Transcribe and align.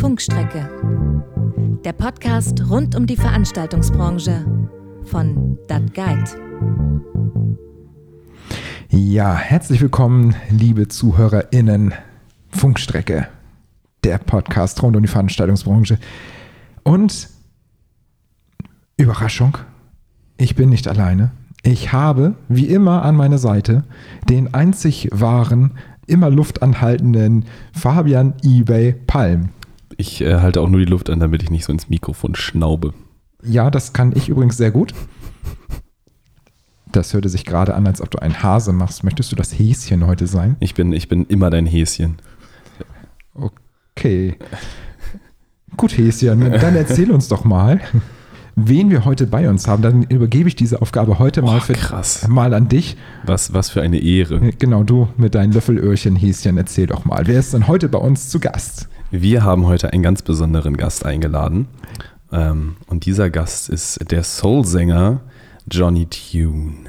Funkstrecke. 0.00 0.66
Der 1.84 1.92
Podcast 1.92 2.70
rund 2.70 2.96
um 2.96 3.06
die 3.06 3.16
Veranstaltungsbranche 3.16 4.46
von 5.04 5.58
Dat 5.68 5.92
Guide. 5.92 6.24
Ja, 8.88 9.34
herzlich 9.34 9.82
willkommen, 9.82 10.34
liebe 10.48 10.88
ZuhörerInnen. 10.88 11.92
Funkstrecke, 12.48 13.28
der 14.02 14.16
Podcast 14.16 14.82
rund 14.82 14.96
um 14.96 15.02
die 15.02 15.08
Veranstaltungsbranche. 15.08 15.98
Und 16.82 17.28
Überraschung, 18.96 19.58
ich 20.38 20.54
bin 20.54 20.70
nicht 20.70 20.88
alleine. 20.88 21.30
Ich 21.62 21.92
habe, 21.92 22.36
wie 22.48 22.68
immer 22.68 23.02
an 23.04 23.16
meiner 23.16 23.38
Seite, 23.38 23.84
den 24.30 24.54
einzig 24.54 25.10
wahren, 25.12 25.72
immer 26.06 26.30
luftanhaltenden 26.30 27.44
Fabian 27.74 28.32
eBay 28.42 28.94
Palm. 28.94 29.50
Ich 30.00 30.22
äh, 30.22 30.40
halte 30.40 30.62
auch 30.62 30.70
nur 30.70 30.80
die 30.80 30.86
Luft 30.86 31.10
an, 31.10 31.20
damit 31.20 31.42
ich 31.42 31.50
nicht 31.50 31.66
so 31.66 31.72
ins 31.74 31.90
Mikrofon 31.90 32.34
schnaube. 32.34 32.94
Ja, 33.42 33.70
das 33.70 33.92
kann 33.92 34.12
ich 34.16 34.30
übrigens 34.30 34.56
sehr 34.56 34.70
gut. 34.70 34.94
Das 36.90 37.12
hörte 37.12 37.28
sich 37.28 37.44
gerade 37.44 37.74
an, 37.74 37.86
als 37.86 38.00
ob 38.00 38.10
du 38.10 38.18
einen 38.18 38.42
Hase 38.42 38.72
machst. 38.72 39.04
Möchtest 39.04 39.30
du 39.30 39.36
das 39.36 39.52
Häschen 39.52 40.06
heute 40.06 40.26
sein? 40.26 40.56
Ich 40.58 40.72
bin, 40.72 40.94
ich 40.94 41.08
bin 41.08 41.26
immer 41.26 41.50
dein 41.50 41.66
Häschen. 41.66 42.16
Okay. 43.34 44.38
Gut, 45.76 45.98
Häschen, 45.98 46.50
dann 46.50 46.76
erzähl 46.76 47.10
uns 47.10 47.28
doch 47.28 47.44
mal, 47.44 47.82
wen 48.56 48.88
wir 48.88 49.04
heute 49.04 49.26
bei 49.26 49.50
uns 49.50 49.68
haben. 49.68 49.82
Dann 49.82 50.04
übergebe 50.04 50.48
ich 50.48 50.56
diese 50.56 50.80
Aufgabe 50.80 51.18
heute 51.18 51.42
mal, 51.42 51.60
Boah, 51.60 51.74
für, 51.74 52.28
mal 52.30 52.54
an 52.54 52.70
dich. 52.70 52.96
Was, 53.26 53.52
was 53.52 53.68
für 53.68 53.82
eine 53.82 53.98
Ehre. 53.98 54.40
Genau, 54.58 54.82
du 54.82 55.08
mit 55.18 55.34
deinen 55.34 55.52
Löffelöhrchen, 55.52 56.16
Häschen, 56.16 56.56
erzähl 56.56 56.86
doch 56.86 57.04
mal. 57.04 57.26
Wer 57.26 57.38
ist 57.38 57.52
denn 57.52 57.68
heute 57.68 57.90
bei 57.90 57.98
uns 57.98 58.30
zu 58.30 58.40
Gast? 58.40 58.88
Wir 59.12 59.42
haben 59.42 59.66
heute 59.66 59.92
einen 59.92 60.04
ganz 60.04 60.22
besonderen 60.22 60.76
Gast 60.76 61.04
eingeladen. 61.04 61.66
Ähm, 62.30 62.76
und 62.86 63.06
dieser 63.06 63.28
Gast 63.28 63.68
ist 63.68 64.08
der 64.12 64.22
Soul-Sänger 64.22 65.20
Johnny 65.68 66.06
Tune. 66.06 66.88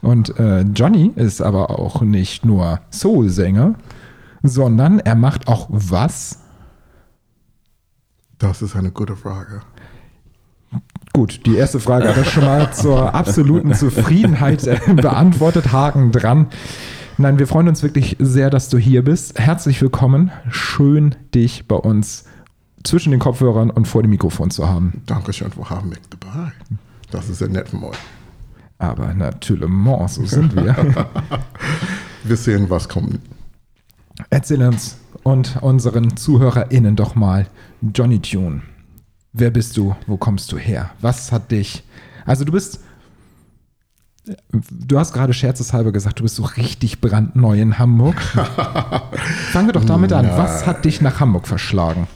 Und 0.00 0.38
äh, 0.38 0.62
Johnny 0.62 1.12
ist 1.14 1.40
aber 1.42 1.78
auch 1.78 2.00
nicht 2.00 2.44
nur 2.44 2.80
Soul-Sänger, 2.90 3.74
sondern 4.42 4.98
er 4.98 5.14
macht 5.14 5.46
auch 5.46 5.68
was? 5.70 6.40
Das 8.38 8.62
ist 8.62 8.74
eine 8.74 8.90
gute 8.90 9.14
Frage. 9.14 9.62
Gut, 11.12 11.46
die 11.46 11.54
erste 11.54 11.78
Frage 11.78 12.08
hat 12.08 12.16
er 12.16 12.24
schon 12.24 12.44
mal 12.44 12.72
zur 12.72 13.14
absoluten 13.14 13.74
Zufriedenheit 13.74 14.66
äh, 14.66 14.80
beantwortet. 14.94 15.70
Haken 15.70 16.10
dran. 16.10 16.48
Nein, 17.18 17.38
wir 17.38 17.46
freuen 17.46 17.68
uns 17.68 17.82
wirklich 17.82 18.16
sehr, 18.18 18.48
dass 18.48 18.70
du 18.70 18.78
hier 18.78 19.04
bist. 19.04 19.38
Herzlich 19.38 19.82
willkommen. 19.82 20.32
Schön, 20.48 21.14
dich 21.34 21.68
bei 21.68 21.76
uns 21.76 22.24
zwischen 22.84 23.10
den 23.10 23.20
Kopfhörern 23.20 23.70
und 23.70 23.86
vor 23.86 24.02
dem 24.02 24.10
Mikrofon 24.10 24.50
zu 24.50 24.66
haben. 24.66 25.02
Dankeschön 25.06 25.52
für 25.52 25.68
haben 25.68 25.90
mich 25.90 26.00
dabei. 26.08 26.52
Das 27.10 27.28
ist 27.28 27.38
sehr 27.38 27.48
nett 27.48 27.68
von 27.68 27.84
euch. 27.84 27.98
Aber 28.78 29.12
natürlich, 29.12 29.68
so 30.08 30.24
sind 30.24 30.56
wir. 30.56 30.74
Wir 32.24 32.36
sehen, 32.36 32.70
was 32.70 32.88
kommt. 32.88 33.20
Erzähl 34.30 34.62
uns 34.62 34.96
und 35.22 35.58
unseren 35.60 36.16
ZuhörerInnen 36.16 36.96
doch 36.96 37.14
mal, 37.14 37.46
Johnny 37.94 38.20
Tune. 38.20 38.62
Wer 39.32 39.50
bist 39.50 39.76
du? 39.76 39.96
Wo 40.06 40.16
kommst 40.16 40.50
du 40.52 40.56
her? 40.56 40.90
Was 41.00 41.32
hat 41.32 41.50
dich. 41.50 41.82
Also, 42.24 42.44
du 42.44 42.52
bist. 42.52 42.80
Du 44.70 44.98
hast 44.98 45.12
gerade 45.12 45.32
scherzeshalber 45.32 45.90
gesagt, 45.90 46.20
du 46.20 46.22
bist 46.22 46.36
so 46.36 46.44
richtig 46.44 47.00
brandneu 47.00 47.60
in 47.60 47.78
Hamburg. 47.78 48.20
Fangen 49.52 49.66
wir 49.68 49.72
doch 49.72 49.84
damit 49.84 50.12
an. 50.12 50.28
Was 50.36 50.64
hat 50.64 50.84
dich 50.84 51.00
nach 51.00 51.18
Hamburg 51.18 51.48
verschlagen? 51.48 52.06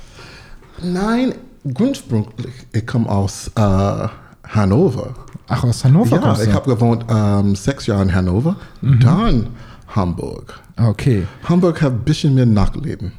Nein, 0.83 1.35
ursprünglich, 1.65 2.55
ich 2.73 2.87
komme 2.87 3.09
aus 3.09 3.51
äh, 3.57 4.09
Hannover. 4.48 5.14
Ach, 5.48 5.64
aus 5.64 5.85
Hannover 5.85 6.17
Ja, 6.17 6.41
ich 6.41 6.53
habe 6.53 6.70
gewohnt 6.70 7.07
ähm, 7.08 7.57
sechs 7.57 7.86
Jahre 7.86 8.03
in 8.03 8.14
Hannover, 8.14 8.57
dann 8.83 9.48
Hamburg. 9.89 10.61
Okay, 10.77 11.27
Hamburg 11.45 11.83
hat 11.83 11.92
ein 11.92 12.01
bisschen 12.01 12.35
mehr 12.35 12.47
Nachtleben. 12.47 13.13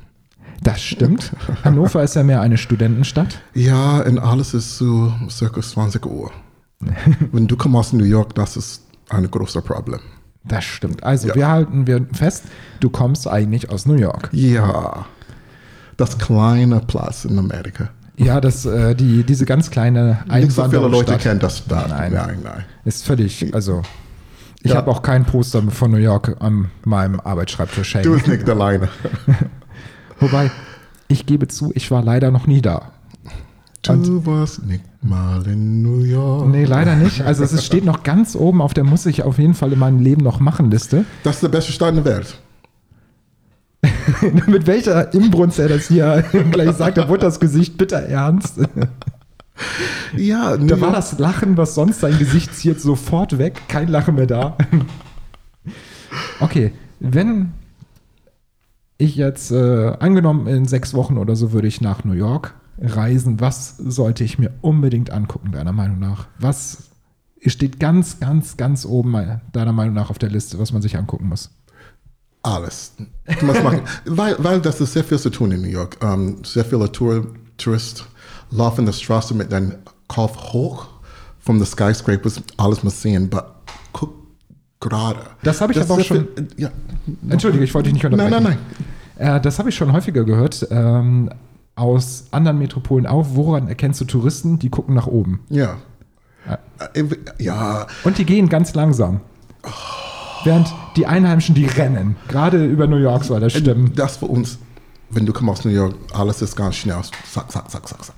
das 0.61 0.81
stimmt. 0.81 1.31
Hannover 1.63 2.03
ist 2.03 2.15
ja 2.15 2.23
mehr 2.23 2.41
eine 2.41 2.57
Studentenstadt. 2.57 3.41
Ja, 3.53 3.99
und 4.01 4.19
alles 4.19 4.53
ist 4.53 4.77
so 4.77 5.11
circa 5.29 5.61
20 5.61 6.05
Uhr. 6.05 6.31
Wenn 7.31 7.47
du 7.47 7.57
kommst 7.57 7.75
aus 7.77 7.93
New 7.93 8.03
York, 8.03 8.35
das 8.35 8.55
ist 8.55 8.83
ein 9.09 9.29
großes 9.29 9.63
Problem. 9.63 9.99
Das 10.43 10.63
stimmt. 10.63 11.03
Also, 11.03 11.27
Ja. 11.29 11.35
wir 11.35 11.47
halten 11.49 11.87
wir 11.87 12.05
fest, 12.13 12.45
du 12.79 12.89
kommst 12.89 13.27
eigentlich 13.27 13.69
aus 13.69 13.85
New 13.85 13.95
York. 13.95 14.29
Ja, 14.31 15.05
das 15.97 16.17
kleine 16.17 16.79
Platz 16.81 17.25
in 17.25 17.37
Amerika. 17.37 17.89
Ja, 18.15 18.41
das, 18.41 18.65
äh, 18.65 18.95
die, 18.95 19.23
diese 19.23 19.45
ganz 19.45 19.69
kleine 19.69 20.19
Nicht 20.29 20.51
so 20.51 20.63
viele 20.63 20.77
Leute 20.81 21.13
Einwanderungsstadt 21.13 21.21
kennen 21.21 21.39
das 21.39 21.57
Stadt. 21.59 21.89
Nein. 21.89 22.13
nein, 22.13 22.39
nein. 22.43 22.65
ist 22.85 23.05
völlig, 23.05 23.53
also 23.53 23.81
ich 24.63 24.71
Ja. 24.71 24.77
habe 24.77 24.89
auch 24.89 25.01
kein 25.03 25.23
Poster 25.25 25.61
von 25.69 25.91
New 25.91 25.97
York 25.97 26.35
an 26.39 26.71
meinem 26.83 27.19
Arbeitsschreibtisch 27.19 27.93
Du 28.01 28.13
bist 28.13 28.27
nicht 28.27 28.49
alleine. 28.49 28.89
Wobei, 30.19 30.49
ich 31.07 31.25
gebe 31.25 31.47
zu, 31.47 31.71
ich 31.75 31.91
war 31.91 32.03
leider 32.03 32.31
noch 32.31 32.47
nie 32.47 32.61
da. 32.61 32.91
Du 33.87 34.25
warst 34.25 34.65
nicht 34.65 34.83
mal 35.01 35.45
in 35.47 35.81
New 35.81 35.99
York. 36.03 36.47
Nee, 36.49 36.65
leider 36.65 36.95
nicht. 36.95 37.21
Also 37.21 37.43
es 37.43 37.65
steht 37.65 37.85
noch 37.85 38.03
ganz 38.03 38.35
oben 38.35 38.61
auf 38.61 38.73
der 38.73 38.83
muss 38.83 39.05
ich 39.05 39.23
auf 39.23 39.37
jeden 39.39 39.53
Fall 39.53 39.71
in 39.73 39.79
meinem 39.79 39.99
Leben 39.99 40.23
noch 40.23 40.39
machen 40.39 40.69
Liste. 40.71 41.05
Das 41.23 41.35
ist 41.35 41.43
die 41.43 41.47
beste 41.49 41.71
Stadt 41.71 41.89
in 41.89 42.03
der 42.03 42.05
Welt. 42.05 42.39
Mit 44.47 44.67
welcher 44.67 45.13
Imbrunst 45.13 45.59
er 45.59 45.69
das 45.69 45.87
hier 45.87 46.23
gleich 46.51 46.75
sagt, 46.75 46.97
da 46.97 47.07
wurde 47.09 47.21
das 47.21 47.39
Gesicht 47.39 47.77
bitter 47.77 47.99
ernst. 47.99 48.59
Ja, 50.15 50.55
New 50.57 50.67
Da 50.67 50.75
war 50.81 50.87
York- 50.89 50.95
das 50.95 51.19
Lachen, 51.19 51.57
was 51.57 51.75
sonst 51.75 51.99
sein 52.01 52.17
Gesicht 52.17 52.53
ziert, 52.55 52.79
sofort 52.81 53.37
weg. 53.37 53.61
Kein 53.67 53.87
Lachen 53.87 54.15
mehr 54.15 54.27
da. 54.27 54.57
Okay, 56.39 56.71
wenn 56.99 57.51
ich 58.97 59.15
jetzt, 59.15 59.51
äh, 59.51 59.93
angenommen 59.99 60.47
in 60.47 60.65
sechs 60.65 60.93
Wochen 60.93 61.17
oder 61.17 61.35
so, 61.35 61.51
würde 61.51 61.67
ich 61.67 61.81
nach 61.81 62.03
New 62.03 62.13
York 62.13 62.53
reisen, 62.79 63.39
was 63.39 63.77
sollte 63.77 64.23
ich 64.23 64.37
mir 64.39 64.51
unbedingt 64.61 65.09
angucken, 65.11 65.51
deiner 65.51 65.71
Meinung 65.73 65.99
nach? 65.99 66.27
Was 66.39 66.89
steht 67.45 67.79
ganz, 67.79 68.19
ganz, 68.19 68.57
ganz 68.57 68.85
oben, 68.85 69.15
äh, 69.15 69.39
deiner 69.53 69.73
Meinung 69.73 69.93
nach, 69.95 70.09
auf 70.09 70.17
der 70.19 70.29
Liste, 70.29 70.59
was 70.59 70.71
man 70.73 70.81
sich 70.81 70.97
angucken 70.97 71.27
muss? 71.27 71.49
Alles. 72.43 72.93
Musst 73.41 73.63
machen. 73.63 73.81
weil, 74.05 74.35
weil 74.39 74.61
das 74.61 74.79
ist 74.79 74.93
sehr 74.93 75.03
viel 75.03 75.19
zu 75.19 75.29
tun 75.29 75.51
in 75.51 75.61
New 75.61 75.67
York. 75.67 75.97
Ähm, 76.01 76.37
sehr 76.43 76.63
viele 76.65 76.91
Tour 76.91 77.27
Touristen 77.57 78.03
laufen 78.51 78.85
die 78.85 78.93
Straße 78.93 79.33
mit 79.33 79.51
deinem 79.51 79.73
Kopf 80.07 80.37
hoch 80.53 80.87
von 81.39 81.57
den 81.57 81.65
Skyscrapers. 81.65 82.41
Alles 82.57 82.83
muss 82.83 83.01
sehen. 83.01 83.29
Aber 83.31 83.55
guck 83.91 84.13
gerade. 84.79 85.19
Das 85.43 85.59
habe 85.59 85.73
ich 85.73 85.81
aber 85.81 85.95
auch 85.95 85.99
schon- 86.01 86.27
viel- 86.35 86.47
ja. 86.57 86.69
Entschuldige, 87.29 87.63
ich 87.63 87.73
wollte 87.73 87.85
dich 87.89 87.95
nicht 87.95 88.05
unterbrechen. 88.05 88.31
Nein, 88.31 88.43
nein, 88.43 88.57
nein. 89.17 89.37
Äh, 89.37 89.41
das 89.41 89.57
habe 89.59 89.69
ich 89.69 89.75
schon 89.75 89.91
häufiger 89.91 90.23
gehört, 90.23 90.67
ähm, 90.69 91.29
aus 91.77 92.25
anderen 92.31 92.57
Metropolen 92.57 93.05
auch. 93.05 93.27
Woran 93.31 93.67
erkennst 93.67 94.01
du 94.01 94.05
Touristen? 94.05 94.59
Die 94.59 94.69
gucken 94.69 94.95
nach 94.95 95.07
oben. 95.07 95.39
Ja. 95.49 95.77
Äh, 96.93 97.03
Ja, 97.39 97.87
Und 98.03 98.17
die 98.17 98.25
gehen 98.25 98.49
ganz 98.49 98.73
langsam. 98.73 99.21
Während 100.43 100.73
die 100.95 101.05
Einheimischen, 101.05 101.55
die 101.55 101.65
rennen. 101.65 102.15
Gerade 102.27 102.65
über 102.65 102.87
New 102.87 102.97
York 102.97 103.23
soll 103.23 103.39
das 103.39 103.53
stimmen. 103.53 103.93
das 103.95 104.17
für 104.17 104.25
uns, 104.25 104.57
wenn 105.09 105.25
du 105.25 105.33
kommst 105.33 105.59
aus 105.59 105.65
New 105.65 105.71
York, 105.71 105.95
alles 106.13 106.41
ist 106.41 106.55
ganz 106.55 106.75
schnell, 106.75 107.01
zack, 107.31 107.51
zack, 107.51 107.69
zack, 107.69 107.87
zack, 107.87 108.03
zack. 108.05 108.15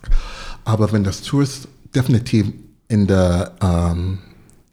Aber 0.66 0.92
wenn 0.92 1.04
das 1.04 1.22
Tourist 1.22 1.68
definitiv 1.96 2.52
in 2.88 3.08
der 3.08 3.54
ähm, 3.62 4.20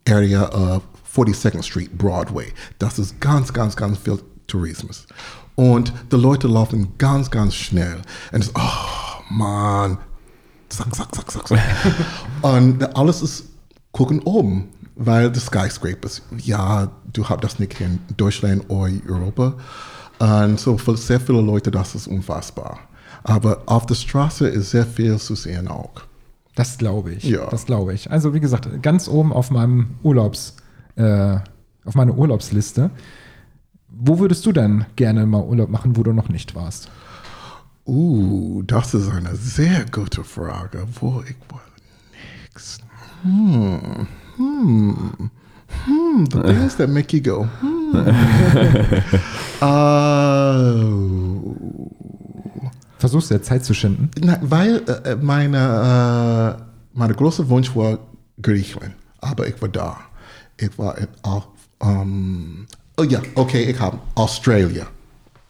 Area 0.09 0.49
of 0.77 0.83
42nd 1.15 1.63
Street, 1.63 1.97
Broadway, 1.97 2.47
das 2.79 2.99
ist 2.99 3.21
ganz, 3.21 3.53
ganz, 3.53 3.75
ganz 3.75 3.99
viel 3.99 4.19
Tourismus. 4.47 5.07
Und 5.57 5.93
die 6.13 6.17
Leute 6.17 6.47
laufen 6.49 6.93
ganz, 6.99 7.31
ganz 7.31 7.55
schnell. 7.55 7.97
Und 8.31 8.45
es, 8.45 8.53
oh, 8.55 9.23
Mann, 9.31 9.99
zack, 10.69 10.95
zack, 10.95 11.15
zack, 11.15 11.31
zack, 11.31 11.49
zack. 11.49 11.61
Und 12.43 12.97
alles 12.97 13.23
ist 13.23 13.45
gucken 13.97 14.21
oben, 14.21 14.69
weil 14.95 15.31
die 15.33 15.41
Skyscrapers, 15.41 16.21
ja, 16.37 16.91
du 17.13 17.27
hast 17.27 17.43
das 17.43 17.59
nicht 17.59 17.81
in 17.81 17.99
Deutschland 18.17 18.65
oder 18.69 18.93
Europa. 19.09 19.55
Und 20.19 20.61
so 20.61 20.77
für 20.77 20.97
sehr 20.99 21.19
viele 21.19 21.41
Leute, 21.41 21.71
das 21.71 21.95
ist 21.95 22.07
unfassbar. 22.07 22.79
Aber 23.25 23.63
auf 23.65 23.87
der 23.87 23.95
Straße 23.95 24.47
ist 24.49 24.71
sehr 24.71 24.87
viel 24.87 25.17
zu 25.19 25.35
sehen 25.35 25.69
auch. 25.69 26.03
Das 26.55 26.77
glaube 26.77 27.13
ich. 27.13 27.25
Ja. 27.25 27.47
Das 27.51 27.65
glaube 27.65 27.95
ich. 27.95 28.11
Also 28.11 28.35
wie 28.35 28.41
gesagt, 28.41 28.83
ganz 28.83 29.09
oben 29.09 29.33
auf 29.33 29.51
meinem 29.51 29.97
Urlaubs, 30.03 30.57
äh, 30.97 31.37
auf 31.85 31.95
meiner 31.95 32.17
Urlaubsliste. 32.17 32.91
Wo 33.99 34.19
würdest 34.19 34.45
du 34.47 34.53
denn 34.53 34.85
gerne 34.97 35.27
mal 35.27 35.43
Urlaub 35.43 35.71
machen, 35.71 35.97
wo 35.97 36.03
du 36.03 36.13
noch 36.13 36.29
nicht 36.29 36.55
warst? 36.55 36.91
Uh, 37.87 38.63
das 38.63 38.95
ist 38.95 39.09
eine 39.11 39.37
sehr 39.37 39.87
gute 39.91 40.25
Frage. 40.25 40.87
Wo 41.01 41.23
ich 41.29 41.37
war 41.49 41.63
nix. 42.43 42.79
Hm. 43.23 44.07
Hm. 44.37 45.31
Hmm, 45.85 46.25
the 46.27 46.43
things 46.43 46.77
that 46.77 46.89
make 46.89 47.13
you 47.17 47.21
go. 47.23 47.49
Hmm. 47.61 47.97
uh, 49.63 51.55
Versuchst 52.99 53.31
du 53.31 53.35
ja 53.35 53.43
Zeit 53.43 53.65
zu 53.65 53.75
schinden? 53.75 54.11
Na, 54.21 54.39
weil 54.43 54.83
äh, 54.89 55.13
äh, 55.13 55.17
meine, 55.17 56.59
äh, 56.59 56.63
meine 56.95 57.15
große 57.15 57.49
Wunsch 57.49 57.77
war 57.77 57.99
Griechenland, 58.41 58.95
aber 59.21 59.47
ich 59.47 59.61
war 59.61 59.69
da. 59.69 59.99
Ich 60.57 60.79
war 60.79 60.97
auch, 61.23 61.49
ähm, 61.81 62.67
oh 62.97 63.03
ja, 63.03 63.21
okay, 63.35 63.65
ich 63.65 63.79
habe 63.81 63.99
Australia, 64.15 64.87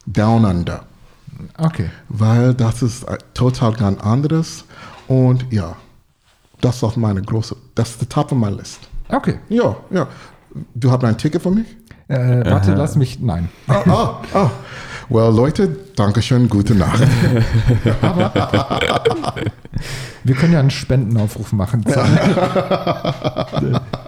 Down 0.05 0.45
Under, 0.45 0.83
Okay. 1.57 1.89
weil 2.09 2.53
das 2.53 2.81
ist 2.81 3.03
äh, 3.03 3.17
total 3.33 3.73
ganz 3.73 4.01
anderes 4.01 4.65
und 5.07 5.45
ja, 5.51 5.75
das 6.61 6.77
ist 6.77 6.83
auf 6.83 6.97
meine 6.97 7.21
große, 7.21 7.55
das 7.75 7.91
ist 7.91 7.99
the 7.99 8.05
top 8.05 8.31
of 8.31 8.37
my 8.37 8.49
list. 8.49 8.79
Okay. 9.09 9.39
Ja, 9.49 9.75
ja. 9.91 10.07
Du 10.73 10.91
hast 10.91 11.03
ein 11.03 11.17
Ticket 11.17 11.41
für 11.41 11.51
mich? 11.51 11.67
Äh, 12.07 12.49
warte, 12.49 12.73
lass 12.73 12.95
mich. 12.95 13.19
Nein. 13.19 13.49
Ah, 13.67 13.81
ah, 13.85 14.21
ah. 14.33 14.49
Well, 15.09 15.31
Leute, 15.33 15.77
danke 15.95 16.21
schön, 16.21 16.49
gute 16.49 16.75
Nacht. 16.75 17.01
Wir 20.23 20.35
können 20.35 20.53
ja 20.53 20.59
einen 20.59 20.71
Spendenaufruf 20.71 21.53
machen. 21.53 21.85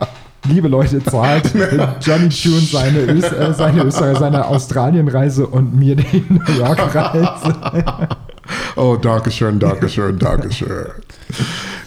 Liebe 0.47 0.67
Leute, 0.67 1.03
zahlt 1.03 1.53
Johnny 2.01 2.29
Tune 2.29 2.61
seine, 2.61 2.99
Ös 2.99 3.23
äh, 3.25 3.53
seine, 3.53 3.83
Österreich, 3.83 4.17
seine 4.17 4.45
Australienreise 4.45 5.45
und 5.47 5.75
mir 5.75 5.95
die 5.95 6.23
New 6.29 6.53
York-Reise. 6.57 7.55
Oh, 8.75 8.95
danke 8.95 9.29
schön, 9.29 9.59
danke 9.59 9.87
schön, 9.89 10.17
danke 10.17 10.51
schön. 10.51 10.87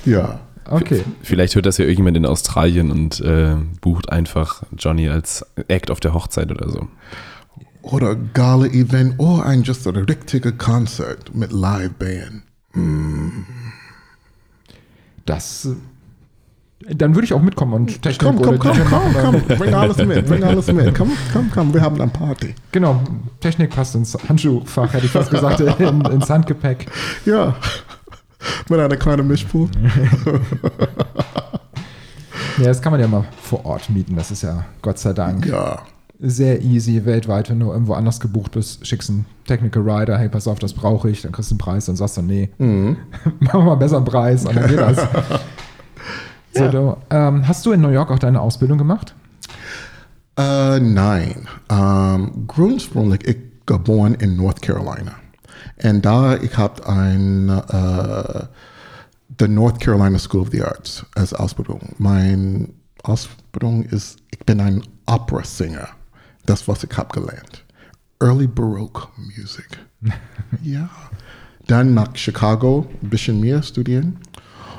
Ja. 0.04 0.38
Okay. 0.64 1.04
Vielleicht 1.22 1.56
hört 1.56 1.66
das 1.66 1.78
ja 1.78 1.84
irgendjemand 1.84 2.16
in 2.16 2.24
Australien 2.24 2.92
und 2.92 3.20
äh, 3.20 3.56
bucht 3.80 4.10
einfach 4.12 4.62
Johnny 4.78 5.08
als 5.08 5.44
Act 5.66 5.90
auf 5.90 5.98
der 5.98 6.14
Hochzeit 6.14 6.52
oder 6.52 6.68
so. 6.70 6.86
Oder 7.82 8.14
Gala-Event 8.14 9.18
oder 9.18 9.44
ein 9.44 9.64
just 9.64 9.86
ein 9.88 9.96
richtiger 9.96 10.52
Konzert 10.52 11.34
mit 11.34 11.50
Live-Band. 11.50 12.42
Das. 15.26 15.68
Dann 16.88 17.14
würde 17.14 17.24
ich 17.26 17.32
auch 17.32 17.40
mitkommen 17.42 17.74
und 17.74 18.02
Technik 18.02 18.18
Komm, 18.28 18.42
komm, 18.42 18.58
komm, 18.58 18.72
komm, 18.76 18.90
machen. 18.90 19.42
komm, 19.46 19.58
bring 19.58 19.74
alles 19.74 19.96
mit, 19.98 20.26
bring 20.26 20.42
alles 20.44 20.66
mit. 20.72 20.94
Komm, 20.94 21.12
komm, 21.32 21.50
komm, 21.52 21.72
wir 21.74 21.80
haben 21.80 22.00
eine 22.00 22.10
Party. 22.10 22.54
Genau, 22.72 23.00
Technik 23.40 23.70
passt 23.70 23.94
ins 23.94 24.16
Handschuhfach, 24.28 24.92
hätte 24.92 25.06
ich 25.06 25.12
fast 25.12 25.30
gesagt, 25.30 25.60
in, 25.80 26.00
ins 26.06 26.28
Handgepäck. 26.28 26.86
Ja. 27.24 27.54
Mit 28.68 28.80
einer 28.80 28.96
kleinen 28.96 29.28
Mischpool. 29.28 29.68
Ja, 32.58 32.64
das 32.64 32.82
kann 32.82 32.92
man 32.92 33.00
ja 33.00 33.08
mal 33.08 33.24
vor 33.40 33.64
Ort 33.64 33.88
mieten, 33.90 34.16
das 34.16 34.30
ist 34.30 34.42
ja 34.42 34.64
Gott 34.82 34.98
sei 34.98 35.12
Dank 35.12 35.46
Ja. 35.46 35.80
sehr 36.18 36.60
easy 36.62 37.04
weltweit. 37.04 37.48
Wenn 37.50 37.60
du 37.60 37.70
irgendwo 37.72 37.94
anders 37.94 38.20
gebucht 38.20 38.52
bist, 38.52 38.86
schickst 38.86 39.08
einen 39.10 39.24
Technical 39.46 39.82
Rider, 39.88 40.18
hey, 40.18 40.28
pass 40.28 40.46
auf, 40.48 40.58
das 40.58 40.72
brauche 40.72 41.08
ich, 41.10 41.22
dann 41.22 41.32
kriegst 41.32 41.50
du 41.50 41.54
einen 41.54 41.58
Preis 41.60 41.88
und 41.88 41.96
sagst 41.96 42.18
dann, 42.18 42.26
nee, 42.26 42.50
Mhm. 42.58 42.96
mach 43.40 43.54
mal 43.54 43.76
besser 43.76 43.96
einen 43.96 44.04
Preis 44.04 44.44
und 44.44 44.56
dann 44.56 44.68
geht 44.68 44.78
das. 44.78 45.06
So, 46.52 46.64
Ja. 46.64 46.70
du, 46.70 46.96
ähm, 47.10 47.48
hast 47.48 47.64
du 47.66 47.72
in 47.72 47.80
New 47.80 47.88
York 47.90 48.10
auch 48.10 48.18
deine 48.18 48.40
Ausbildung 48.40 48.78
gemacht? 48.78 49.14
Äh, 50.36 50.80
nein. 50.80 51.48
Ähm, 51.70 52.44
grundsätzlich, 52.46 53.26
ich 53.26 53.36
geboren 53.66 54.14
in 54.14 54.36
North 54.36 54.60
Carolina. 54.62 55.12
Und 55.82 56.02
da 56.04 56.36
ich 56.36 56.56
habe 56.56 56.86
ein 56.86 57.48
äh, 57.48 58.44
the 59.38 59.48
North 59.48 59.80
Carolina 59.80 60.18
School 60.18 60.42
of 60.42 60.50
the 60.50 60.62
Arts 60.62 61.04
als 61.14 61.32
Ausbildung. 61.32 61.94
Mein 61.98 62.72
Ausbildung 63.02 63.84
ist, 63.84 64.18
ich 64.30 64.38
bin 64.40 64.60
ein 64.60 64.82
Opera-Singer. 65.06 65.88
Das, 66.46 66.66
was 66.68 66.84
ich 66.84 66.96
habe 66.96 67.20
gelernt. 67.20 67.64
Early 68.20 68.46
Baroque 68.46 69.08
Music. 69.16 69.78
ja. 70.62 70.88
Dann 71.66 71.94
nach 71.94 72.14
Chicago, 72.16 72.86
ein 73.02 73.10
bisschen 73.10 73.40
mehr 73.40 73.62
studieren. 73.62 74.18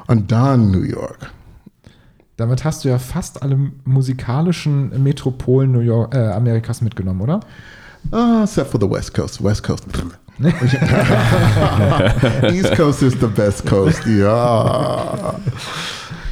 Und 0.07 0.31
dann 0.31 0.71
New 0.71 0.83
York. 0.83 1.31
Damit 2.43 2.65
hast 2.65 2.83
du 2.83 2.89
ja 2.89 2.99
fast 2.99 3.41
alle 3.41 3.57
musikalischen 3.85 5.01
Metropolen 5.01 5.71
New 5.71 5.79
York, 5.79 6.13
äh, 6.13 6.17
Amerikas 6.17 6.81
mitgenommen, 6.81 7.21
oder? 7.21 7.39
Uh, 8.11 8.43
except 8.43 8.69
for 8.69 8.81
the 8.81 8.89
West 8.89 9.13
Coast. 9.13 9.41
West 9.41 9.63
Coast. 9.63 9.85
East 12.51 12.75
Coast 12.75 13.01
is 13.01 13.13
the 13.13 13.27
best 13.27 13.65
coast. 13.65 14.05
Ja. 14.05 15.35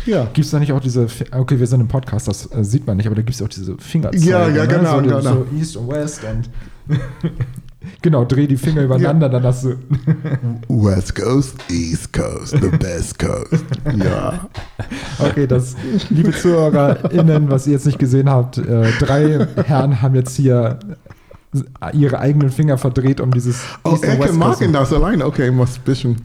Ja. 0.06 0.26
Gibt 0.34 0.40
es 0.46 0.52
da 0.52 0.60
nicht 0.60 0.74
auch 0.74 0.82
diese, 0.82 1.08
okay, 1.32 1.58
wir 1.58 1.68
sind 1.68 1.80
im 1.80 1.88
Podcast, 1.88 2.28
das 2.28 2.52
äh, 2.52 2.62
sieht 2.66 2.86
man 2.86 2.98
nicht, 2.98 3.06
aber 3.06 3.16
da 3.16 3.22
gibt 3.22 3.34
es 3.36 3.42
auch 3.42 3.48
diese 3.48 3.78
Fingerzeichen. 3.78 4.28
Ja, 4.28 4.50
ja, 4.50 4.66
genau, 4.66 4.96
so, 4.96 5.02
die- 5.02 5.08
genau. 5.08 5.22
So 5.22 5.46
East 5.58 5.78
und 5.78 5.88
West 5.88 6.22
und 6.26 6.50
genau, 8.02 8.26
dreh 8.26 8.48
die 8.48 8.58
Finger 8.58 8.82
übereinander, 8.86 9.30
dann 9.30 9.44
hast 9.44 9.64
du. 9.66 9.76
West 10.68 11.16
Coast, 11.16 11.56
East 11.70 12.14
Coast, 12.14 12.52
the 12.62 12.70
best 12.78 13.18
coast. 13.20 13.64
Ja. 13.96 14.40
Okay, 15.20 15.46
das, 15.46 15.76
liebe 16.10 16.32
ZuhörerInnen, 16.32 17.50
was 17.52 17.68
ihr 17.68 17.74
jetzt 17.74 17.86
nicht 17.86 18.00
gesehen 18.00 18.28
habt, 18.30 18.58
äh, 18.58 18.90
drei 19.00 19.46
Herren 19.66 20.02
haben 20.02 20.16
jetzt 20.16 20.36
hier 20.36 20.80
ihre 21.94 22.18
eigenen 22.20 22.50
Finger 22.50 22.78
verdreht, 22.80 23.22
um 23.22 23.30
dieses 23.32 23.62
Oh, 23.84 23.92
East 23.92 24.04
er 24.04 24.16
kann 24.16 24.20
Coast- 24.28 24.40
machen 24.40 24.74
das 24.74 24.92
alleine. 24.92 25.26
Okay, 25.26 25.52
muss 25.52 25.78
ein 25.78 25.82
bisschen. 25.86 26.16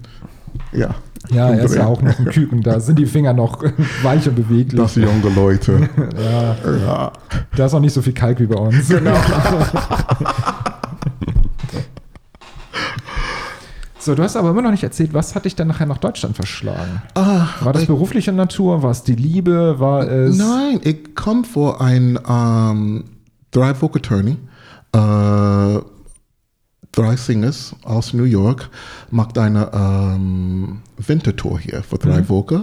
Ja. 0.72 0.94
Ja, 1.30 1.50
er 1.50 1.64
ist 1.64 1.74
ja 1.74 1.86
auch 1.86 2.00
noch 2.00 2.18
ein 2.18 2.26
Küken, 2.26 2.62
da 2.62 2.78
sind 2.80 2.98
die 2.98 3.06
Finger 3.06 3.32
noch 3.34 3.62
weich 4.02 4.26
und 4.28 4.36
beweglich. 4.36 4.80
Das 4.80 4.94
sind 4.94 5.04
junge 5.04 5.34
Leute. 5.34 5.88
ja, 6.16 6.56
Ja. 6.86 7.12
da 7.56 7.66
ist 7.66 7.74
auch 7.74 7.80
nicht 7.80 7.92
so 7.92 8.00
viel 8.00 8.14
Kalk 8.14 8.38
wie 8.40 8.46
bei 8.46 8.56
uns. 8.56 8.88
Genau. 8.88 9.12
So, 14.06 14.14
du 14.14 14.22
hast 14.22 14.36
aber 14.36 14.50
immer 14.50 14.62
noch 14.62 14.70
nicht 14.70 14.84
erzählt, 14.84 15.12
was 15.14 15.34
hat 15.34 15.46
dich 15.46 15.56
dann 15.56 15.66
nachher 15.66 15.84
nach 15.86 15.98
Deutschland 15.98 16.36
verschlagen? 16.36 17.02
Ah, 17.16 17.48
War 17.60 17.72
das 17.72 17.82
ich- 17.82 17.88
berufliche 17.88 18.30
Natur? 18.30 18.80
War 18.84 18.92
es 18.92 19.02
die 19.02 19.16
Liebe? 19.16 19.80
War 19.80 20.08
es. 20.08 20.38
Nein, 20.38 20.78
ich 20.84 21.16
komme 21.16 21.42
vor 21.42 21.80
ein 21.80 22.16
ähm, 22.28 23.02
drei 23.50 23.82
Wochen 23.82 23.98
Attorney, 23.98 24.36
äh, 24.92 25.80
drei 26.92 27.16
Singers 27.16 27.74
aus 27.82 28.12
New 28.14 28.22
York, 28.22 28.70
macht 29.10 29.36
eine 29.38 29.72
ähm, 29.74 30.82
Wintertour 30.98 31.58
hier 31.58 31.82
für 31.82 31.98
drei 31.98 32.28
Wochen. 32.28 32.62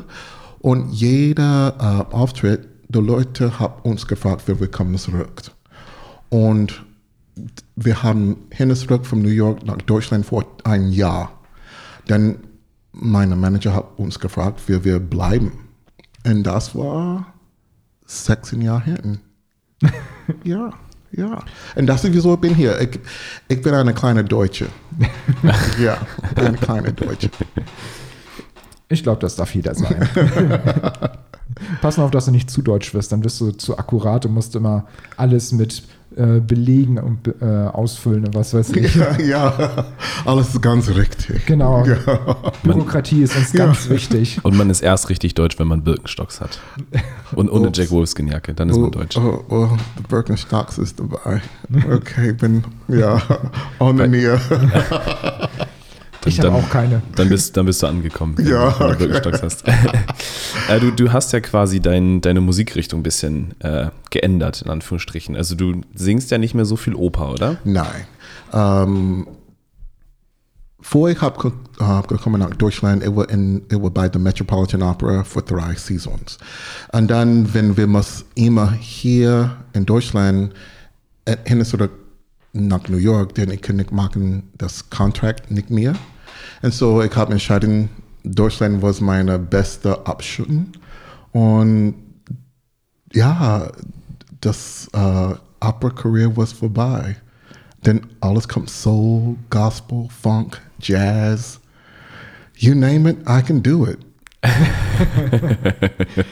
Und 0.59 0.93
jeder 0.93 2.07
äh, 2.09 2.15
Auftritt, 2.15 2.69
die 2.87 2.99
Leute 2.99 3.59
haben 3.59 3.81
uns 3.83 4.07
gefragt, 4.07 4.43
wie 4.47 4.57
wir 4.61 4.71
kommen 4.71 4.97
zurück. 4.97 5.41
Und 6.29 6.85
wir 7.75 8.03
haben 8.03 8.37
zurück 8.75 9.05
von 9.05 9.21
New 9.21 9.29
York 9.29 9.65
nach 9.65 9.77
Deutschland 9.77 10.25
vor 10.25 10.45
ein 10.63 10.91
Jahr. 10.91 11.39
Dann 12.07 12.39
mein 12.91 13.37
Manager 13.39 13.73
hat 13.73 13.97
uns 13.97 14.19
gefragt, 14.19 14.61
wie 14.67 14.83
wir 14.83 14.99
bleiben. 14.99 15.51
Und 16.25 16.43
das 16.43 16.75
war 16.75 17.33
16 18.05 18.61
Jahre 18.61 18.83
hinten. 18.83 19.19
ja, 20.43 20.71
ja. 21.11 21.43
Und 21.75 21.87
das 21.87 22.03
ist 22.03 22.13
wieso 22.13 22.35
ich 22.35 22.39
bin 22.39 22.55
hier. 22.55 22.79
Ich, 22.81 22.99
ich 23.47 23.61
bin 23.61 23.73
eine 23.73 23.93
kleine 23.93 24.23
Deutsche. 24.23 24.67
ja, 25.79 25.97
eine 26.35 26.57
kleine 26.57 26.93
Deutsche. 26.93 27.29
Ich 28.89 29.03
glaube, 29.03 29.19
das 29.19 29.35
darf 29.35 29.53
jeder 29.55 29.73
sein. 29.73 30.07
Pass 31.81 31.97
nur 31.97 32.05
auf, 32.05 32.11
dass 32.11 32.25
du 32.25 32.31
nicht 32.31 32.49
zu 32.49 32.61
deutsch 32.61 32.93
wirst, 32.93 33.11
dann 33.11 33.23
wirst 33.23 33.39
du 33.41 33.51
zu 33.51 33.77
akkurat 33.77 34.25
und 34.25 34.33
musst 34.33 34.55
immer 34.55 34.85
alles 35.17 35.51
mit 35.51 35.83
äh, 36.15 36.39
belegen 36.39 36.99
und 36.99 37.27
äh, 37.41 37.43
ausfüllen 37.45 38.25
und 38.25 38.35
was 38.35 38.53
weiß 38.53 38.69
ich. 38.75 38.93
Ja, 38.95 39.17
ja, 39.19 39.85
alles 40.25 40.49
ist 40.49 40.61
ganz 40.61 40.87
richtig. 40.89 41.45
Genau. 41.47 41.83
Ja. 41.85 41.95
Bürokratie 42.61 43.23
ist 43.23 43.35
uns 43.35 43.51
ganz 43.51 43.89
wichtig. 43.89 44.39
Und 44.43 44.55
man 44.55 44.69
ist 44.69 44.81
erst 44.81 45.09
richtig 45.09 45.33
deutsch, 45.33 45.57
wenn 45.57 45.67
man 45.67 45.83
Birkenstocks 45.83 46.39
hat. 46.39 46.59
Und 47.35 47.49
ohne 47.49 47.69
Ups. 47.69 47.77
Jack 47.79 47.89
Wolfskin-Jacke, 47.89 48.53
dann 48.53 48.69
ist 48.69 48.77
man 48.77 48.85
Oh, 48.85 48.89
deutsch. 48.91 49.17
oh, 49.17 49.43
oh, 49.49 49.69
the 49.97 50.03
Birkenstocks 50.07 50.77
ist 50.77 50.99
dabei. 50.99 51.41
Okay, 51.91 52.29
ich 52.31 52.37
bin, 52.37 52.63
ja, 52.87 53.19
on 53.79 53.97
the 53.97 54.07
near. 54.07 54.39
Ich 56.25 56.39
habe 56.39 56.49
dann- 56.49 56.63
auch 56.63 56.69
keine. 56.69 57.01
Dann 57.15 57.29
bist, 57.29 57.55
dann 57.57 57.65
bist 57.65 57.81
du 57.83 57.87
angekommen, 57.87 58.37
wenn 58.37 58.47
Ja, 58.47 58.69
du- 58.71 58.79
wenn 58.79 58.87
du 58.87 58.93
okay. 58.93 59.07
Birkenstocks 59.07 59.43
hast. 59.43 59.67
äh, 60.69 60.79
du, 60.79 60.91
du 60.91 61.11
hast 61.11 61.33
ja 61.33 61.39
quasi 61.39 61.79
dein, 61.79 62.21
deine 62.21 62.41
Musikrichtung 62.41 62.99
ein 63.01 63.03
bisschen 63.03 63.53
äh, 63.59 63.87
geändert, 64.09 64.61
in 64.61 64.69
Anführungsstrichen. 64.71 65.35
Also 65.35 65.55
du 65.55 65.81
singst 65.95 66.31
ja 66.31 66.37
nicht 66.37 66.53
mehr 66.53 66.65
so 66.65 66.75
viel 66.75 66.95
Oper, 66.95 67.31
oder? 67.31 67.57
Nein. 67.63 68.05
Ähm, 68.53 69.27
vor 70.79 71.09
ich 71.09 71.21
habe 71.21 71.53
äh, 71.79 72.07
gekommen 72.07 72.41
nach 72.41 72.53
Deutschland, 72.55 73.03
ich 73.03 73.15
war, 73.15 73.29
in, 73.29 73.61
ich 73.71 73.81
war 73.81 73.89
bei 73.89 74.09
der 74.09 74.19
Metropolitan 74.19 74.81
Opera 74.83 75.23
für 75.23 75.41
drei 75.41 75.75
Saisons. 75.75 76.37
Und 76.91 77.09
dann, 77.09 77.53
wenn 77.53 77.77
wir 77.77 77.87
muss 77.87 78.25
immer 78.35 78.71
hier 78.73 79.55
in 79.73 79.85
Deutschland 79.85 80.53
äh, 81.25 81.37
hin 81.45 81.63
zurück 81.63 81.91
nach 82.51 82.87
New 82.89 82.97
York, 82.97 83.33
denn 83.35 83.49
ich 83.49 83.61
kann 83.61 83.77
nicht 83.77 83.91
machen 83.91 84.43
das 84.57 84.89
Contract 84.89 85.49
nicht 85.51 85.69
mehr. 85.69 85.93
Und 86.61 86.73
so 86.73 87.01
ich 87.01 87.15
habe 87.15 87.31
entschieden, 87.33 87.89
Deutschland 88.23 88.81
war 88.81 88.93
meine 89.01 89.37
beste 89.39 90.05
Option. 90.07 90.69
Und 91.31 91.95
ja, 93.11 93.67
das 94.41 94.89
äh, 94.93 95.35
Opera-Career 95.59 96.35
war 96.35 96.47
vorbei. 96.47 97.15
Denn 97.85 98.01
alles 98.21 98.47
kommt 98.47 98.69
Soul, 98.69 99.35
Gospel, 99.49 100.07
Funk, 100.21 100.61
Jazz. 100.79 101.59
You 102.55 102.75
name 102.75 103.09
it, 103.09 103.17
I 103.27 103.41
can 103.41 103.61
do 103.61 103.87
it. 103.87 103.99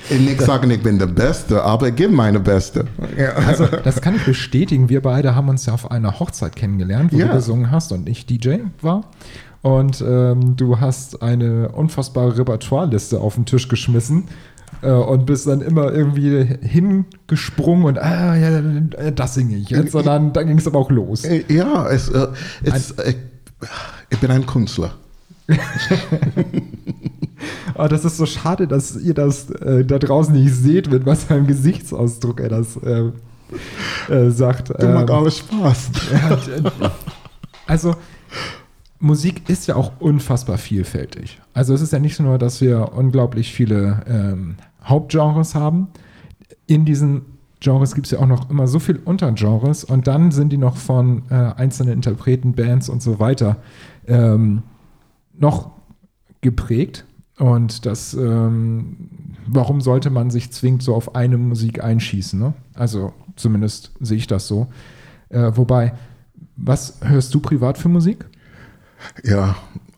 Nicht 0.09 0.41
sagen, 0.41 0.69
ich 0.71 0.81
bin 0.83 0.99
der 0.99 1.07
Beste, 1.07 1.63
aber 1.63 1.87
ich 1.89 1.95
gebe 1.95 2.13
meine 2.13 2.39
Beste. 2.39 2.85
Ja. 3.17 3.31
Also, 3.33 3.65
das 3.65 4.01
kann 4.01 4.15
ich 4.15 4.25
bestätigen. 4.25 4.89
Wir 4.89 5.01
beide 5.01 5.35
haben 5.35 5.49
uns 5.49 5.65
ja 5.65 5.73
auf 5.73 5.89
einer 5.91 6.19
Hochzeit 6.19 6.55
kennengelernt, 6.55 7.11
wo 7.13 7.17
Ja. 7.17 7.27
du 7.27 7.33
gesungen 7.35 7.71
hast 7.71 7.91
und 7.91 8.07
ich 8.09 8.25
DJ 8.25 8.57
war. 8.81 9.05
Und 9.61 10.01
ähm, 10.01 10.55
du 10.55 10.79
hast 10.79 11.21
eine 11.21 11.69
unfassbare 11.69 12.37
Repertoireliste 12.37 13.19
auf 13.19 13.35
den 13.35 13.45
Tisch 13.45 13.67
geschmissen 13.67 14.23
äh, 14.81 14.91
und 14.91 15.25
bist 15.25 15.47
dann 15.47 15.61
immer 15.61 15.91
irgendwie 15.93 16.43
hingesprungen 16.61 17.85
und 17.85 17.99
ah, 17.99 18.35
ja, 18.35 18.59
äh, 18.59 19.11
das 19.11 19.35
singe 19.35 19.57
ich 19.57 19.69
jetzt. 19.69 19.93
Und 19.93 20.05
dann, 20.07 20.33
ging 20.33 20.57
es 20.57 20.65
aber 20.65 20.79
auch 20.79 20.89
los. 20.89 21.27
Ja, 21.47 21.87
es, 21.89 22.09
äh, 22.09 22.27
es, 22.63 22.95
ich, 23.07 23.17
ich 24.09 24.19
bin 24.19 24.31
ein 24.31 24.47
Künstler. 24.47 24.93
Aber 27.75 27.89
das 27.89 28.05
ist 28.05 28.17
so 28.17 28.25
schade, 28.25 28.67
dass 28.67 28.95
ihr 28.95 29.13
das 29.13 29.49
äh, 29.51 29.85
da 29.85 29.99
draußen 29.99 30.33
nicht 30.33 30.55
seht, 30.55 30.89
mit 30.91 31.05
was 31.05 31.25
für 31.25 31.35
einem 31.35 31.47
Gesichtsausdruck 31.47 32.39
er 32.39 32.49
das 32.49 32.77
äh, 32.77 33.11
äh, 34.11 34.31
sagt. 34.31 34.69
Du 34.69 34.73
Ähm, 34.85 34.93
machst 34.93 35.11
alles 35.11 35.37
Spaß. 35.37 35.89
Also 37.67 37.95
Musik 39.01 39.49
ist 39.49 39.67
ja 39.67 39.75
auch 39.75 39.93
unfassbar 39.99 40.59
vielfältig. 40.59 41.41
Also 41.53 41.73
es 41.73 41.81
ist 41.81 41.91
ja 41.91 41.99
nicht 41.99 42.19
nur, 42.19 42.37
dass 42.37 42.61
wir 42.61 42.93
unglaublich 42.93 43.51
viele 43.51 44.03
ähm, 44.07 44.55
Hauptgenres 44.83 45.55
haben. 45.55 45.87
In 46.67 46.85
diesen 46.85 47.23
Genres 47.59 47.95
gibt 47.95 48.07
es 48.07 48.11
ja 48.11 48.19
auch 48.19 48.27
noch 48.27 48.49
immer 48.51 48.67
so 48.67 48.77
viel 48.79 48.97
Untergenres 49.03 49.83
und 49.83 50.05
dann 50.05 50.31
sind 50.31 50.53
die 50.53 50.57
noch 50.57 50.77
von 50.77 51.23
äh, 51.29 51.33
einzelnen 51.33 51.93
Interpreten, 51.93 52.53
Bands 52.53 52.89
und 52.89 53.01
so 53.01 53.19
weiter 53.19 53.57
ähm, 54.07 54.61
noch 55.33 55.71
geprägt. 56.41 57.05
Und 57.39 57.87
das, 57.87 58.13
ähm, 58.13 59.09
warum 59.47 59.81
sollte 59.81 60.11
man 60.11 60.29
sich 60.29 60.51
zwingend 60.51 60.83
so 60.83 60.93
auf 60.93 61.15
eine 61.15 61.39
Musik 61.39 61.83
einschießen? 61.83 62.39
Ne? 62.39 62.53
Also 62.75 63.13
zumindest 63.35 63.91
sehe 63.99 64.17
ich 64.17 64.27
das 64.27 64.47
so. 64.47 64.67
Äh, 65.29 65.51
wobei, 65.55 65.93
was 66.55 66.99
hörst 67.01 67.33
du 67.33 67.39
privat 67.39 67.79
für 67.79 67.89
Musik? 67.89 68.25
Ja, 69.23 69.55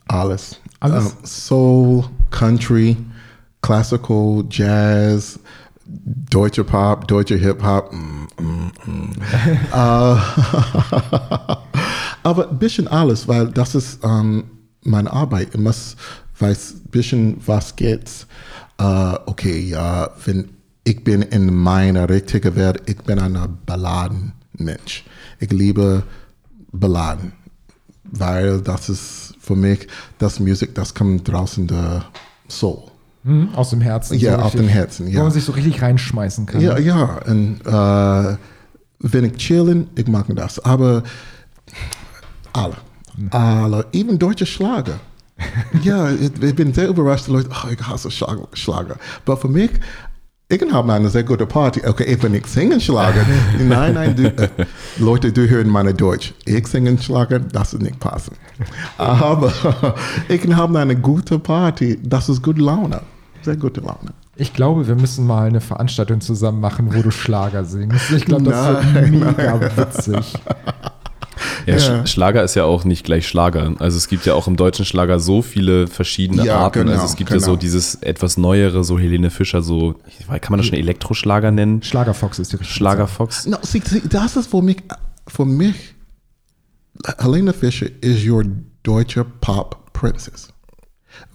alles. 0.08 0.60
Alles? 0.80 1.06
Ähm, 1.06 1.12
Soul, 1.24 2.06
Country, 2.32 2.98
Classical, 3.62 4.44
Jazz, 4.50 5.40
deutscher 5.86 6.64
Pop, 6.64 7.08
deutscher 7.08 7.38
Hip-Hop. 7.38 7.94
Mm, 7.94 8.28
mm, 8.40 8.72
mm. 8.86 9.12
äh, 9.72 10.16
aber 12.24 12.50
ein 12.50 12.60
bisschen 12.60 12.88
alles, 12.88 13.28
weil 13.28 13.48
das 13.48 13.76
ist 13.76 14.00
ähm, 14.04 14.46
meine 14.84 15.12
Arbeit. 15.12 15.50
Ich 15.54 15.60
muss 15.60 15.96
weiß 16.40 16.76
ein 16.76 16.90
bisschen, 16.92 17.38
was 17.46 17.76
geht's. 17.76 18.28
Äh, 18.78 19.16
okay, 19.26 19.60
ja, 19.60 20.10
wenn 20.26 20.50
ich 20.84 21.04
bin 21.04 21.22
in 21.22 21.54
meiner 21.54 22.10
richtigen 22.10 22.56
Welt, 22.56 22.82
ich 22.88 22.98
bin 22.98 23.20
ein 23.20 23.38
Balladenmensch. 23.66 25.06
Ich 25.40 25.52
liebe 25.52 26.04
Balladen 26.72 27.32
weil 28.14 28.62
das 28.62 28.90
ist 28.90 29.36
für 29.40 29.56
mich 29.56 29.88
das 30.20 30.40
Musik, 30.40 30.76
das 30.76 30.94
kommt 30.94 31.28
draußen 31.28 31.68
der 31.68 32.06
Soul. 32.48 32.84
Hm, 33.26 33.56
aus 33.56 33.70
dem 33.70 33.82
Herzen. 33.82 34.20
Ja, 34.20 34.38
so 34.38 34.44
richtig, 34.44 34.62
dem 34.62 34.70
Herzen, 34.70 35.08
ja. 35.08 35.20
Wo 35.20 35.24
man 35.24 35.32
sich 35.32 35.46
so 35.46 35.54
richtig 35.54 35.82
reinschmeißen 35.82 36.46
kann. 36.46 36.62
Ja, 36.62 36.78
ja, 36.78 37.22
und 37.26 37.62
äh, 37.66 38.38
wenn 39.00 39.26
ich 39.26 39.38
chillen, 39.38 39.90
ich 39.96 40.08
mag 40.08 40.26
das, 40.36 40.60
aber 40.60 41.04
alle, 42.52 42.76
alle, 43.32 43.86
even 43.94 44.20
deutsche 44.20 44.46
Schlager. 44.46 45.00
ja, 45.84 46.12
ich, 46.12 46.32
ich 46.42 46.56
bin 46.56 46.74
sehr 46.74 46.90
überrascht, 46.90 47.28
Leute, 47.28 47.50
oh, 47.50 47.70
ich 47.70 47.82
hasse 47.82 48.12
Schlager. 48.12 48.98
Aber 49.26 49.38
für 49.38 49.48
mich, 49.48 49.72
ich 50.50 50.62
habe 50.72 50.94
eine 50.94 51.10
sehr 51.10 51.24
gute 51.24 51.46
Party. 51.46 51.82
Okay, 51.86 52.04
ich 52.04 52.22
will 52.22 52.30
nicht 52.30 52.48
singen 52.48 52.80
Schlager. 52.80 53.26
nein, 53.60 53.94
nein, 53.94 54.16
du, 54.16 54.28
äh, 54.28 54.50
Leute, 54.98 55.32
du 55.32 55.48
hören 55.50 55.70
meine 55.70 55.94
Deutsch. 55.94 56.34
Ich 56.46 56.68
singe 56.68 56.98
Schlager, 56.98 57.40
das 57.40 57.74
ist 57.74 57.82
nicht 57.82 58.00
passend. 58.00 58.38
Aber 58.98 59.52
ich 60.28 60.46
habe 60.54 60.80
eine 60.80 60.96
gute 60.96 61.40
Party, 61.40 62.00
das 62.04 62.30
ist 62.30 62.44
gute 62.44 62.62
Laune. 62.62 63.02
Sehr 63.42 63.58
gute 63.58 63.82
Laune. 63.82 64.14
Ich 64.36 64.54
glaube, 64.54 64.88
wir 64.88 64.96
müssen 64.96 65.28
mal 65.28 65.48
eine 65.48 65.62
Veranstaltung 65.62 66.22
zusammen 66.22 66.60
machen, 66.60 66.94
wo 66.94 67.02
du 67.02 67.12
Schlager 67.12 67.66
singst. 67.66 68.12
Ich 68.12 68.26
glaube, 68.26 68.44
das 68.44 68.84
Nein, 68.84 69.12
wird 69.12 69.38
mega 69.38 69.62
witzig. 69.78 70.34
Ja, 71.66 71.78
Ja. 71.78 72.02
Sch- 72.04 72.08
Schlager 72.08 72.44
ist 72.44 72.56
ja 72.56 72.66
auch 72.66 72.84
nicht 72.84 73.04
gleich 73.06 73.28
Schlager. 73.28 73.74
Also 73.80 73.98
es 73.98 74.08
gibt 74.08 74.26
ja 74.26 74.34
auch 74.34 74.48
im 74.48 74.56
deutschen 74.58 74.86
Schlager 74.86 75.20
so 75.20 75.42
viele 75.42 75.88
verschiedene 75.88 76.46
Ja, 76.46 76.58
Arten. 76.60 76.80
genau, 76.82 76.92
also 76.94 77.06
es 77.06 77.16
gibt 77.16 77.30
ja 77.30 77.38
genau. 77.38 77.46
so 77.48 77.56
dieses 77.56 77.96
etwas 77.96 78.38
neuere, 78.38 78.84
so 78.84 79.00
Helene 79.00 79.30
Fischer, 79.30 79.62
so, 79.62 79.96
weiß, 80.28 80.42
kann 80.42 80.52
man 80.52 80.60
das 80.60 80.68
schon 80.68 80.78
Elektroschlager 80.78 81.52
nennen? 81.52 81.82
Schlagerfox 81.84 82.40
ist 82.40 82.52
die 82.52 82.58
richtige 82.58 82.76
Schlagerfox? 82.76 83.46
No, 83.48 83.58
see, 83.62 83.82
see, 83.86 84.02
das 84.10 84.36
ist 84.36 84.50
für 84.50 84.62
mich, 84.62 84.78
für 85.28 85.46
mich, 85.46 85.76
Helena 87.20 87.54
Fischer 87.54 87.88
is 88.02 88.26
your 88.28 88.44
deutsche 88.84 89.24
Pop 89.42 89.92
Princess. 89.94 90.50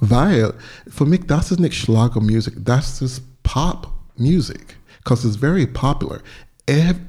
Weil, 0.00 0.52
für 0.88 1.04
mich, 1.06 1.22
das 1.26 1.50
ist 1.52 1.60
nicht 1.60 1.74
Schlagermusik, 1.76 2.54
das 2.64 3.00
ist 3.02 3.22
Pop 3.42 3.88
Music. 4.16 4.76
Because 5.02 5.26
it's 5.26 5.36
very 5.36 5.66
popular. 5.66 6.18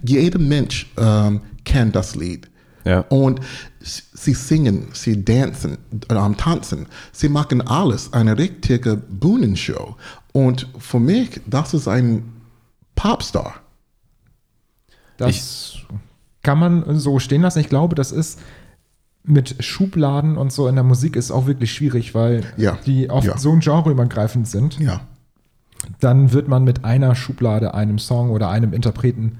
Jeder 0.03 0.39
Mensch 0.39 0.89
ähm, 0.97 1.41
kennt 1.65 1.95
das 1.95 2.15
Lied. 2.15 2.49
Ja. 2.89 2.99
Und 3.09 3.39
sie 3.81 4.33
singen, 4.33 4.87
sie 4.93 5.23
tanzen, 5.23 5.77
ähm, 6.09 6.37
tanzen, 6.37 6.87
sie 7.11 7.29
machen 7.29 7.61
alles, 7.61 8.13
eine 8.13 8.37
richtige 8.37 8.97
Bühnenshow. 8.97 9.95
Und 10.33 10.67
für 10.79 10.99
mich, 10.99 11.41
das 11.45 11.73
ist 11.73 11.87
ein 11.87 12.23
Popstar. 12.95 13.55
Das 15.17 15.77
kann 16.41 16.59
man 16.59 16.99
so 16.99 17.19
stehen 17.19 17.41
lassen. 17.41 17.59
Ich 17.59 17.69
glaube, 17.69 17.95
das 17.95 18.11
ist 18.11 18.39
mit 19.23 19.63
Schubladen 19.63 20.37
und 20.37 20.51
so 20.51 20.67
in 20.67 20.75
der 20.75 20.83
Musik 20.83 21.15
ist 21.15 21.29
auch 21.29 21.45
wirklich 21.45 21.71
schwierig, 21.73 22.15
weil 22.15 22.43
Ja, 22.57 22.77
die 22.85 23.09
oft 23.09 23.27
ja. 23.27 23.37
so 23.37 23.51
genreübergreifend 23.51 24.47
sind. 24.47 24.79
Ja. 24.79 25.01
Dann 25.99 26.33
wird 26.33 26.47
man 26.47 26.63
mit 26.63 26.83
einer 26.85 27.15
Schublade, 27.15 27.73
einem 27.73 27.99
Song 27.99 28.31
oder 28.31 28.49
einem 28.49 28.73
Interpreten 28.73 29.39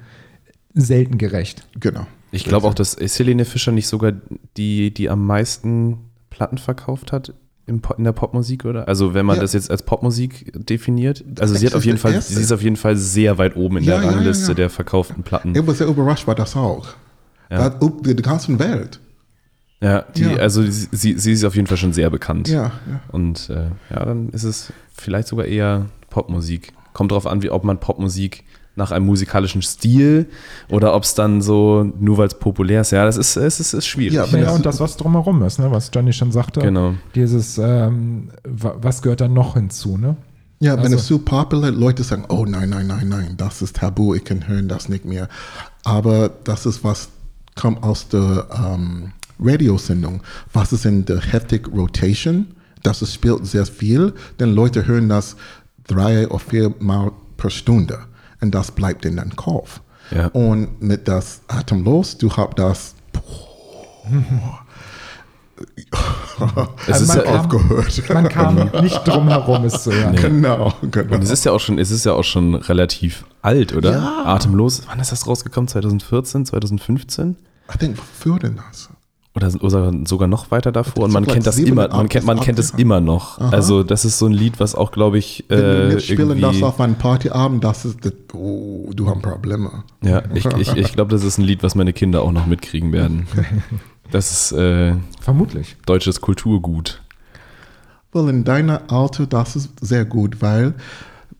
selten 0.74 1.18
gerecht. 1.18 1.68
Genau. 1.80 2.06
Ich 2.32 2.44
glaube 2.46 2.68
auch, 2.68 2.74
dass 2.74 2.94
ist 2.94 3.18
Helene 3.20 3.46
Fischer 3.46 3.72
nicht 3.72 3.88
sogar 3.88 4.14
die, 4.58 4.94
die 4.94 5.10
am 5.10 5.26
meisten 5.26 5.98
Platten 6.30 6.58
verkauft 6.58 7.12
hat 7.12 7.34
in 7.66 7.82
der 8.00 8.14
Popmusik, 8.14 8.66
oder? 8.66 8.88
Also 8.88 9.14
wenn 9.14 9.26
man 9.28 9.36
Ja. 9.38 9.42
das 9.44 9.54
jetzt 9.54 9.70
als 9.70 9.84
Popmusik 9.84 10.52
definiert. 10.68 11.24
Also 11.40 11.54
sie 11.56 11.66
hat 11.68 11.74
auf 11.74 11.80
ist 11.82 11.86
jeden 11.86 11.98
Fall, 12.00 12.14
erste. 12.14 12.34
sie 12.34 12.42
ist 12.42 12.52
auf 12.52 12.64
jeden 12.64 12.76
Fall 12.78 12.96
sehr 12.98 13.38
weit 13.38 13.56
oben 13.56 13.78
in 13.78 13.84
Ja, 13.84 14.00
der 14.00 14.10
Rangliste 14.12 14.50
ja. 14.50 14.54
der 14.56 14.70
verkauften 14.72 15.22
Platten. 15.24 15.54
Ich 15.56 15.66
war 15.68 15.76
sehr 15.76 15.88
überrascht 15.88 16.26
bei 16.26 16.34
das 16.34 16.56
auch. 16.56 16.88
Ja. 17.52 17.70
Das, 17.70 17.92
die 18.04 18.16
ganze 18.16 18.58
Welt. 18.60 19.00
Ja, 19.82 20.02
die, 20.16 20.24
Ja. 20.24 20.36
also 20.38 20.62
sie, 20.64 20.88
sie 20.92 21.18
sie 21.18 21.32
ist 21.32 21.44
auf 21.44 21.56
jeden 21.56 21.68
Fall 21.68 21.78
schon 21.78 21.94
sehr 21.94 22.10
bekannt. 22.10 22.48
Ja, 22.48 22.64
ja. 22.90 23.02
Und 23.12 23.50
äh, 23.50 23.70
ja, 23.92 24.04
dann 24.06 24.30
ist 24.30 24.44
es 24.44 24.74
vielleicht 24.94 25.28
sogar 25.28 25.46
eher 25.46 25.86
Popmusik. 26.10 26.74
Kommt 26.94 27.12
drauf 27.12 27.26
an, 27.28 27.44
wie 27.44 27.50
ob 27.52 27.64
man 27.64 27.80
Popmusik 27.80 28.44
nach 28.76 28.92
einem 28.92 29.06
musikalischen 29.06 29.62
Stil 29.62 30.28
oder 30.70 30.94
ob 30.96 31.04
es 31.04 31.14
dann 31.14 31.42
so, 31.42 31.92
nur 32.00 32.18
weil 32.18 32.28
es 32.28 32.34
populär 32.34 32.82
ist. 32.82 32.92
Ja, 32.92 33.04
das 33.06 33.18
ist, 33.18 33.36
es 33.36 33.60
ist, 33.60 33.74
ist 33.74 33.86
schwierig. 33.88 34.14
Ja, 34.14 34.26
Ja, 34.26 34.32
Wenn 34.32 34.48
und 34.48 34.66
das, 34.66 34.80
was 34.80 34.96
drumherum 34.96 35.44
ist, 35.44 35.60
ne? 35.60 35.70
was 35.72 35.92
Johnny 35.94 36.14
schon 36.14 36.32
sagte. 36.32 36.62
Genau. 36.62 36.94
Dieses, 37.16 37.58
ähm, 37.58 38.30
wa- 38.48 38.76
was 38.82 39.02
gehört 39.02 39.22
da 39.22 39.28
noch 39.28 39.56
hinzu, 39.56 39.98
ne? 39.98 40.16
Ja, 40.62 40.74
wenn 40.78 40.84
Also- 40.86 40.96
es 40.98 41.06
zu 41.08 41.20
popular 41.20 41.72
Leute 41.72 42.04
sagen, 42.04 42.26
oh 42.30 42.46
nein, 42.46 42.70
nein, 42.70 42.88
nein, 42.88 43.08
nein, 43.10 43.34
das 43.38 43.62
ist 43.62 43.78
tabu, 43.78 44.14
ich 44.16 44.24
kann 44.24 44.48
hören 44.48 44.68
das 44.68 44.88
nicht 44.90 45.06
mehr. 45.06 45.28
Aber 45.84 46.30
das 46.44 46.66
ist 46.66 46.84
was 46.84 47.10
kommt 47.56 47.84
aus 47.84 48.08
der 48.10 48.48
ähm, 48.58 49.12
Radiosendung, 49.42 50.22
was 50.54 50.72
ist 50.74 50.86
in 50.86 51.06
der 51.06 51.20
heftig 51.20 51.68
Rotation, 51.74 52.48
das 52.84 53.02
ist, 53.02 53.14
spielt 53.14 53.46
sehr 53.46 53.66
viel, 53.66 54.14
denn 54.40 54.54
Leute 54.54 54.86
hören 54.86 55.10
das 55.10 55.36
drei 55.88 56.28
oder 56.28 56.40
vier 56.40 56.74
Mal 56.80 57.12
per 57.38 57.50
Stunde 57.50 58.00
und 58.42 58.52
das 58.56 58.72
bleibt 58.72 59.06
in 59.06 59.18
den 59.18 59.36
Kopf. 59.36 59.82
Ja. 60.12 60.28
Und 60.28 60.82
mit 60.82 61.08
das 61.08 61.42
Atemlos, 61.48 62.18
du 62.18 62.32
hast 62.36 62.58
das 62.58 62.96
Es 66.88 67.02
ist 67.02 67.08
man 67.10 67.18
ja, 67.18 67.24
kam- 67.24 67.36
aufgehört. 67.40 68.10
Man 68.14 68.30
kam 68.30 68.56
nicht 68.82 69.08
drum 69.08 69.28
herum, 69.28 69.66
es 69.66 69.84
zu 69.84 69.92
hören. 69.92 70.16
genau, 70.16 70.74
genau. 70.90 71.16
und 71.16 71.24
es 71.24 71.30
ist 71.30 71.44
ja 71.46 71.52
auch 71.52 71.60
schon, 71.60 71.78
es 71.80 71.92
ist 71.92 72.06
ja 72.06 72.14
auch 72.14 72.24
schon 72.24 72.56
relativ 72.56 73.26
alt, 73.42 73.76
oder? 73.76 73.92
Ja. 73.92 74.26
Atemlos. 74.26 74.84
Wann 74.88 75.00
ist 75.00 75.12
das 75.12 75.28
rausgekommen? 75.28 75.68
2014, 75.68 76.46
2015? 76.46 77.36
I 77.74 77.78
think, 77.78 77.98
für 78.00 78.40
denn 78.40 78.56
das? 78.70 78.90
Oder 79.36 79.52
sogar, 79.52 79.94
sogar 80.06 80.28
noch 80.28 80.50
weiter 80.50 80.72
davor. 80.72 81.06
Und 81.06 81.14
man 81.14 81.26
kennt 81.26 81.46
das 81.46 81.60
immer, 81.60 81.88
man 81.88 82.10
kennt, 82.10 82.26
man 82.26 82.40
kennt 82.40 82.58
es 82.58 82.72
immer 82.72 83.00
noch. 83.00 83.40
Also 83.40 83.84
das 83.84 84.04
ist 84.04 84.18
so 84.18 84.26
ein 84.26 84.34
Lied, 84.34 84.60
was 84.60 84.74
auch, 84.74 84.92
glaube 84.92 85.20
ich, 85.20 85.46
Wenn 85.48 85.60
wir 85.60 85.66
äh, 85.66 85.94
nicht 85.94 86.06
spielen 86.06 86.30
das 86.30 86.38
irgendwie, 86.40 86.64
auf 86.64 86.80
einem 86.82 86.96
Partyabend, 86.96 87.64
das 87.64 87.86
ist, 87.86 88.04
das, 88.04 88.14
oh, 88.34 88.90
du 88.94 89.08
hast 89.08 89.22
Probleme. 89.22 89.84
ja, 90.02 90.24
ich, 90.34 90.46
ich, 90.46 90.76
ich 90.76 90.94
glaube, 90.94 91.12
das 91.12 91.24
ist 91.24 91.38
ein 91.38 91.44
Lied, 91.44 91.62
was 91.62 91.76
meine 91.76 91.94
Kinder 91.94 92.24
auch 92.24 92.32
noch 92.32 92.48
mitkriegen 92.48 92.92
werden. 92.92 93.28
Das 94.12 94.32
ist 94.32 94.52
äh, 94.54 94.96
Vermutlich. 95.22 95.78
deutsches 95.86 96.20
Kulturgut. 96.20 97.02
Well, 98.12 98.28
in 98.28 98.44
deiner 98.44 98.92
Alter, 98.92 99.28
das 99.28 99.56
ist 99.56 99.70
sehr 99.82 100.04
gut, 100.04 100.42
weil 100.42 100.74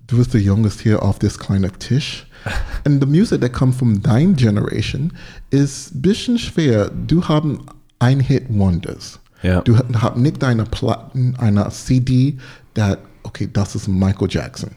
du 0.06 0.18
bist 0.18 0.34
der 0.34 0.42
Jüngste 0.42 0.84
hier 0.84 1.02
auf 1.02 1.18
this 1.18 1.40
kleinen 1.40 1.72
Tisch. 1.80 2.28
And 2.86 3.04
the 3.04 3.10
music 3.10 3.42
that 3.42 3.54
comes 3.54 3.76
from 3.76 4.02
dein 4.04 4.36
Generation 4.36 5.14
ist 5.50 5.96
ein 5.96 6.02
bisschen 6.04 6.38
schwer. 6.38 6.92
Du 7.08 7.28
haben 7.28 7.60
Ein-Hit-Wonders. 8.00 9.20
Ja. 9.42 9.62
Du 9.62 9.78
hast 9.78 10.18
nicht 10.18 10.42
deine 10.42 10.66
Platten, 10.66 11.36
eine 11.38 11.70
CD, 11.70 12.38
that, 12.74 13.00
okay, 13.24 13.50
das 13.52 13.76
ist 13.76 13.88
Michael 13.88 14.28
Jackson. 14.30 14.72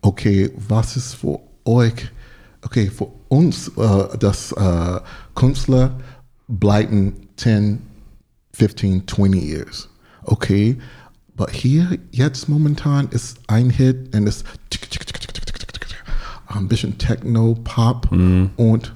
Okay, 0.00 0.50
was 0.68 0.96
ist 0.96 1.14
für 1.14 1.40
euch, 1.64 2.10
okay, 2.62 2.90
für 2.90 3.08
uns, 3.28 3.68
äh, 3.76 4.18
das 4.18 4.52
äh, 4.52 5.00
Künstler 5.34 5.98
bleiben 6.48 7.12
10, 7.36 7.80
15, 8.52 9.06
20 9.06 9.42
years. 9.42 9.88
Okay, 10.24 10.76
but 11.36 11.50
hier, 11.50 11.98
jetzt 12.10 12.48
momentan 12.48 13.08
ist 13.08 13.38
ein 13.46 13.70
Hit 13.70 14.14
und 14.14 14.26
es 14.26 14.44
ein 16.46 16.68
bisschen 16.68 16.98
Techno, 16.98 17.54
Pop 17.62 18.10
und 18.56 18.92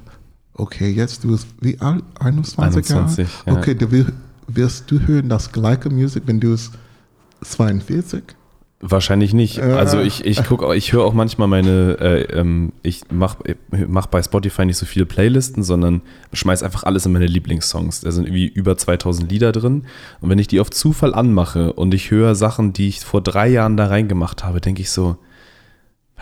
okay, 0.62 0.90
jetzt 0.90 1.25
du 1.25 1.33
bist 1.33 1.49
wie 1.61 1.78
alt? 1.81 2.04
21, 2.21 2.59
21, 2.59 3.19
Jahre? 3.19 3.28
ja. 3.47 3.52
Okay, 3.52 3.75
du 3.75 4.07
wirst 4.47 4.90
du 4.90 5.00
hören 5.00 5.28
das 5.28 5.50
gleiche 5.50 5.90
Musik, 5.90 6.23
wenn 6.26 6.40
du 6.40 6.52
es 6.52 6.71
42? 7.42 8.23
Wahrscheinlich 8.85 9.33
nicht. 9.33 9.59
Äh. 9.59 9.62
Also 9.62 10.00
ich, 10.00 10.25
ich 10.25 10.42
gucke, 10.45 10.75
ich 10.75 10.92
höre 10.92 11.04
auch 11.04 11.14
manchmal 11.14 11.47
meine, 11.47 11.99
äh, 12.00 12.23
ähm, 12.38 12.73
ich 12.83 13.02
mache 13.12 13.57
mach 13.87 14.07
bei 14.07 14.23
Spotify 14.23 14.64
nicht 14.64 14.76
so 14.76 14.87
viele 14.87 15.07
Playlisten, 15.07 15.62
sondern 15.62 16.02
schmeiß 16.33 16.64
einfach 16.64 16.83
alles 16.83 17.07
in 17.07 17.12
meine 17.12 17.26
Lieblingssongs. 17.26 18.00
Da 18.00 18.11
sind 18.11 18.26
irgendwie 18.26 18.49
über 18.49 18.76
2000 18.76 19.31
Lieder 19.31 19.52
drin. 19.52 19.85
Und 20.21 20.31
wenn 20.31 20.38
ich 20.38 20.49
die 20.49 20.59
auf 20.59 20.71
Zufall 20.71 21.14
anmache 21.14 21.73
und 21.73 21.95
ich 21.95 22.11
höre 22.11 22.35
Sachen, 22.35 22.73
die 22.73 22.88
ich 22.88 23.00
vor 23.00 23.21
drei 23.21 23.49
Jahren 23.49 23.76
da 23.76 23.87
reingemacht 23.87 24.42
habe, 24.42 24.61
denke 24.61 24.83
ich 24.83 24.90
so, 24.90 25.16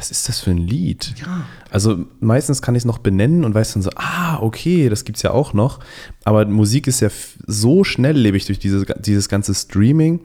was 0.01 0.11
ist 0.11 0.31
das 0.31 0.41
für 0.41 0.51
ein 0.51 0.57
Lied? 0.57 1.13
Ja. 1.21 1.43
Also 1.71 2.07
meistens 2.21 2.63
kann 2.63 2.75
ich 2.75 2.81
es 2.81 2.85
noch 2.87 2.97
benennen 2.99 3.45
und 3.45 3.55
weiß 3.55 3.75
dann 3.75 3.83
so, 3.83 3.91
ah, 3.97 4.39
okay, 4.41 4.89
das 4.89 5.05
gibt 5.05 5.19
es 5.19 5.23
ja 5.23 5.31
auch 5.33 5.53
noch. 5.53 5.79
Aber 6.25 6.47
Musik 6.47 6.87
ist 6.87 7.01
ja 7.01 7.11
so 7.47 7.85
schnelllebig 7.85 8.47
durch 8.47 8.59
diese, 8.59 8.87
dieses 8.99 9.29
ganze 9.29 9.55
Streaming. 9.55 10.21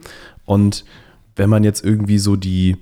Und 0.46 0.86
wenn 1.36 1.50
man 1.50 1.62
jetzt 1.62 1.84
irgendwie 1.84 2.18
so 2.18 2.36
die 2.36 2.78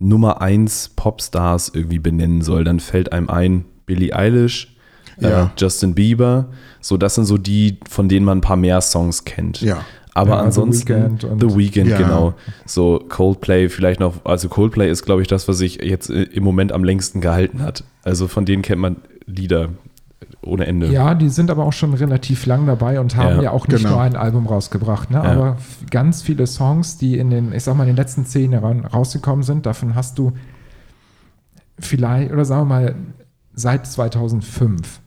Nummer 0.00 0.40
1 0.42 0.90
Popstars 0.96 1.70
irgendwie 1.72 2.00
benennen 2.00 2.42
soll, 2.42 2.64
dann 2.64 2.80
fällt 2.80 3.12
einem 3.12 3.30
ein 3.30 3.64
Billie 3.86 4.12
Eilish, 4.14 4.74
Ja. 5.20 5.44
äh, 5.44 5.48
Justin 5.56 5.94
Bieber. 5.94 6.48
So, 6.80 6.96
das 6.96 7.14
sind 7.14 7.26
so 7.26 7.38
die, 7.38 7.78
von 7.88 8.08
denen 8.08 8.26
man 8.26 8.38
ein 8.38 8.42
paar 8.42 8.56
mehr 8.56 8.80
Songs 8.80 9.24
kennt. 9.24 9.60
Ja. 9.60 9.84
Aber 10.16 10.30
Ja, 10.30 10.36
The 10.38 10.44
ansonsten 10.46 10.88
Weeknd 10.88 11.24
und- 11.24 11.40
The 11.40 11.56
Weeknd, 11.58 11.86
Ja. 11.88 11.98
genau. 11.98 12.34
So 12.64 12.98
Coldplay 13.08 13.68
vielleicht 13.68 14.00
noch, 14.00 14.14
also 14.24 14.48
Coldplay 14.48 14.90
ist, 14.90 15.04
glaube 15.04 15.20
ich, 15.22 15.28
das, 15.28 15.46
was 15.46 15.58
sich 15.58 15.76
jetzt 15.82 16.08
äh, 16.08 16.22
im 16.22 16.42
Moment 16.42 16.72
am 16.72 16.84
längsten 16.84 17.20
gehalten 17.20 17.62
hat. 17.62 17.84
Also 18.02 18.26
von 18.26 18.44
denen 18.46 18.62
kennt 18.62 18.80
man 18.80 18.96
Lieder 19.26 19.68
ohne 20.40 20.66
Ende. 20.66 20.86
Ja, 20.86 21.14
die 21.14 21.28
sind 21.28 21.50
aber 21.50 21.64
auch 21.64 21.72
schon 21.74 21.92
relativ 21.92 22.46
lang 22.46 22.64
dabei 22.66 22.98
und 23.00 23.14
haben 23.16 23.36
ja, 23.36 23.42
Ja, 23.42 23.50
auch 23.50 23.68
nicht 23.68 23.78
genau. 23.82 23.90
nur 23.96 24.00
ein 24.00 24.16
Album 24.16 24.46
rausgebracht, 24.46 25.10
ne? 25.10 25.18
Ja. 25.18 25.22
aber 25.24 25.58
ganz 25.90 26.22
viele 26.22 26.46
Songs, 26.46 26.96
die 26.96 27.18
in 27.18 27.28
den, 27.30 27.52
ich 27.52 27.64
sag 27.64 27.76
mal, 27.76 27.82
in 27.82 27.88
den 27.90 27.96
letzten 27.96 28.24
zehn 28.24 28.52
Jahren 28.52 28.84
rausgekommen 28.86 29.42
sind, 29.42 29.66
davon 29.66 29.94
hast 29.94 30.18
du 30.18 30.32
vielleicht, 31.78 32.32
oder 32.32 32.44
sagen 32.44 32.62
wir 32.62 32.74
mal, 32.74 32.94
seit 33.54 33.86
2005 33.86 35.00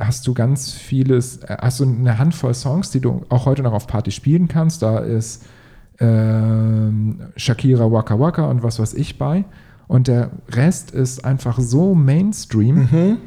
hast 0.00 0.26
du 0.26 0.34
ganz 0.34 0.72
vieles, 0.72 1.38
äh, 1.38 1.56
hast 1.60 1.80
du 1.80 1.84
eine 1.84 2.18
Handvoll 2.18 2.54
Songs, 2.54 2.90
die 2.90 3.00
du 3.00 3.22
auch 3.28 3.46
heute 3.46 3.62
noch 3.62 3.72
auf 3.72 3.86
Party 3.86 4.10
spielen 4.10 4.48
kannst. 4.48 4.82
Da 4.82 4.98
ist 4.98 5.44
ähm, 5.98 7.20
Shakira 7.36 7.90
Waka 7.92 8.18
Waka 8.18 8.46
und 8.46 8.62
was 8.62 8.78
weiß 8.78 8.94
ich 8.94 9.18
bei. 9.18 9.44
Und 9.86 10.06
der 10.08 10.30
Rest 10.50 10.92
ist 10.92 11.24
einfach 11.24 11.58
so 11.58 11.94
Mainstream, 11.96 13.18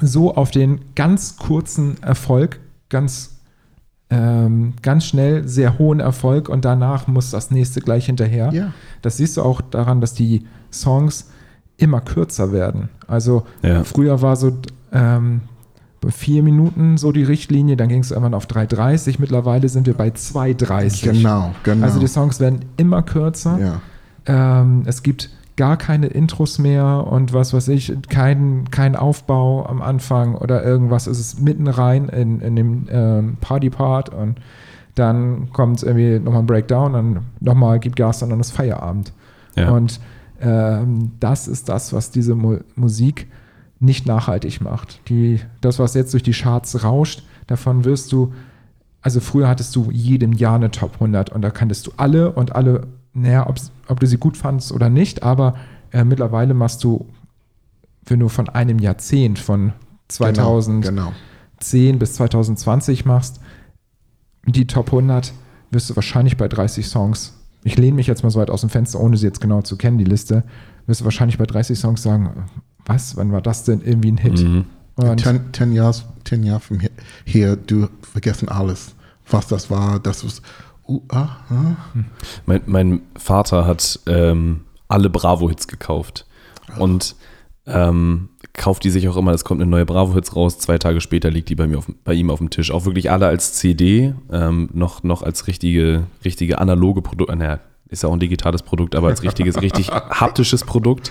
so 0.00 0.34
auf 0.34 0.50
den 0.50 0.80
ganz 0.96 1.36
kurzen 1.36 2.02
Erfolg, 2.02 2.58
ganz, 2.88 3.36
ähm, 4.10 4.72
ganz 4.82 5.04
schnell 5.06 5.46
sehr 5.46 5.78
hohen 5.78 6.00
Erfolg 6.00 6.48
und 6.48 6.64
danach 6.64 7.06
muss 7.06 7.30
das 7.30 7.52
nächste 7.52 7.80
gleich 7.80 8.06
hinterher. 8.06 8.50
Ja. 8.52 8.72
Das 9.02 9.18
siehst 9.18 9.36
du 9.36 9.42
auch 9.42 9.60
daran, 9.60 10.00
dass 10.00 10.14
die 10.14 10.44
Songs 10.72 11.30
immer 11.76 12.00
kürzer 12.00 12.50
werden. 12.52 12.88
Also 13.06 13.44
Ja. 13.62 13.84
früher 13.84 14.20
war 14.20 14.34
so 14.34 14.52
ähm, 14.92 15.42
bei 16.04 16.10
vier 16.10 16.42
Minuten 16.42 16.96
so 16.96 17.12
die 17.12 17.22
Richtlinie, 17.22 17.76
dann 17.76 17.88
ging 17.88 18.00
es 18.00 18.10
irgendwann 18.10 18.34
auf 18.34 18.46
3,30, 18.46 19.16
mittlerweile 19.18 19.68
sind 19.68 19.86
wir 19.86 19.94
bei 19.94 20.08
2,30. 20.08 21.12
Genau, 21.12 21.54
genau. 21.62 21.84
Also 21.84 21.98
die 21.98 22.06
Songs 22.08 22.40
werden 22.40 22.60
immer 22.76 23.02
kürzer. 23.02 23.58
ja. 23.58 23.80
Ähm, 24.26 24.84
es 24.86 25.02
gibt 25.02 25.30
gar 25.56 25.76
keine 25.76 26.06
Intros 26.06 26.58
mehr 26.58 27.06
und 27.06 27.32
was 27.32 27.52
weiß 27.52 27.68
ich, 27.68 27.92
kein, 28.08 28.70
kein 28.70 28.96
Aufbau 28.96 29.66
am 29.66 29.82
Anfang 29.82 30.34
oder 30.34 30.64
irgendwas. 30.64 31.06
Es 31.06 31.20
ist 31.20 31.40
mitten 31.40 31.68
rein 31.68 32.08
in, 32.08 32.40
in 32.40 32.56
dem 32.56 32.86
ähm, 32.90 33.36
Party-Part 33.40 34.08
und 34.08 34.36
dann 34.94 35.52
kommt 35.52 35.82
irgendwie 35.82 36.18
nochmal 36.18 36.42
ein 36.42 36.46
Breakdown, 36.46 36.92
dann 36.92 37.20
nochmal 37.40 37.78
gibt 37.78 37.96
Gas 37.96 38.22
und 38.22 38.30
dann 38.30 38.40
ist 38.40 38.52
Feierabend. 38.52 39.12
Ja. 39.56 39.70
Und 39.70 40.00
ähm, 40.40 41.12
das 41.20 41.46
ist 41.46 41.68
das, 41.68 41.92
was 41.92 42.10
diese 42.10 42.34
Mu 42.34 42.58
Musik 42.74 43.28
nicht 43.84 44.06
nachhaltig 44.06 44.60
macht. 44.60 45.00
Die, 45.08 45.40
das, 45.60 45.78
was 45.78 45.94
jetzt 45.94 46.12
durch 46.12 46.22
die 46.22 46.32
Charts 46.32 46.84
rauscht, 46.84 47.22
davon 47.46 47.84
wirst 47.84 48.12
du, 48.12 48.32
also 49.02 49.20
früher 49.20 49.48
hattest 49.48 49.74
du 49.76 49.90
jedem 49.90 50.32
Jahr 50.32 50.56
eine 50.56 50.70
Top 50.70 50.94
100 50.94 51.30
und 51.30 51.42
da 51.42 51.50
kanntest 51.50 51.86
du 51.86 51.92
alle 51.96 52.32
und 52.32 52.54
alle, 52.54 52.86
naja, 53.12 53.46
ob 53.88 54.00
du 54.00 54.06
sie 54.06 54.18
gut 54.18 54.36
fandst 54.36 54.72
oder 54.72 54.88
nicht, 54.88 55.22
aber 55.22 55.54
äh, 55.92 56.04
mittlerweile 56.04 56.54
machst 56.54 56.82
du, 56.84 57.06
wenn 58.06 58.20
du 58.20 58.28
von 58.28 58.48
einem 58.48 58.78
Jahrzehnt, 58.78 59.38
von 59.38 59.72
2010 60.08 60.94
Genau, 60.96 61.98
bis 61.98 62.14
2020 62.14 63.04
machst, 63.04 63.40
die 64.46 64.66
Top 64.66 64.86
100 64.86 65.32
wirst 65.70 65.90
du 65.90 65.96
wahrscheinlich 65.96 66.36
bei 66.36 66.48
30 66.48 66.86
Songs, 66.86 67.34
ich 67.64 67.78
lehne 67.78 67.96
mich 67.96 68.06
jetzt 68.06 68.22
mal 68.22 68.30
so 68.30 68.38
weit 68.38 68.50
aus 68.50 68.60
dem 68.60 68.70
Fenster, 68.70 69.00
ohne 69.00 69.16
sie 69.16 69.26
jetzt 69.26 69.40
genau 69.40 69.62
zu 69.62 69.76
kennen, 69.76 69.96
die 69.96 70.04
Liste, 70.04 70.44
wirst 70.86 71.00
du 71.00 71.04
wahrscheinlich 71.04 71.38
bei 71.38 71.46
30 71.46 71.78
Songs 71.78 72.02
sagen, 72.02 72.46
was, 72.86 73.16
wann 73.16 73.32
war 73.32 73.42
das 73.42 73.64
denn 73.64 73.80
irgendwie 73.82 74.12
ein 74.12 74.18
Hit? 74.18 74.42
Mhm. 74.42 74.66
Und 74.96 75.16
Ten, 75.16 75.50
ten 75.52 75.72
Jahre, 75.72 75.96
ten 76.22 76.44
Jahre 76.44 76.60
von 76.60 76.78
hier, 76.78 76.90
hier, 77.24 77.56
du 77.56 77.88
vergessen 78.02 78.48
alles, 78.48 78.94
was 79.28 79.48
das 79.48 79.68
war, 79.68 79.98
das 79.98 80.24
was, 80.24 80.40
uh, 80.86 81.00
ah, 81.08 81.36
ah. 81.50 81.76
Mein, 82.46 82.60
mein 82.66 83.02
Vater 83.16 83.66
hat 83.66 83.98
ähm, 84.06 84.60
alle 84.86 85.10
Bravo-Hits 85.10 85.66
gekauft. 85.66 86.26
Und 86.78 87.16
ähm, 87.66 88.28
kauft 88.52 88.84
die 88.84 88.90
sich 88.90 89.08
auch 89.08 89.16
immer, 89.16 89.32
es 89.32 89.44
kommt 89.44 89.60
eine 89.60 89.70
neue 89.70 89.86
Bravo-Hits 89.86 90.36
raus, 90.36 90.58
zwei 90.58 90.78
Tage 90.78 91.00
später 91.00 91.30
liegt 91.30 91.48
die 91.48 91.54
bei, 91.54 91.66
mir 91.66 91.78
auf, 91.78 91.86
bei 92.04 92.14
ihm 92.14 92.30
auf 92.30 92.38
dem 92.38 92.50
Tisch. 92.50 92.70
Auch 92.70 92.84
wirklich 92.84 93.10
alle 93.10 93.26
als 93.26 93.54
CD, 93.54 94.14
ähm, 94.30 94.68
noch, 94.72 95.02
noch 95.02 95.22
als 95.22 95.46
richtige, 95.46 96.04
richtige 96.24 96.58
analoge 96.58 97.02
Produkte, 97.02 97.34
naja, 97.36 97.60
ist 97.88 98.02
ja 98.02 98.08
auch 98.08 98.12
ein 98.12 98.20
digitales 98.20 98.62
Produkt, 98.62 98.94
aber 98.94 99.08
als 99.08 99.22
richtiges, 99.22 99.60
richtig 99.60 99.88
haptisches 99.90 100.64
Produkt. 100.64 101.10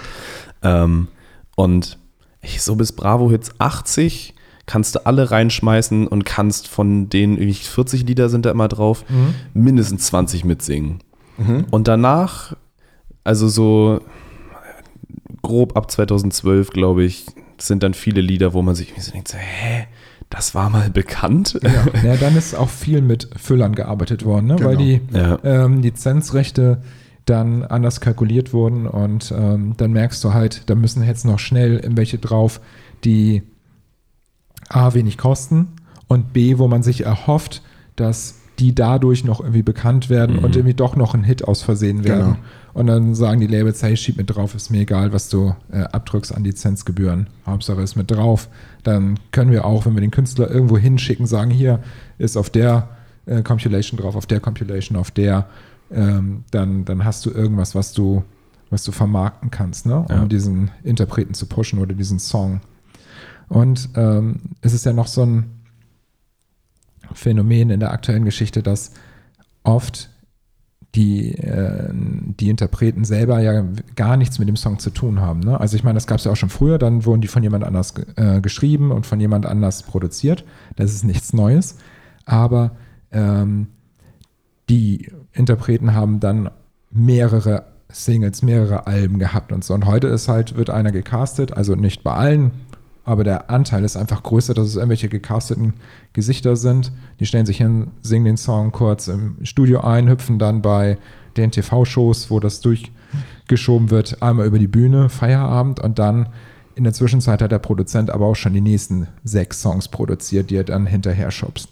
Ähm, 0.61 1.07
und 1.55 1.97
ich, 2.41 2.61
so 2.61 2.75
bis 2.75 2.91
Bravo-Hits 2.91 3.51
80 3.59 4.35
kannst 4.65 4.95
du 4.95 5.05
alle 5.05 5.29
reinschmeißen 5.31 6.07
und 6.07 6.25
kannst 6.25 6.67
von 6.67 7.07
irgendwie 7.11 7.53
40 7.53 8.05
Lieder 8.05 8.29
sind 8.29 8.45
da 8.45 8.51
immer 8.51 8.67
drauf, 8.67 9.03
mindestens 9.53 10.05
20 10.07 10.45
mitsingen. 10.45 10.99
Und 11.71 11.87
danach, 11.87 12.55
also 13.23 13.47
so 13.47 14.01
grob 15.41 15.75
ab 15.75 15.89
2012, 15.91 16.69
glaube 16.69 17.03
ich, 17.03 17.25
sind 17.57 17.83
dann 17.83 17.93
viele 17.93 18.21
Lieder, 18.21 18.53
wo 18.53 18.61
man 18.61 18.75
sich 18.75 18.93
so 18.99 19.11
denkt, 19.11 19.27
so, 19.29 19.37
hä, 19.37 19.85
das 20.29 20.55
war 20.55 20.69
mal 20.69 20.89
bekannt? 20.89 21.59
ja, 22.03 22.15
dann 22.17 22.35
ist 22.35 22.55
auch 22.55 22.69
viel 22.69 23.01
mit 23.01 23.29
Füllern 23.37 23.75
gearbeitet 23.75 24.25
worden, 24.25 24.47
ne? 24.47 24.57
weil 24.63 24.77
die 24.77 25.01
Ja. 25.11 25.39
ähm, 25.43 25.81
Lizenzrechte 25.81 26.81
dann 27.25 27.63
anders 27.63 28.01
kalkuliert 28.01 28.53
wurden 28.53 28.85
und 28.85 29.33
ähm, 29.37 29.75
dann 29.77 29.91
merkst 29.91 30.23
du 30.23 30.33
halt, 30.33 30.69
da 30.69 30.75
müssen 30.75 31.03
jetzt 31.03 31.25
noch 31.25 31.39
schnell 31.39 31.81
welche 31.95 32.17
drauf, 32.17 32.59
die 33.03 33.43
A, 34.69 34.93
wenig 34.93 35.17
kosten 35.17 35.67
und 36.07 36.33
B, 36.33 36.57
wo 36.57 36.67
man 36.67 36.83
sich 36.83 37.05
erhofft, 37.05 37.61
dass 37.95 38.39
die 38.59 38.75
dadurch 38.75 39.23
noch 39.23 39.39
irgendwie 39.39 39.63
bekannt 39.63 40.09
werden 40.09 40.37
und 40.37 40.55
irgendwie 40.55 40.75
doch 40.75 40.95
noch 40.95 41.13
ein 41.13 41.23
Hit 41.23 41.43
aus 41.43 41.63
Versehen 41.63 42.03
werden. 42.03 42.33
Genau. 42.33 42.37
Und 42.73 42.87
dann 42.87 43.15
sagen 43.15 43.39
die 43.39 43.47
Labels, 43.47 43.81
hey, 43.83 43.95
schieb 43.97 44.17
mit 44.17 44.33
drauf, 44.33 44.55
ist 44.55 44.69
mir 44.69 44.81
egal, 44.81 45.13
was 45.13 45.29
du 45.29 45.55
äh, 45.71 45.81
abdrückst 45.81 46.35
an 46.35 46.43
Lizenzgebühren. 46.43 47.27
Hauptsache 47.45 47.81
ist 47.81 47.95
mit 47.95 48.09
drauf. 48.09 48.49
Dann 48.83 49.19
können 49.31 49.51
wir 49.51 49.65
auch, 49.65 49.85
wenn 49.85 49.93
wir 49.93 50.01
den 50.01 50.11
Künstler 50.11 50.49
irgendwo 50.49 50.77
hinschicken, 50.77 51.25
sagen, 51.25 51.51
hier 51.51 51.79
ist 52.17 52.37
auf 52.37 52.49
der 52.49 52.89
äh, 53.25 53.41
Compilation 53.41 53.99
drauf, 53.99 54.15
auf 54.15 54.25
der 54.25 54.39
Compilation, 54.39 54.97
auf 54.97 55.11
der, 55.11 55.47
ähm, 55.93 56.43
dann, 56.51 56.85
dann 56.85 57.05
hast 57.05 57.25
du 57.25 57.31
irgendwas, 57.31 57.75
was 57.75 57.93
du, 57.93 58.23
was 58.69 58.83
du 58.83 58.91
vermarkten 58.91 59.51
kannst, 59.51 59.85
ne? 59.85 59.99
um 59.99 60.15
Ja. 60.15 60.25
diesen 60.25 60.71
Interpreten 60.83 61.33
zu 61.33 61.45
pushen 61.45 61.79
oder 61.79 61.93
diesen 61.93 62.19
Song. 62.19 62.61
Und 63.49 63.89
ähm, 63.95 64.39
es 64.61 64.73
ist 64.73 64.85
ja 64.85 64.93
noch 64.93 65.07
so 65.07 65.25
ein 65.25 65.45
Phänomen 67.13 67.69
in 67.69 67.79
der 67.79 67.91
aktuellen 67.91 68.25
Geschichte, 68.25 68.63
dass 68.63 68.91
oft 69.63 70.09
die, 70.95 71.33
äh, 71.35 71.89
die 71.93 72.49
Interpreten 72.49 73.03
selber 73.03 73.39
ja 73.39 73.63
gar 73.95 74.15
nichts 74.17 74.37
mit 74.39 74.47
dem 74.47 74.55
Song 74.55 74.79
zu 74.79 74.89
tun 74.91 75.21
haben. 75.21 75.39
Ne? 75.39 75.59
Also 75.59 75.75
ich 75.75 75.83
meine, 75.83 75.95
das 75.95 76.07
gab 76.07 76.19
es 76.19 76.25
ja 76.25 76.31
auch 76.31 76.35
schon 76.35 76.49
früher, 76.49 76.77
dann 76.77 77.05
wurden 77.05 77.21
die 77.21 77.27
von 77.27 77.41
jemand 77.43 77.63
anders 77.63 77.93
äh, 78.15 78.41
geschrieben 78.41 78.91
und 78.91 79.05
von 79.05 79.19
jemand 79.19 79.45
anders 79.45 79.83
produziert. 79.83 80.45
Das 80.75 80.93
ist 80.93 81.03
nichts 81.03 81.33
Neues. 81.33 81.77
Aber 82.25 82.71
ähm, 83.11 83.67
die 84.69 85.11
Interpreten 85.33 85.93
haben 85.93 86.19
dann 86.19 86.49
mehrere 86.91 87.65
Singles, 87.89 88.41
mehrere 88.41 88.87
Alben 88.87 89.19
gehabt 89.19 89.51
und 89.51 89.63
so. 89.63 89.73
Und 89.73 89.85
heute 89.85 90.07
ist 90.07 90.27
halt, 90.27 90.55
wird 90.55 90.69
einer 90.69 90.91
gecastet, 90.91 91.53
also 91.53 91.75
nicht 91.75 92.03
bei 92.03 92.13
allen, 92.13 92.51
aber 93.05 93.23
der 93.23 93.49
Anteil 93.49 93.83
ist 93.83 93.97
einfach 93.97 94.23
größer, 94.23 94.53
dass 94.53 94.67
es 94.67 94.75
irgendwelche 94.75 95.09
gecasteten 95.09 95.73
Gesichter 96.13 96.55
sind. 96.55 96.91
Die 97.19 97.25
stellen 97.25 97.45
sich 97.45 97.57
hin, 97.57 97.91
singen 98.01 98.25
den 98.25 98.37
Song 98.37 98.71
kurz 98.71 99.07
im 99.07 99.37
Studio 99.43 99.81
ein, 99.81 100.07
hüpfen 100.07 100.39
dann 100.39 100.61
bei 100.61 100.97
den 101.35 101.51
TV-Shows, 101.51 102.31
wo 102.31 102.39
das 102.39 102.61
durchgeschoben 102.61 103.89
wird, 103.89 104.21
einmal 104.21 104.47
über 104.47 104.59
die 104.59 104.67
Bühne, 104.67 105.09
Feierabend 105.09 105.79
und 105.79 105.99
dann 105.99 106.29
in 106.75 106.85
der 106.85 106.93
Zwischenzeit 106.93 107.41
hat 107.41 107.51
der 107.51 107.59
Produzent 107.59 108.09
aber 108.09 108.25
auch 108.25 108.35
schon 108.35 108.53
die 108.53 108.61
nächsten 108.61 109.07
sechs 109.23 109.61
Songs 109.61 109.87
produziert, 109.89 110.49
die 110.49 110.55
er 110.55 110.63
dann 110.63 110.87
hinterher 110.87 111.29
schubst. 111.29 111.69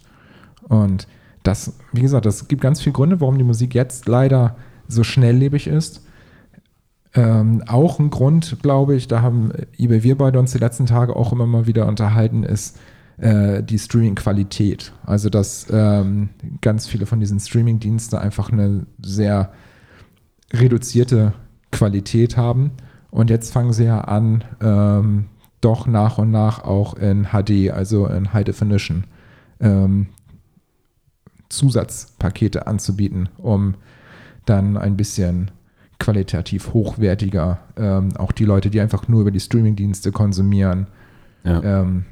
Und 0.67 1.07
das, 1.43 1.77
wie 1.91 2.01
gesagt, 2.01 2.25
das 2.25 2.47
gibt 2.47 2.61
ganz 2.61 2.81
viele 2.81 2.93
Gründe, 2.93 3.19
warum 3.21 3.37
die 3.37 3.43
Musik 3.43 3.73
jetzt 3.73 4.07
leider 4.07 4.55
so 4.87 5.03
schnelllebig 5.03 5.67
ist. 5.67 6.05
Ähm, 7.13 7.63
auch 7.67 7.99
ein 7.99 8.09
Grund, 8.09 8.57
glaube 8.61 8.95
ich, 8.95 9.07
da 9.07 9.21
haben 9.21 9.51
eBay 9.77 10.03
wir 10.03 10.17
beide 10.17 10.39
uns 10.39 10.53
die 10.53 10.59
letzten 10.59 10.85
Tage 10.85 11.15
auch 11.15 11.33
immer 11.33 11.45
mal 11.45 11.67
wieder 11.67 11.87
unterhalten, 11.87 12.43
ist 12.43 12.79
äh, 13.17 13.61
die 13.63 13.79
Streaming-Qualität. 13.79 14.93
Also, 15.05 15.29
dass 15.29 15.67
ähm, 15.71 16.29
ganz 16.61 16.87
viele 16.87 17.05
von 17.05 17.19
diesen 17.19 17.39
Streaming-Diensten 17.39 18.17
einfach 18.17 18.51
eine 18.51 18.85
sehr 19.01 19.51
reduzierte 20.53 21.33
Qualität 21.71 22.37
haben. 22.37 22.71
Und 23.09 23.29
jetzt 23.29 23.51
fangen 23.51 23.73
sie 23.73 23.85
ja 23.85 24.01
an, 24.01 24.43
ähm, 24.61 25.25
doch 25.59 25.87
nach 25.87 26.17
und 26.17 26.31
nach 26.31 26.63
auch 26.63 26.95
in 26.95 27.27
HD, 27.27 27.71
also 27.71 28.07
in 28.07 28.33
High 28.33 28.45
Definition, 28.45 29.05
ähm, 29.59 30.07
Zusatzpakete 31.51 32.67
anzubieten, 32.67 33.29
um 33.37 33.75
dann 34.45 34.77
ein 34.77 34.97
bisschen 34.97 35.51
qualitativ 35.99 36.73
hochwertiger, 36.73 37.59
ähm, 37.77 38.15
auch 38.17 38.31
die 38.31 38.45
Leute, 38.45 38.69
die 38.71 38.81
einfach 38.81 39.07
nur 39.07 39.21
über 39.21 39.31
die 39.31 39.39
Streamingdienste 39.39 40.11
konsumieren, 40.11 40.87
ja. 41.43 41.61
Ähm, 41.63 42.05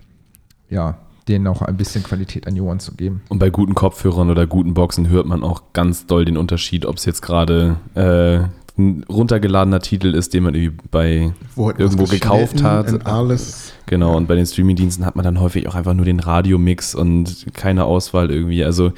ja, 0.69 0.99
denen 1.27 1.47
auch 1.47 1.61
ein 1.61 1.77
bisschen 1.77 2.03
Qualität 2.03 2.47
an 2.47 2.55
die 2.55 2.61
Ohren 2.61 2.79
zu 2.79 2.95
geben. 2.95 3.21
Und 3.29 3.39
bei 3.39 3.49
guten 3.49 3.75
Kopfhörern 3.75 4.29
oder 4.29 4.47
guten 4.47 4.73
Boxen 4.73 5.09
hört 5.09 5.27
man 5.27 5.43
auch 5.43 5.61
ganz 5.73 6.07
doll 6.07 6.25
den 6.25 6.37
Unterschied, 6.37 6.85
ob 6.85 6.97
es 6.97 7.05
jetzt 7.05 7.21
gerade 7.21 7.77
äh, 7.93 8.47
ein 8.79 9.03
runtergeladener 9.03 9.81
Titel 9.81 10.15
ist, 10.15 10.33
den 10.33 10.43
man 10.43 10.79
bei 10.89 11.33
irgendwo 11.55 12.05
gekauft 12.05 12.63
hat. 12.63 13.05
Alles. 13.05 13.73
Genau, 13.85 14.15
und 14.15 14.27
bei 14.27 14.35
den 14.35 14.45
Streamingdiensten 14.45 15.05
hat 15.05 15.15
man 15.15 15.25
dann 15.25 15.39
häufig 15.39 15.67
auch 15.67 15.75
einfach 15.75 15.93
nur 15.93 16.05
den 16.05 16.19
Radiomix 16.19 16.95
und 16.95 17.47
keine 17.53 17.85
Auswahl 17.85 18.31
irgendwie. 18.31 18.63
Also 18.63 18.93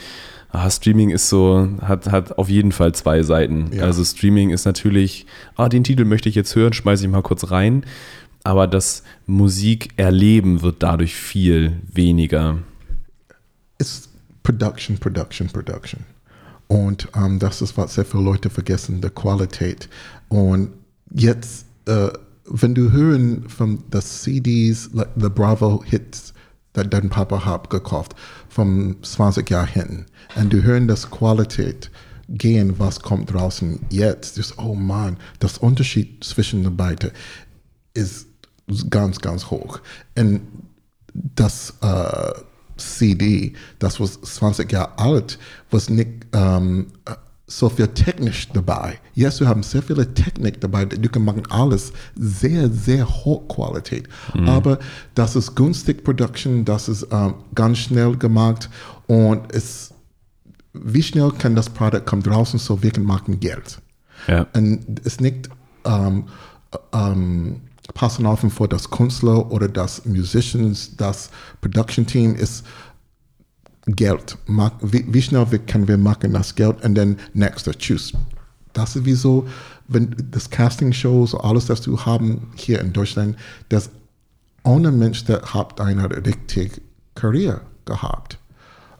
ah, 0.52 0.70
Streaming 0.70 1.10
ist 1.10 1.30
so, 1.30 1.68
hat, 1.82 2.12
hat 2.12 2.38
auf 2.38 2.50
jeden 2.50 2.72
Fall 2.72 2.94
zwei 2.94 3.24
Seiten. 3.24 3.72
Ja. 3.74 3.84
Also 3.84 4.04
Streaming 4.04 4.52
ist 4.52 4.66
natürlich, 4.66 5.26
ah, 5.56 5.70
den 5.70 5.84
Titel 5.84 6.06
möchte 6.06 6.30
ich 6.30 6.36
jetzt 6.36 6.56
hören, 6.56 6.74
schmeiße 6.74 7.06
ich 7.06 7.12
mal 7.12 7.22
kurz 7.22 7.52
rein. 7.52 7.84
Aber 8.44 8.68
das 8.68 9.04
Musikerleben 9.28 10.62
wird 10.62 10.78
dadurch 10.80 11.16
viel 11.16 11.78
weniger. 11.92 12.58
Ist 13.78 14.10
Production, 14.44 14.98
Production, 14.98 15.48
Production. 15.48 16.02
Und 16.72 17.10
ähm, 17.18 17.38
das 17.38 17.62
ist, 17.62 17.76
was 17.76 17.96
sehr 17.96 18.06
viele 18.06 18.24
Leute 18.24 18.50
vergessen, 18.50 19.02
die 19.02 19.10
Qualität. 19.10 19.90
Und 20.30 20.70
jetzt, 21.14 21.66
äh, 21.86 22.08
wenn 22.46 22.74
du 22.74 22.94
hören 22.94 23.50
von 23.50 23.84
den 23.90 24.02
CDs, 24.02 24.90
the 24.94 25.28
Bravo 25.28 25.84
Hits, 25.86 26.34
die 26.78 26.90
dein 26.90 27.10
Papa 27.10 27.44
hat 27.44 27.70
gekauft, 27.70 28.16
vom 28.48 29.04
20 29.04 29.50
Jahren 29.50 29.68
hinten, 29.68 30.06
und 30.36 30.54
du 30.54 30.64
hören 30.64 30.88
das 30.88 31.12
Qualität 31.12 31.92
gehen, 32.30 32.76
was 32.80 33.02
kommt 33.02 33.34
draußen 33.34 33.82
jetzt, 33.90 34.38
ist, 34.38 34.58
oh 34.58 34.74
man, 34.74 35.18
das 35.40 35.58
Unterschied 35.58 36.24
zwischen 36.24 36.64
den 36.64 36.78
beiden 36.78 37.12
ist 37.94 38.28
ganz, 38.90 39.20
ganz 39.20 39.48
hoch. 39.48 39.82
Und 40.18 40.40
das 41.14 41.74
äh, 41.82 42.32
CD, 42.82 43.54
das 43.80 44.00
was 44.00 44.20
20 44.22 44.72
Jahre 44.72 44.98
alt, 44.98 45.40
was 45.70 45.90
nicht 45.90 46.10
ähm, 46.34 46.88
so 47.48 47.70
viel 47.70 47.88
technisch 47.88 48.50
dabei. 48.54 49.00
Jetzt, 49.14 49.40
wir 49.42 49.48
haben 49.48 49.64
sehr 49.64 49.84
viele 49.84 50.14
Technik 50.14 50.62
dabei, 50.62 50.86
du 50.86 51.10
kannst 51.10 51.26
machen 51.26 51.44
alles 51.50 51.92
sehr, 52.16 52.70
sehr 52.70 53.08
Hochqualität. 53.08 54.08
Mhm. 54.34 54.48
Aber 54.48 54.80
das 55.16 55.36
ist 55.36 55.56
günstig 55.56 56.04
Production, 56.04 56.64
das 56.66 56.88
ist 56.88 57.08
ähm, 57.12 57.36
ganz 57.54 57.80
schnell 57.80 58.16
gemacht 58.16 58.70
und 59.08 59.54
es, 59.54 59.94
wie 60.74 61.04
schnell 61.04 61.32
kann 61.38 61.56
das 61.56 61.70
Produkt 61.70 62.06
kommen 62.06 62.24
draußen, 62.24 62.58
so 62.58 62.82
wir 62.82 62.98
machen 63.00 63.40
Geld. 63.40 63.80
Ja. 64.28 64.48
Und 64.54 65.00
es 65.00 65.14
ist 65.14 65.22
nicht 65.22 65.50
ähm, 65.86 66.26
ähm, 66.94 67.62
passen 67.94 68.26
auf 68.26 68.42
vor 68.50 68.68
das 68.68 68.90
Künstler 68.90 69.52
oder 69.52 69.68
das 69.68 70.06
Musicians, 70.06 70.96
das 70.96 71.30
Production 71.62 72.06
Team 72.06 72.36
ist 72.36 72.66
Geld. 73.86 74.38
Wie, 74.82 75.06
wie 75.12 75.22
schnell 75.22 75.46
können 75.68 75.88
wir 75.88 75.98
machen 75.98 76.34
das 76.34 76.56
Geld 76.56 76.84
und 76.84 76.96
dann 76.96 77.18
nächster, 77.34 77.74
tschüss. 77.74 78.14
Das 78.74 78.96
ist 78.96 79.06
wieso, 79.06 79.48
wenn 79.88 80.16
das 80.32 80.50
Casting-Shows, 80.50 81.36
alles, 81.36 81.66
das 81.66 81.82
du 81.82 82.00
haben 82.00 82.52
hier 82.56 82.80
in 82.80 82.94
Deutschland, 82.94 83.36
das 83.70 83.90
ohne 84.64 84.92
Mensch, 84.92 85.26
der 85.26 85.42
hat 85.42 85.82
eine 85.82 86.10
richtige 86.26 86.82
Karriere 87.16 87.62
gehabt. 87.86 88.38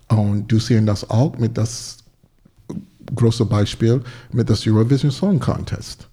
Und 0.08 0.52
du 0.52 0.60
siehst 0.60 0.88
das 0.88 1.10
auch 1.10 1.38
mit 1.38 1.58
das 1.58 1.98
große 3.16 3.46
Beispiel 3.46 4.02
mit 4.32 4.50
das 4.50 4.66
Eurovision 4.66 5.12
Song 5.12 5.40
Contest. 5.40 6.08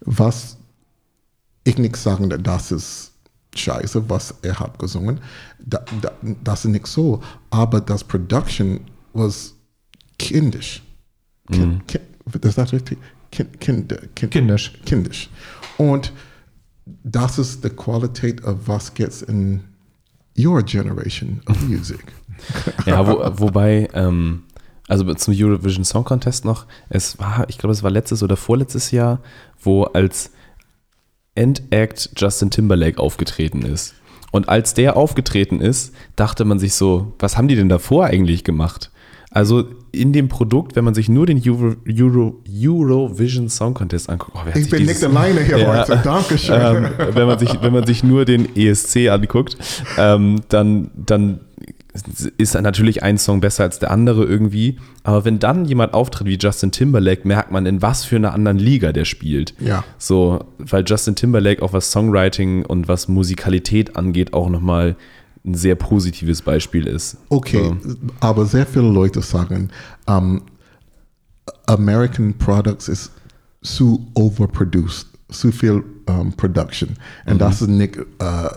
Was 0.00 0.56
ich 1.64 1.78
nicht 1.78 1.96
sagen, 1.96 2.28
das 2.42 2.72
ist 2.72 3.12
scheiße, 3.54 4.08
was 4.08 4.34
er 4.42 4.58
hat 4.58 4.78
gesungen. 4.78 5.20
Da, 5.58 5.84
da, 6.00 6.12
das 6.42 6.64
ist 6.64 6.70
nicht 6.70 6.86
so. 6.86 7.22
Aber 7.50 7.80
das 7.80 8.02
Production 8.04 8.80
was 9.12 9.54
kindisch. 10.18 10.82
Kind, 11.50 11.74
mhm. 11.74 11.86
kind, 11.86 12.44
ist 12.44 12.58
das 12.58 12.72
richtig? 12.72 12.98
Kind, 13.30 13.60
kind, 13.60 14.14
kind, 14.14 14.32
kindisch. 14.32 14.72
Kindisch. 14.84 15.30
Und 15.76 16.12
das 17.04 17.38
ist 17.38 17.64
die 17.64 17.70
Qualität 17.70 18.42
of 18.44 18.56
was 18.66 18.92
gets 18.92 19.22
in 19.22 19.62
your 20.38 20.62
generation 20.62 21.40
of 21.46 21.60
music. 21.62 22.12
ja, 22.86 23.06
wo, 23.06 23.20
wobei, 23.38 23.88
ähm, 23.92 24.44
also 24.88 25.12
zum 25.14 25.34
Eurovision 25.36 25.84
Song 25.84 26.04
Contest 26.04 26.44
noch, 26.44 26.66
es 26.88 27.18
war, 27.18 27.48
ich 27.48 27.58
glaube, 27.58 27.72
es 27.72 27.82
war 27.82 27.90
letztes 27.90 28.22
oder 28.22 28.36
vorletztes 28.36 28.90
Jahr, 28.90 29.20
wo 29.60 29.84
als 29.84 30.30
Endact 31.34 32.10
Justin 32.16 32.50
Timberlake 32.50 32.98
aufgetreten 32.98 33.62
ist. 33.62 33.94
Und 34.30 34.48
als 34.48 34.74
der 34.74 34.96
aufgetreten 34.96 35.60
ist, 35.60 35.94
dachte 36.16 36.44
man 36.44 36.58
sich 36.58 36.74
so, 36.74 37.12
was 37.18 37.36
haben 37.36 37.48
die 37.48 37.56
denn 37.56 37.68
davor 37.68 38.06
eigentlich 38.06 38.44
gemacht? 38.44 38.90
Also 39.30 39.64
in 39.92 40.12
dem 40.12 40.28
Produkt, 40.28 40.76
wenn 40.76 40.84
man 40.84 40.94
sich 40.94 41.08
nur 41.08 41.24
den 41.24 41.42
Euro, 41.46 41.74
Euro, 41.88 42.42
Eurovision 42.46 43.48
Song 43.48 43.72
Contest 43.72 44.10
anguckt. 44.10 44.36
Oh, 44.36 44.58
ich 44.58 44.68
bin 44.68 44.84
nicht 44.84 45.02
alleine 45.02 45.42
hier 45.42 45.58
ja, 45.58 45.80
heute, 45.80 46.00
Dankeschön. 46.02 46.60
Ähm, 46.60 46.90
wenn, 47.12 47.26
man 47.26 47.38
sich, 47.38 47.62
wenn 47.62 47.72
man 47.72 47.86
sich 47.86 48.04
nur 48.04 48.26
den 48.26 48.54
ESC 48.54 49.08
anguckt, 49.08 49.56
ähm, 49.96 50.40
dann, 50.48 50.90
dann 50.94 51.40
ist 52.38 52.54
natürlich 52.54 53.02
ein 53.02 53.18
Song 53.18 53.40
besser 53.40 53.64
als 53.64 53.78
der 53.78 53.90
andere 53.90 54.24
irgendwie. 54.24 54.78
Aber 55.02 55.24
wenn 55.24 55.38
dann 55.38 55.66
jemand 55.66 55.92
auftritt 55.92 56.26
wie 56.26 56.38
Justin 56.38 56.72
Timberlake, 56.72 57.28
merkt 57.28 57.50
man, 57.50 57.66
in 57.66 57.82
was 57.82 58.04
für 58.04 58.16
einer 58.16 58.32
anderen 58.32 58.58
Liga 58.58 58.92
der 58.92 59.04
spielt. 59.04 59.54
Ja. 59.58 59.84
So, 59.98 60.44
weil 60.58 60.84
Justin 60.86 61.16
Timberlake 61.16 61.62
auch 61.62 61.72
was 61.72 61.90
Songwriting 61.92 62.64
und 62.64 62.88
was 62.88 63.08
Musikalität 63.08 63.96
angeht, 63.96 64.32
auch 64.32 64.48
nochmal 64.48 64.96
ein 65.44 65.54
sehr 65.54 65.74
positives 65.74 66.40
Beispiel 66.40 66.86
ist. 66.86 67.18
Okay, 67.28 67.74
so. 67.82 67.96
aber 68.20 68.46
sehr 68.46 68.64
viele 68.66 68.88
Leute 68.88 69.20
sagen, 69.20 69.70
um, 70.06 70.42
American 71.66 72.38
Products 72.38 72.88
ist 72.88 73.12
zu 73.62 74.06
overproduced, 74.14 75.08
zu 75.28 75.52
viel 75.52 75.82
um, 76.06 76.32
Production. 76.32 76.90
Und 77.26 77.34
mhm. 77.34 77.38
das 77.38 77.60
ist 77.60 77.68
nicht, 77.68 77.98
uh, 77.98 78.48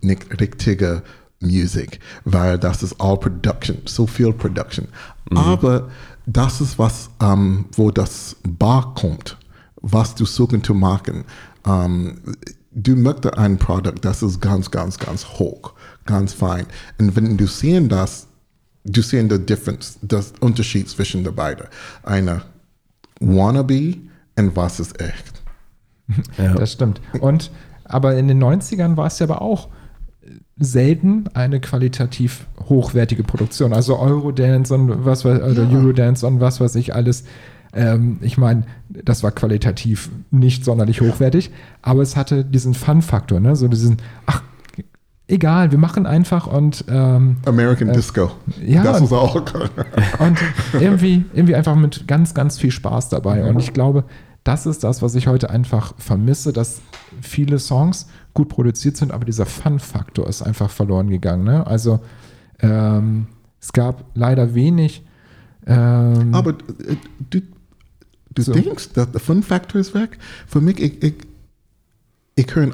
nicht 0.00 0.40
richtige 0.40 1.02
Music, 1.40 2.00
weil 2.24 2.58
das 2.58 2.82
ist 2.82 3.00
all 3.00 3.16
Production, 3.18 3.78
so 3.84 4.06
viel 4.06 4.32
Production. 4.32 4.88
Mhm. 5.30 5.38
Aber 5.38 5.90
das 6.26 6.60
ist 6.60 6.78
was, 6.78 7.10
ähm, 7.22 7.66
wo 7.72 7.90
das 7.90 8.36
Bar 8.42 8.94
kommt, 8.94 9.36
was 9.80 10.14
du 10.14 10.24
suchen 10.24 10.62
zu 10.62 10.74
machen. 10.74 11.24
Ähm, 11.64 12.20
du 12.72 12.96
möchtest 12.96 13.36
ein 13.38 13.58
Produkt, 13.58 14.04
das 14.04 14.22
ist 14.22 14.40
ganz, 14.40 14.70
ganz, 14.70 14.98
ganz 14.98 15.24
hoch, 15.26 15.74
ganz 16.04 16.32
fein. 16.32 16.66
Und 16.98 17.14
wenn 17.16 17.36
du 17.36 17.46
sehen 17.46 17.88
das, 17.88 18.26
du 18.84 19.02
sehen 19.02 19.28
die 19.28 19.38
Difference, 19.38 19.98
das 20.02 20.32
Unterschied 20.40 20.88
zwischen 20.88 21.24
den 21.24 21.34
beiden. 21.34 21.66
Eine 22.02 22.42
wannabe 23.20 23.96
und 24.36 24.56
was 24.56 24.80
ist 24.80 25.00
echt. 25.00 25.42
Ja. 26.38 26.54
Das 26.54 26.72
stimmt. 26.72 27.02
Und 27.20 27.50
aber 27.84 28.16
in 28.16 28.28
den 28.28 28.42
90ern 28.42 28.96
war 28.96 29.08
es 29.08 29.18
ja 29.18 29.26
aber 29.26 29.42
auch 29.42 29.68
selten 30.58 31.24
eine 31.34 31.60
qualitativ 31.60 32.46
hochwertige 32.68 33.22
Produktion. 33.22 33.72
Also 33.72 33.98
Eurodance 33.98 34.74
und 34.74 35.04
was 35.04 35.24
weiß, 35.24 35.40
oder 35.40 35.64
Ja. 35.64 35.78
Eurodance 35.78 36.26
und 36.26 36.40
was 36.40 36.60
weiß 36.60 36.74
ich 36.76 36.94
alles. 36.94 37.24
Ähm, 37.74 38.18
ich 38.22 38.38
meine, 38.38 38.64
das 38.88 39.22
war 39.22 39.30
qualitativ 39.30 40.10
nicht 40.30 40.64
sonderlich 40.64 41.00
hochwertig, 41.00 41.50
aber 41.82 42.02
es 42.02 42.16
hatte 42.16 42.44
diesen 42.44 42.74
Fun-Faktor, 42.74 43.40
ne? 43.40 43.56
So 43.56 43.68
diesen, 43.68 43.98
ach, 44.26 44.42
egal, 45.28 45.70
wir 45.70 45.78
machen 45.78 46.06
einfach 46.06 46.46
und 46.46 46.84
ähm, 46.88 47.36
American 47.44 47.92
Disco. 47.92 48.32
ja, 48.66 48.82
Das 48.82 49.02
was 49.02 49.12
auch. 49.12 49.34
und 50.18 50.38
irgendwie, 50.80 51.24
irgendwie 51.34 51.54
einfach 51.54 51.76
mit 51.76 52.08
ganz, 52.08 52.34
ganz 52.34 52.58
viel 52.58 52.70
Spaß 52.70 53.10
dabei. 53.10 53.44
Und 53.44 53.58
ich 53.60 53.74
glaube, 53.74 54.04
das 54.44 54.64
ist 54.66 54.82
das, 54.82 55.02
was 55.02 55.14
ich 55.14 55.26
heute 55.26 55.50
einfach 55.50 55.92
vermisse, 55.98 56.54
dass 56.54 56.80
viele 57.20 57.58
Songs 57.58 58.08
gut 58.38 58.50
produziert 58.50 58.96
sind, 58.96 59.10
aber 59.10 59.24
dieser 59.24 59.46
Fun-Faktor 59.46 60.28
ist 60.28 60.42
einfach 60.42 60.70
verloren 60.70 61.10
gegangen. 61.10 61.42
Ne? 61.42 61.66
Also 61.66 61.98
ähm, 62.60 63.26
es 63.60 63.72
gab 63.72 64.04
leider 64.14 64.54
wenig. 64.54 65.02
Ähm, 65.66 66.32
Aber 66.32 66.50
äh, 66.50 66.94
du, 67.30 67.40
du 68.32 68.42
So. 68.42 68.52
denkst, 68.52 68.92
dass 68.92 69.10
der 69.10 69.20
Fun 69.20 69.42
Factor 69.42 69.80
ist 69.80 69.92
weg? 69.92 70.18
Für 70.46 70.60
mich, 70.60 70.80
ich, 70.80 71.02
ich, 71.02 71.14
ich 72.36 72.54
höre 72.54 72.70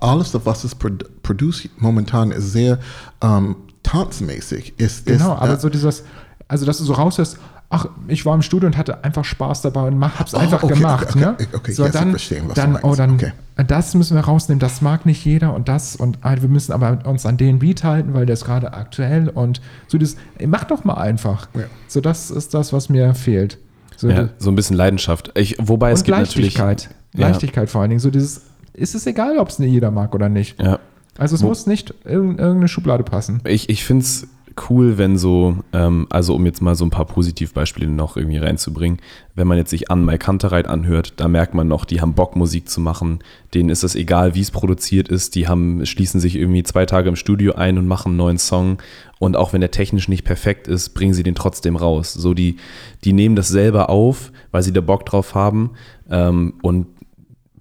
alles, 0.00 0.32
was 0.44 0.62
es 0.62 0.76
produ 0.76 1.04
produziert 1.24 1.82
momentan, 1.82 2.30
ist 2.30 2.52
sehr 2.52 2.78
ähm, 3.20 3.56
tanzmäßig. 3.82 4.74
Ist, 4.78 5.06
genau, 5.06 5.34
ist, 5.34 5.40
aber 5.42 5.54
äh, 5.54 5.58
so 5.60 5.68
dieses, 5.68 6.04
also 6.46 6.64
dass 6.66 6.78
du 6.78 6.84
so 6.84 6.92
raushörst, 6.92 7.36
ach, 7.72 7.86
ich 8.08 8.26
war 8.26 8.34
im 8.34 8.42
Studio 8.42 8.66
und 8.66 8.76
hatte 8.76 9.04
einfach 9.04 9.24
Spaß 9.24 9.62
dabei 9.62 9.82
und 9.88 9.96
mach, 9.98 10.18
hab's 10.18 10.34
Oh, 10.34 10.38
einfach 10.38 10.62
okay, 10.62 10.74
gemacht. 10.74 11.06
okay, 11.10 11.18
ne? 11.20 11.32
okay, 11.34 11.46
okay, 11.54 11.72
so, 11.72 11.84
jetzt 11.84 11.94
dann, 11.94 12.10
verstehen, 12.10 12.44
was 12.48 12.54
du 12.54 12.60
dann, 12.60 12.76
oh, 12.82 12.94
dann, 12.96 13.14
Okay. 13.14 13.32
das 13.66 13.94
müssen 13.94 14.16
wir 14.16 14.22
rausnehmen, 14.24 14.58
das 14.58 14.82
mag 14.82 15.06
nicht 15.06 15.24
jeder 15.24 15.54
und 15.54 15.68
das 15.68 15.94
und 15.96 16.18
ah, 16.22 16.34
wir 16.40 16.48
müssen 16.48 16.72
aber 16.72 16.98
uns 17.06 17.24
an 17.26 17.36
den 17.36 17.60
Beat 17.60 17.84
halten, 17.84 18.12
weil 18.12 18.26
der 18.26 18.34
ist 18.34 18.44
gerade 18.44 18.72
aktuell 18.74 19.28
und 19.28 19.60
so 19.86 19.98
das, 19.98 20.16
mach 20.46 20.64
doch 20.64 20.84
mal 20.84 20.94
einfach. 20.94 21.48
Ja. 21.54 21.62
So, 21.88 22.00
das 22.00 22.30
ist 22.30 22.52
das, 22.54 22.72
was 22.72 22.88
mir 22.88 23.14
fehlt. 23.14 23.58
So, 23.96 24.08
Ja, 24.08 24.30
so 24.38 24.50
ein 24.50 24.56
bisschen 24.56 24.76
Leidenschaft. 24.76 25.30
Ich, 25.36 25.56
wobei 25.60 25.92
es 25.92 26.00
und 26.00 26.06
gibt 26.06 26.18
natürlich. 26.18 26.56
Leichtigkeit. 26.58 26.94
Ja. 27.14 27.28
Leichtigkeit 27.28 27.70
vor 27.70 27.82
allen 27.82 27.90
Dingen. 27.90 28.00
So 28.00 28.10
dieses, 28.10 28.42
ist 28.72 28.94
es 28.94 29.06
egal, 29.06 29.38
ob 29.38 29.48
es 29.50 29.58
nicht 29.58 29.70
jeder 29.72 29.90
mag 29.90 30.14
oder 30.14 30.28
nicht. 30.28 30.60
Ja. 30.60 30.78
Also 31.18 31.34
es 31.36 31.42
Wo- 31.42 31.48
muss 31.48 31.66
nicht 31.66 31.90
in 32.04 32.38
irgendeine 32.38 32.66
Schublade 32.68 33.04
passen. 33.04 33.42
Ich, 33.44 33.68
ich 33.68 33.84
finde 33.84 34.04
es 34.04 34.26
cool, 34.68 34.98
wenn 34.98 35.16
so, 35.16 35.56
ähm, 35.72 36.06
also 36.10 36.34
um 36.34 36.44
jetzt 36.44 36.60
mal 36.60 36.74
so 36.74 36.84
ein 36.84 36.90
paar 36.90 37.06
Positivbeispiele 37.06 37.88
noch 37.88 38.16
irgendwie 38.16 38.38
reinzubringen, 38.38 38.98
wenn 39.34 39.46
man 39.46 39.56
jetzt 39.56 39.70
sich 39.70 39.90
an 39.90 40.04
Mike 40.04 40.18
Kantereit 40.18 40.66
anhört, 40.66 41.14
da 41.16 41.28
merkt 41.28 41.54
man 41.54 41.68
noch, 41.68 41.84
die 41.84 42.00
haben 42.00 42.14
Bock, 42.14 42.36
Musik 42.36 42.68
zu 42.68 42.80
machen. 42.80 43.20
Denen 43.54 43.70
ist 43.70 43.84
es 43.84 43.94
egal, 43.94 44.34
wie 44.34 44.40
es 44.40 44.50
produziert 44.50 45.08
ist. 45.08 45.34
Die 45.34 45.48
haben, 45.48 45.86
schließen 45.86 46.20
sich 46.20 46.36
irgendwie 46.36 46.62
zwei 46.62 46.84
Tage 46.86 47.08
im 47.08 47.16
Studio 47.16 47.54
ein 47.54 47.78
und 47.78 47.86
machen 47.86 48.10
einen 48.10 48.16
neuen 48.18 48.38
Song. 48.38 48.78
Und 49.18 49.36
auch 49.36 49.52
wenn 49.52 49.60
der 49.60 49.70
technisch 49.70 50.08
nicht 50.08 50.24
perfekt 50.24 50.68
ist, 50.68 50.90
bringen 50.90 51.14
sie 51.14 51.22
den 51.22 51.34
trotzdem 51.34 51.76
raus. 51.76 52.12
So, 52.12 52.34
die, 52.34 52.56
die 53.04 53.12
nehmen 53.12 53.36
das 53.36 53.48
selber 53.48 53.88
auf, 53.88 54.32
weil 54.50 54.62
sie 54.62 54.72
da 54.72 54.80
Bock 54.80 55.06
drauf 55.06 55.34
haben. 55.34 55.70
Ähm, 56.10 56.54
und 56.62 56.86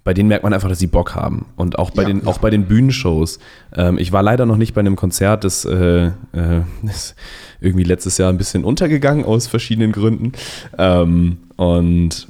bei 0.09 0.15
denen 0.15 0.27
merkt 0.27 0.41
man 0.43 0.53
einfach, 0.53 0.69
dass 0.69 0.79
sie 0.79 0.87
Bock 0.87 1.13
haben. 1.13 1.45
Und 1.55 1.77
auch 1.77 1.91
bei, 1.91 2.01
Ja, 2.01 2.07
den, 2.07 2.21
ja. 2.21 2.25
auch 2.25 2.39
bei 2.39 2.49
den 2.49 2.65
Bühnenshows. 2.65 3.37
Ähm, 3.75 3.99
ich 3.99 4.11
war 4.11 4.23
leider 4.23 4.47
noch 4.47 4.57
nicht 4.57 4.73
bei 4.73 4.79
einem 4.79 4.95
Konzert, 4.95 5.43
das 5.43 5.65
äh, 5.65 6.07
äh, 6.07 6.61
ist 6.83 7.13
irgendwie 7.61 7.83
letztes 7.83 8.17
Jahr 8.17 8.31
ein 8.31 8.39
bisschen 8.39 8.63
untergegangen 8.63 9.23
aus 9.23 9.45
verschiedenen 9.45 9.91
Gründen. 9.91 10.31
Ähm, 10.79 11.37
und 11.57 12.27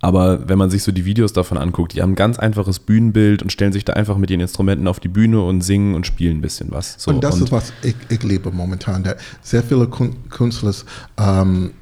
aber 0.00 0.48
wenn 0.48 0.56
man 0.56 0.70
sich 0.70 0.84
so 0.84 0.90
die 0.90 1.04
Videos 1.04 1.34
davon 1.34 1.58
anguckt, 1.58 1.92
die 1.92 2.00
haben 2.00 2.12
ein 2.12 2.16
ganz 2.16 2.38
einfaches 2.38 2.78
Bühnenbild 2.78 3.42
und 3.42 3.52
stellen 3.52 3.74
sich 3.74 3.84
da 3.84 3.92
einfach 3.92 4.16
mit 4.16 4.30
ihren 4.30 4.40
Instrumenten 4.40 4.88
auf 4.88 4.98
die 4.98 5.08
Bühne 5.08 5.42
und 5.42 5.60
singen 5.60 5.94
und 5.94 6.06
spielen 6.06 6.38
ein 6.38 6.40
bisschen 6.40 6.70
was. 6.70 6.94
So, 6.96 7.10
und 7.10 7.22
das 7.22 7.38
ist, 7.42 7.52
was 7.52 7.74
ich, 7.82 7.94
ich 8.08 8.22
liebe 8.22 8.50
momentan. 8.52 9.04
dass 9.04 9.16
Sehr 9.42 9.62
viele 9.62 9.86
Künstler, 9.86 10.72
ähm, 11.18 11.72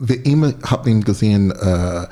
wir 0.00 0.26
immer 0.26 0.54
haben 0.64 1.04
gesehen 1.04 1.52
äh, 1.52 2.06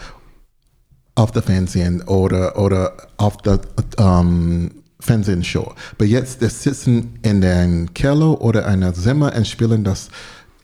auf 1.19 1.33
der 1.33 1.43
Fernsehen 1.43 2.03
oder, 2.03 2.57
oder 2.59 2.93
auf 3.17 3.39
der 3.39 3.61
ähm, 3.99 4.71
Fernsehshow. 5.01 5.75
Aber 5.93 6.05
jetzt, 6.05 6.43
die 6.43 6.49
sitzen 6.49 7.19
in 7.23 7.45
einem 7.45 7.93
Keller 7.93 8.41
oder 8.41 8.67
einer 8.67 8.95
Zimmer 8.95 9.35
und 9.35 9.47
spielen 9.47 9.83
das 9.83 10.09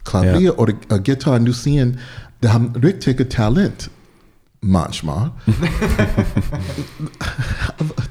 Klavier 0.05 0.39
Ja. 0.39 0.51
oder 0.53 0.73
äh, 0.89 0.99
Gitarre 0.99 1.37
und 1.37 1.45
du 1.45 1.51
siehst, 1.51 1.95
die 2.41 2.47
haben 2.47 2.73
richtige 2.75 3.27
Talent. 3.27 3.89
Manchmal. 4.61 5.31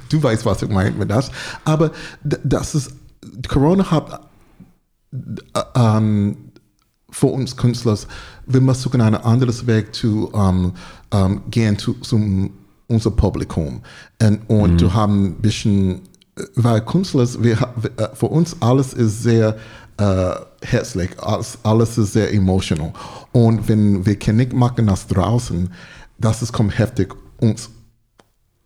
du 0.09 0.23
weißt, 0.23 0.45
was 0.45 0.61
ich 0.61 0.69
meine 0.69 0.91
mit 0.91 1.09
das. 1.09 1.31
Aber 1.65 1.91
das 2.23 2.75
ist, 2.75 2.93
Corona 3.47 3.89
hat 3.91 4.21
äh, 5.11 5.61
ähm, 5.75 6.37
für 7.09 7.27
uns 7.27 7.57
Künstler, 7.57 7.97
wir 8.47 8.61
müssen 8.61 9.01
einen 9.01 9.15
anderen 9.15 9.67
Weg 9.67 9.93
zu 9.93 10.31
ähm, 10.33 10.73
ähm, 11.11 11.41
gehen 11.49 11.77
zu, 11.77 11.93
zum 11.95 12.51
unser 12.87 13.11
Publikum 13.11 13.81
und, 14.47 14.49
und 14.49 14.79
zu 14.79 14.93
haben 14.93 15.25
ein 15.25 15.35
bisschen, 15.35 16.01
äh, 16.37 16.43
weil 16.55 16.81
Künstler, 16.81 17.27
wir, 17.39 17.57
äh, 17.97 18.07
für 18.13 18.27
uns 18.27 18.55
alles 18.61 18.93
ist 18.93 19.23
sehr 19.23 19.57
äh, 19.97 20.31
herzlich, 20.61 21.11
alles, 21.19 21.57
alles 21.63 21.97
ist 21.97 22.13
sehr 22.13 22.33
emotional. 22.33 22.93
Und 23.31 23.67
wenn 23.67 24.05
wir 24.05 24.17
nicht 24.33 24.53
machen 24.53 24.87
das 24.87 25.07
draußen, 25.07 25.71
das 26.17 26.41
ist 26.41 26.53
kommt 26.53 26.77
heftig 26.77 27.13
uns 27.39 27.69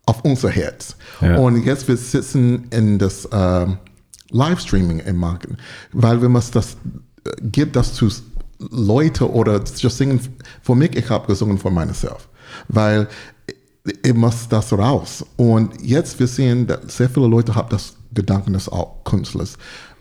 auf 0.06 0.24
unser 0.24 0.50
Herz. 0.50 0.96
Ja. 1.20 1.36
Und 1.36 1.64
jetzt 1.64 1.88
wir 1.88 1.96
sitzen 1.96 2.66
in 2.70 2.98
das 2.98 3.28
ähm, 3.32 3.78
Livestreaming 4.30 5.00
im 5.00 5.16
Marken, 5.16 5.56
weil 5.92 6.20
wir 6.20 6.28
müssen 6.28 6.52
das 6.52 6.76
äh, 7.24 7.30
gibt 7.42 7.76
das 7.76 7.94
zu 7.94 8.08
Leute 8.70 9.30
oder 9.30 9.62
just 9.76 9.96
singen. 9.96 10.20
Für 10.62 10.74
mich, 10.74 10.94
ich 10.96 11.08
habe 11.08 11.26
gesungen 11.26 11.58
für 11.58 11.70
myself, 11.70 12.28
weil 12.68 13.08
ich, 14.02 14.14
muss 14.14 14.48
das 14.48 14.72
raus. 14.72 15.24
Und 15.36 15.80
jetzt 15.82 16.18
wir 16.18 16.26
sehen, 16.26 16.66
dass 16.66 16.96
sehr 16.96 17.08
viele 17.08 17.26
Leute 17.26 17.54
haben 17.54 17.70
das 17.70 17.96
Gedanken, 18.12 18.52
dass 18.52 18.68
auch 18.68 19.02
Künstler 19.04 19.44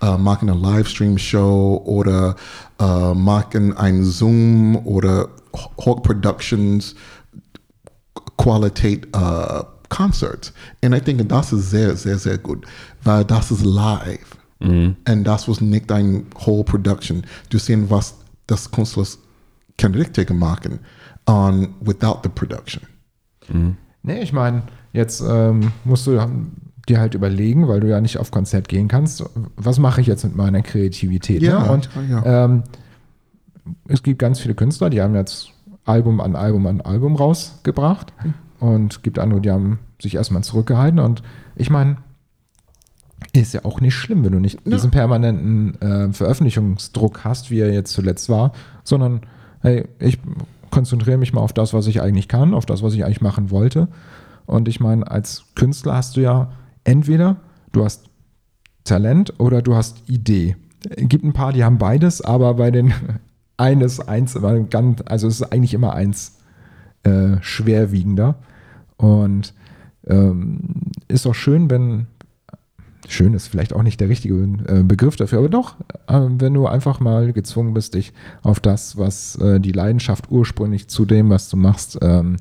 äh, 0.02 0.18
machen 0.18 0.50
eine 0.50 0.60
Livestream-Show 0.60 1.84
oder 1.86 2.36
äh, 2.80 3.14
machen 3.14 3.76
ein 3.78 4.04
Zoom 4.04 4.76
oder 4.86 5.30
Hawk 5.86 6.04
Productions 6.04 6.96
Qualität 8.38 9.08
äh, 9.16 9.64
Concerts. 9.90 10.54
Und 10.84 10.94
ich 10.94 11.04
denke, 11.04 11.26
das 11.26 11.54
ist 11.54 11.70
sehr, 11.72 11.96
sehr, 11.96 12.18
sehr 12.18 12.38
gut, 12.38 12.66
weil 13.04 13.26
das 13.26 13.52
ist 13.52 13.64
live. 13.64 14.38
Und 14.62 15.24
das 15.24 15.48
was 15.48 15.62
nicht 15.62 15.90
ein 15.90 16.26
whole 16.46 16.66
Production. 16.66 17.24
Du 17.50 17.58
siehst, 17.58 17.90
was 17.90 18.16
das 18.50 18.72
Künstler 18.72 19.06
kann 19.78 19.94
richtig 19.94 20.30
machen 20.32 20.80
on, 21.26 21.76
without 21.82 22.20
the 22.24 22.30
production. 22.30 22.84
Nee, 24.04 24.22
ich 24.22 24.34
meine, 24.34 24.64
jetzt 24.94 25.22
ähm, 25.22 25.72
musst 25.84 26.08
du 26.08 26.20
dir 26.88 27.00
halt 27.00 27.14
überlegen, 27.14 27.68
weil 27.68 27.80
du 27.80 27.88
ja 27.90 28.02
nicht 28.02 28.18
auf 28.18 28.32
Konzert 28.32 28.68
gehen 28.68 28.88
kannst, 28.88 29.24
was 29.56 29.80
mache 29.80 30.02
ich 30.02 30.08
jetzt 30.08 30.24
mit 30.24 30.36
meiner 30.36 30.62
Kreativität? 30.62 31.42
Ja, 31.42 31.64
ne? 31.64 31.72
Und 31.72 31.90
ja. 32.10 32.46
Ähm, 32.46 32.64
es 33.88 34.04
gibt 34.04 34.20
ganz 34.20 34.40
viele 34.40 34.56
Künstler, 34.56 34.90
die 34.90 35.02
haben 35.02 35.16
jetzt 35.16 35.50
Album 35.86 36.20
an 36.20 36.36
Album 36.36 36.66
an 36.68 36.82
Album 36.82 37.16
rausgebracht 37.16 38.14
und 38.60 39.04
gibt 39.04 39.20
andere, 39.20 39.42
die 39.42 39.52
haben 39.52 39.80
sich 40.02 40.16
erstmal 40.16 40.44
zurückgehalten 40.44 41.00
und 41.00 41.22
ich 41.56 41.70
meine, 41.70 41.98
ist 43.34 43.54
ja 43.54 43.66
auch 43.66 43.82
nicht 43.82 43.96
schlimm, 43.96 44.24
wenn 44.24 44.32
du 44.32 44.40
nicht 44.40 44.60
Ja. 44.66 44.76
diesen 44.76 44.92
permanenten 44.92 45.80
äh, 45.82 46.14
Veröffentlichungsdruck 46.14 47.24
hast, 47.24 47.52
wie 47.52 47.60
er 47.60 47.74
jetzt 47.74 47.92
zuletzt 47.92 48.30
war, 48.30 48.54
sondern 48.84 49.22
hey, 49.62 49.88
ich 50.00 50.20
konzentriere 50.72 51.18
mich 51.18 51.34
mal 51.34 51.42
auf 51.42 51.54
das, 51.54 51.74
was 51.74 51.88
ich 51.88 52.02
eigentlich 52.02 52.28
kann, 52.28 52.54
auf 52.54 52.66
das, 52.66 52.84
was 52.84 52.94
ich 52.94 53.04
eigentlich 53.04 53.22
machen 53.22 53.52
wollte. 53.52 53.88
Und 54.46 54.68
ich 54.68 54.80
meine, 54.80 55.10
als 55.10 55.46
Künstler 55.56 55.96
hast 55.96 56.18
du 56.18 56.22
ja 56.22 56.52
entweder 56.84 57.38
du 57.72 57.84
hast 57.84 58.06
Talent 58.84 59.34
oder 59.40 59.62
du 59.62 59.76
hast 59.76 60.10
Idee. 60.10 60.56
Es 60.90 61.08
gibt 61.10 61.24
ein 61.24 61.34
paar, 61.34 61.54
die 61.54 61.64
haben 61.64 61.78
beides, 61.78 62.22
aber 62.22 62.54
bei 62.56 62.72
den 62.72 62.94
eines 63.58 64.00
eins 64.00 64.36
also 64.38 65.28
es 65.28 65.42
ist 65.42 65.52
eigentlich 65.52 65.74
immer 65.74 65.94
eins 65.94 66.38
äh, 67.04 67.38
schwerwiegender. 67.42 68.36
Und 68.98 69.54
ähm, 70.08 70.92
ist 71.08 71.28
auch 71.28 71.36
schön, 71.36 71.70
wenn 71.70 72.08
schön 73.12 73.34
ist 73.34 73.48
vielleicht 73.48 73.74
auch 73.74 73.84
nicht 73.84 74.00
der 74.00 74.10
richtige 74.10 74.36
äh, 74.36 74.84
Begriff 74.84 75.16
dafür, 75.16 75.40
aber 75.40 75.50
doch, 75.50 75.76
äh, 76.08 76.20
wenn 76.38 76.54
du 76.54 76.68
einfach 76.68 77.00
mal 77.00 77.34
gezwungen 77.34 77.74
bist, 77.74 77.96
dich 77.96 78.14
auf 78.44 78.60
das, 78.60 78.98
was 78.98 79.36
äh, 79.38 79.60
die 79.60 79.72
Leidenschaft 79.72 80.30
ursprünglich 80.30 80.88
zu 80.88 81.06
dem, 81.06 81.30
was 81.30 81.50
du 81.50 81.58
machst, 81.58 81.98
ähm, 82.02 82.38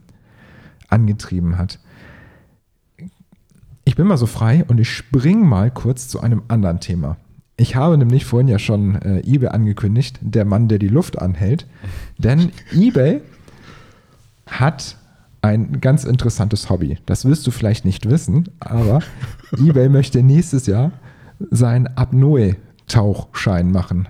angetrieben 0.89 1.59
hat. 1.59 1.79
Ich 3.85 3.97
bin 3.97 4.07
mal 4.07 4.19
so 4.19 4.27
frei 4.27 4.65
und 4.69 4.79
ich 4.79 4.91
springe 4.91 5.45
mal 5.45 5.71
kurz 5.71 6.09
zu 6.09 6.21
einem 6.21 6.43
anderen 6.49 6.81
Thema. 6.81 7.17
Ich 7.57 7.75
habe 7.75 7.97
nämlich 7.97 8.27
vorhin 8.27 8.49
ja 8.49 8.59
schon 8.59 8.95
äh, 8.97 9.21
eBay 9.21 9.49
angekündigt, 9.49 10.19
der 10.21 10.45
Mann, 10.45 10.69
der 10.69 10.79
die 10.79 10.89
Luft 10.89 11.19
anhält. 11.19 11.67
Denn 12.19 12.53
eBay 12.73 13.23
hat 14.47 14.98
ein 15.43 15.81
ganz 15.81 16.05
interessantes 16.05 16.69
Hobby. 16.71 16.99
Das 17.07 17.25
wirst 17.25 17.47
du 17.47 17.51
vielleicht 17.51 17.85
nicht 17.85 18.09
wissen, 18.09 18.49
aber 18.61 19.01
eBay 19.57 19.89
möchte 19.89 20.23
nächstes 20.23 20.67
Jahr 20.67 20.93
seinen 21.51 21.87
Apnoe-Tauchschein 21.87 23.71
machen. 23.71 24.09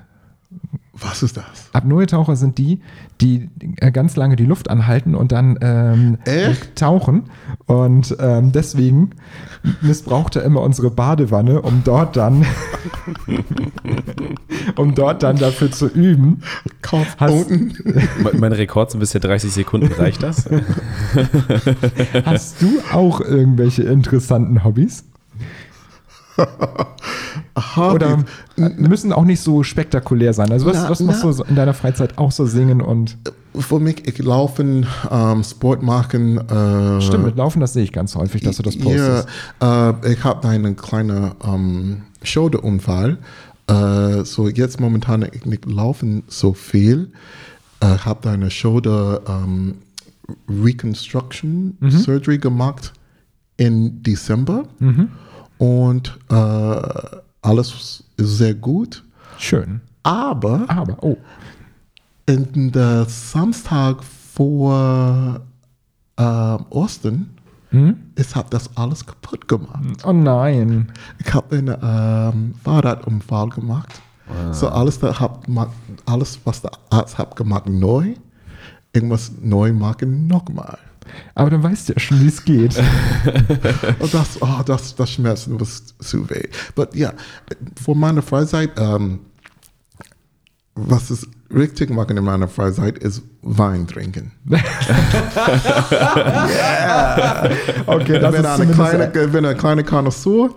Was 1.01 1.23
ist 1.23 1.37
das? 1.37 1.45
Apnoe-Taucher 1.73 2.35
sind 2.37 2.59
die, 2.59 2.81
die 3.21 3.49
äh, 3.77 3.93
ganz 3.93 4.17
lange 4.17 4.37
die 4.37 4.45
Luft 4.47 4.69
anhalten 4.71 5.15
und 5.15 5.31
dann 5.33 5.59
ähm, 5.61 6.19
tauchen. 6.75 7.25
Und 7.67 8.17
ähm, 8.21 8.53
deswegen 8.53 9.11
missbraucht 9.81 10.37
er 10.37 10.43
immer 10.43 10.63
unsere 10.63 10.91
Badewanne, 10.91 11.63
um 11.63 11.83
dort 11.85 12.17
dann, 12.17 12.45
um 14.77 14.95
dort 14.95 15.23
dann 15.23 15.37
dafür 15.37 15.71
zu 15.71 15.87
üben. 15.87 16.43
Kopf 16.83 17.17
Hast- 17.19 17.51
unten. 17.51 17.75
Mein, 18.23 18.41
mein 18.41 18.53
Rekord 18.53 18.91
sind 18.91 19.01
bisher 19.01 19.21
30 19.21 19.53
Sekunden. 19.53 19.93
Reicht 19.93 20.23
das? 20.23 20.49
Hast 22.25 22.63
du 22.63 22.81
auch 22.93 23.21
irgendwelche 23.21 23.83
interessanten 23.85 24.65
Hobbys? 24.65 25.05
Oder 27.77 28.25
äh, 28.57 28.69
müssen 28.77 29.13
auch 29.13 29.25
nicht 29.25 29.41
so 29.41 29.63
spektakulär 29.63 30.33
sein. 30.33 30.51
Also 30.53 30.67
was, 30.67 30.77
Na, 30.77 30.91
was 30.91 31.01
machst 31.01 31.25
na. 31.25 31.33
du 31.33 31.43
in 31.45 31.57
deiner 31.57 31.75
Freizeit 31.75 32.17
auch 32.19 32.31
so 32.33 32.47
singen 32.47 32.81
und 32.81 33.17
Für 33.59 33.81
mich, 33.81 34.07
ich 34.07 34.19
laufen, 34.19 34.87
ähm, 35.11 35.43
Sport 35.43 35.83
machen. 35.83 36.39
Äh, 36.39 37.01
stimmt, 37.01 37.25
mit 37.25 37.37
Laufen, 37.37 37.61
das 37.61 37.73
sehe 37.73 37.83
ich 37.85 37.93
ganz 37.93 38.15
häufig, 38.15 38.43
dass 38.43 38.57
du 38.57 38.63
das 38.63 38.75
Ja, 38.77 38.83
postest. 38.85 39.29
äh, 40.07 40.13
ich 40.13 40.23
habe 40.25 40.49
einen 40.49 40.77
kleinen 40.77 41.33
ähm, 41.45 42.03
Schulterunfall. 42.23 43.19
Äh, 43.67 44.25
so 44.25 44.49
jetzt 44.49 44.81
momentan 44.81 45.27
ich 45.33 45.45
nicht 45.45 45.67
laufen 45.67 46.23
so 46.29 46.55
viel. 46.55 47.11
Äh, 47.81 47.87
habe 47.99 48.31
eine 48.31 48.51
Shoulder 48.51 49.21
ähm, 49.29 49.75
Reconstruction 50.49 51.77
Surgery 51.91 52.39
gemacht 52.39 52.93
in 53.57 54.03
Dezember 54.03 54.65
und 55.59 56.19
äh, 56.31 56.81
alles 57.43 57.73
ist 57.73 58.05
sehr 58.17 58.55
gut. 58.55 59.05
Schön. 59.39 59.81
Aber 60.03 60.65
Aber, 60.69 60.97
oh, 61.03 61.17
in 62.27 62.73
der 62.73 63.05
Samstag 63.07 64.03
vor 64.05 65.41
äh, 66.17 66.23
Osten, 66.23 67.35
ich 68.17 68.35
habe 68.35 68.49
das 68.49 68.75
alles 68.77 69.05
kaputt 69.05 69.47
gemacht. 69.47 70.03
oh 70.05 70.13
nein. 70.13 70.91
Ich 71.19 71.35
habe 71.35 71.57
einen 71.57 71.77
ähm, 71.83 72.55
Fahrradunfall 72.65 73.51
gemacht. 73.51 74.01
So 74.53 74.69
alles, 74.69 74.99
da 74.99 75.19
hab, 75.21 75.47
alles, 76.07 76.39
was 76.45 76.63
der 76.63 76.71
Arzt 76.91 77.19
hat 77.19 77.37
gemacht, 77.37 77.67
neu. 77.69 78.15
Irgendwas 78.93 79.33
neu 79.41 79.73
machen, 79.73 80.27
nochmal. 80.27 80.79
Aber 81.35 81.51
dann 81.51 81.63
weißt 81.63 81.89
du 81.89 81.93
ja 81.95 82.01
schon, 82.01 82.21
wie 82.21 82.29
es 82.29 82.45
geht. 82.45 82.77
Und 83.99 84.15
das, 84.15 84.41
oh, 84.41 84.63
das, 84.65 84.95
das 84.95 85.11
Schmerzen 85.11 85.61
was 85.61 85.95
zu 85.99 86.29
weh. 86.31 86.49
Aber 86.77 86.95
ja, 86.95 87.13
für 87.83 87.95
meine 87.95 88.23
Freizeit, 88.23 88.71
ähm, 88.79 89.21
was 90.75 91.11
ist 91.11 91.29
richtig 91.55 91.91
machen 91.91 92.17
in 92.17 92.25
meiner 92.25 92.49
Freizeit, 92.49 92.99
ist 92.99 93.23
Wein 93.43 93.87
trinken. 93.87 94.33
Okay, 97.87 98.19
das 98.19 98.35
ich 98.35 98.41
bin, 98.41 98.51
ist 98.51 98.61
eine 98.61 98.73
kleine, 98.73 99.07
ich 99.07 99.33
bin 99.33 99.45
eine 99.45 99.55
kleine 99.55 99.85
Connoisseur 99.85 100.51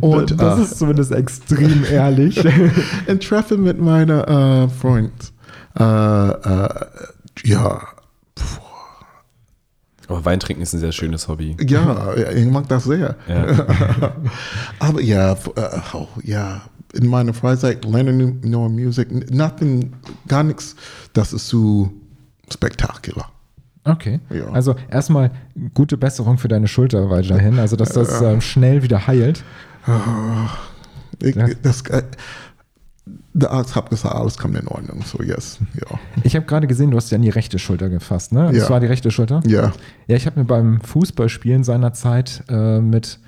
und 0.00 0.40
das 0.40 0.58
äh, 0.58 0.62
ist 0.62 0.78
zumindest 0.78 1.12
extrem 1.12 1.84
ehrlich. 1.84 2.42
ein 3.08 3.20
Treffen 3.20 3.62
mit 3.62 3.80
meiner 3.80 4.64
äh, 4.64 4.68
Freund. 4.68 5.12
Äh, 5.78 5.82
äh, 5.82 6.68
ja, 7.44 7.80
Aber 10.08 10.24
Wein 10.24 10.38
trinken 10.40 10.62
ist 10.62 10.72
ein 10.74 10.80
sehr 10.80 10.92
schönes 10.92 11.28
Hobby. 11.28 11.56
ja, 11.66 12.14
ich 12.34 12.46
mag 12.46 12.68
das 12.68 12.84
sehr. 12.84 13.16
Ja. 13.28 13.46
Aber 14.78 15.00
ja, 15.00 15.32
äh, 15.32 15.36
oh, 15.92 16.08
ja, 16.22 16.62
in 16.92 17.06
meiner 17.08 17.32
Freizeit 17.34 17.84
lernen 17.84 18.40
neue 18.44 18.68
Musik, 18.68 19.10
n- 19.10 19.24
nothing, 19.30 19.92
gar 20.28 20.42
nichts, 20.44 20.76
das 21.12 21.32
ist 21.32 21.48
zu 21.48 21.92
spektakulär. 22.52 23.24
Okay. 23.84 24.20
Ja. 24.30 24.46
Also 24.50 24.76
erstmal 24.90 25.30
gute 25.74 25.96
Besserung 25.96 26.38
für 26.38 26.48
deine 26.48 26.68
Schulter 26.68 27.10
weiterhin. 27.10 27.58
Also, 27.58 27.76
dass 27.76 27.90
das 27.92 28.20
ähm, 28.22 28.40
schnell 28.40 28.82
wieder 28.82 29.06
heilt. 29.06 29.44
Ich, 31.20 31.34
Ja. 31.36 31.46
das, 31.62 31.82
äh, 31.82 32.02
der 33.34 33.50
Arzt 33.50 33.74
hat 33.76 33.90
gesagt, 33.90 34.14
alles 34.14 34.38
kommt 34.38 34.56
in 34.56 34.66
Ordnung, 34.68 35.02
so 35.04 35.22
yes, 35.22 35.58
ja. 35.74 35.98
Ich 36.22 36.36
habe 36.36 36.46
gerade 36.46 36.66
gesehen, 36.66 36.90
du 36.92 36.96
hast 36.96 37.10
ja 37.10 37.16
an 37.16 37.22
die 37.22 37.30
rechte 37.30 37.58
Schulter 37.58 37.88
gefasst, 37.88 38.32
ne? 38.32 38.46
Das 38.52 38.56
Ja. 38.64 38.70
war 38.70 38.80
die 38.80 38.86
rechte 38.86 39.10
Schulter? 39.10 39.40
Ja, 39.46 39.72
Ja, 40.06 40.16
ich 40.16 40.26
habe 40.26 40.38
mir 40.40 40.46
beim 40.46 40.80
Fußballspielen 40.80 41.64
seinerzeit 41.64 42.44
äh, 42.48 42.80
mit 42.80 43.18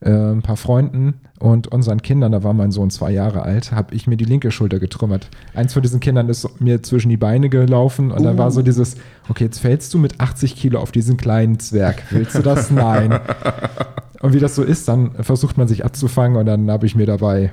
äh, 0.00 0.10
ein 0.10 0.40
paar 0.42 0.56
Freunden 0.56 1.14
und 1.38 1.68
unseren 1.68 2.00
Kindern, 2.00 2.32
da 2.32 2.42
war 2.42 2.54
mein 2.54 2.70
Sohn 2.70 2.88
zwei 2.90 3.10
Jahre 3.10 3.42
alt, 3.42 3.72
habe 3.72 3.94
ich 3.94 4.06
mir 4.06 4.16
die 4.16 4.24
linke 4.24 4.50
Schulter 4.50 4.78
getrümmert. 4.78 5.28
Eins 5.54 5.74
von 5.74 5.82
diesen 5.82 6.00
Kindern 6.00 6.28
ist 6.30 6.60
mir 6.60 6.82
zwischen 6.82 7.10
die 7.10 7.18
Beine 7.18 7.50
gelaufen 7.50 8.10
und 8.10 8.22
dann 8.22 8.38
war 8.38 8.50
so 8.50 8.62
dieses, 8.62 8.96
okay, 9.28 9.44
jetzt 9.44 9.58
fällst 9.58 9.92
du 9.92 9.98
mit 9.98 10.20
80 10.20 10.56
Kilo 10.56 10.80
auf 10.80 10.90
diesen 10.90 11.18
kleinen 11.18 11.58
Zwerg. 11.60 12.02
Willst 12.10 12.34
du 12.34 12.40
das? 12.42 12.70
Nein. 12.70 13.18
Und 14.22 14.34
wie 14.34 14.38
das 14.38 14.54
so 14.54 14.62
ist, 14.62 14.86
dann 14.86 15.12
versucht 15.22 15.56
man 15.56 15.66
sich 15.66 15.82
abzufangen 15.82 16.36
und 16.36 16.44
dann 16.44 16.70
habe 16.70 16.84
ich 16.84 16.94
mir 16.94 17.06
dabei. 17.06 17.52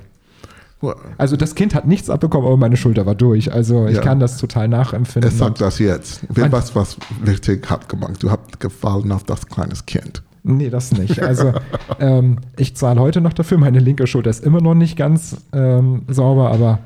Also 1.18 1.36
das 1.38 1.56
Kind 1.56 1.74
hat 1.74 1.88
nichts 1.88 2.10
abbekommen, 2.10 2.46
aber 2.48 2.58
meine 2.58 2.78
Schulter 2.78 3.06
war 3.06 3.16
durch. 3.16 3.52
Also 3.52 3.88
ich 3.88 3.96
Ja. 3.96 4.02
kann 4.02 4.20
das 4.20 4.38
total 4.38 4.68
nachempfinden. 4.68 5.30
es 5.32 5.38
sagt 5.40 5.60
das 5.60 5.80
jetzt. 5.80 6.22
Mein- 6.38 6.52
Was, 6.52 6.76
was 6.76 6.98
richtig 7.26 7.70
hat 7.70 7.90
gemacht. 7.90 8.22
Du 8.22 8.30
hast 8.30 8.60
gefallen 8.60 9.12
auf 9.12 9.24
das 9.24 9.48
kleines 9.48 9.86
Kind. 9.88 10.22
Nee, 10.44 10.70
das 10.70 10.92
nicht. 10.92 11.20
Also 11.22 11.54
ähm, 12.00 12.38
ich 12.58 12.76
zahle 12.76 13.02
heute 13.02 13.22
noch 13.22 13.34
dafür. 13.34 13.58
Meine 13.58 13.80
linke 13.80 14.06
Schulter 14.08 14.30
ist 14.30 14.44
immer 14.46 14.62
noch 14.62 14.76
nicht 14.76 14.96
ganz 14.98 15.38
ähm, 15.52 16.04
sauber, 16.10 16.52
aber 16.52 16.80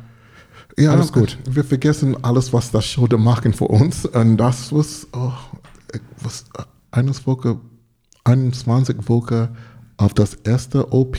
Ja, 0.78 0.94
Alles 0.94 1.12
gut. 1.12 1.38
Wir 1.50 1.66
vergessen 1.66 2.16
alles, 2.24 2.54
was 2.54 2.72
das 2.72 2.86
Schulter 2.86 3.18
machen 3.18 3.52
für 3.54 3.66
uns. 3.66 4.06
Und 4.06 4.38
das 4.38 4.72
was, 4.74 5.06
oh, 5.14 5.34
ich 5.94 6.00
was 6.24 6.46
eines 6.92 7.28
Woche, 7.28 7.58
21 8.24 8.98
Woche 9.10 9.50
auf 9.98 10.14
das 10.14 10.34
erste 10.36 10.92
OP 10.94 11.18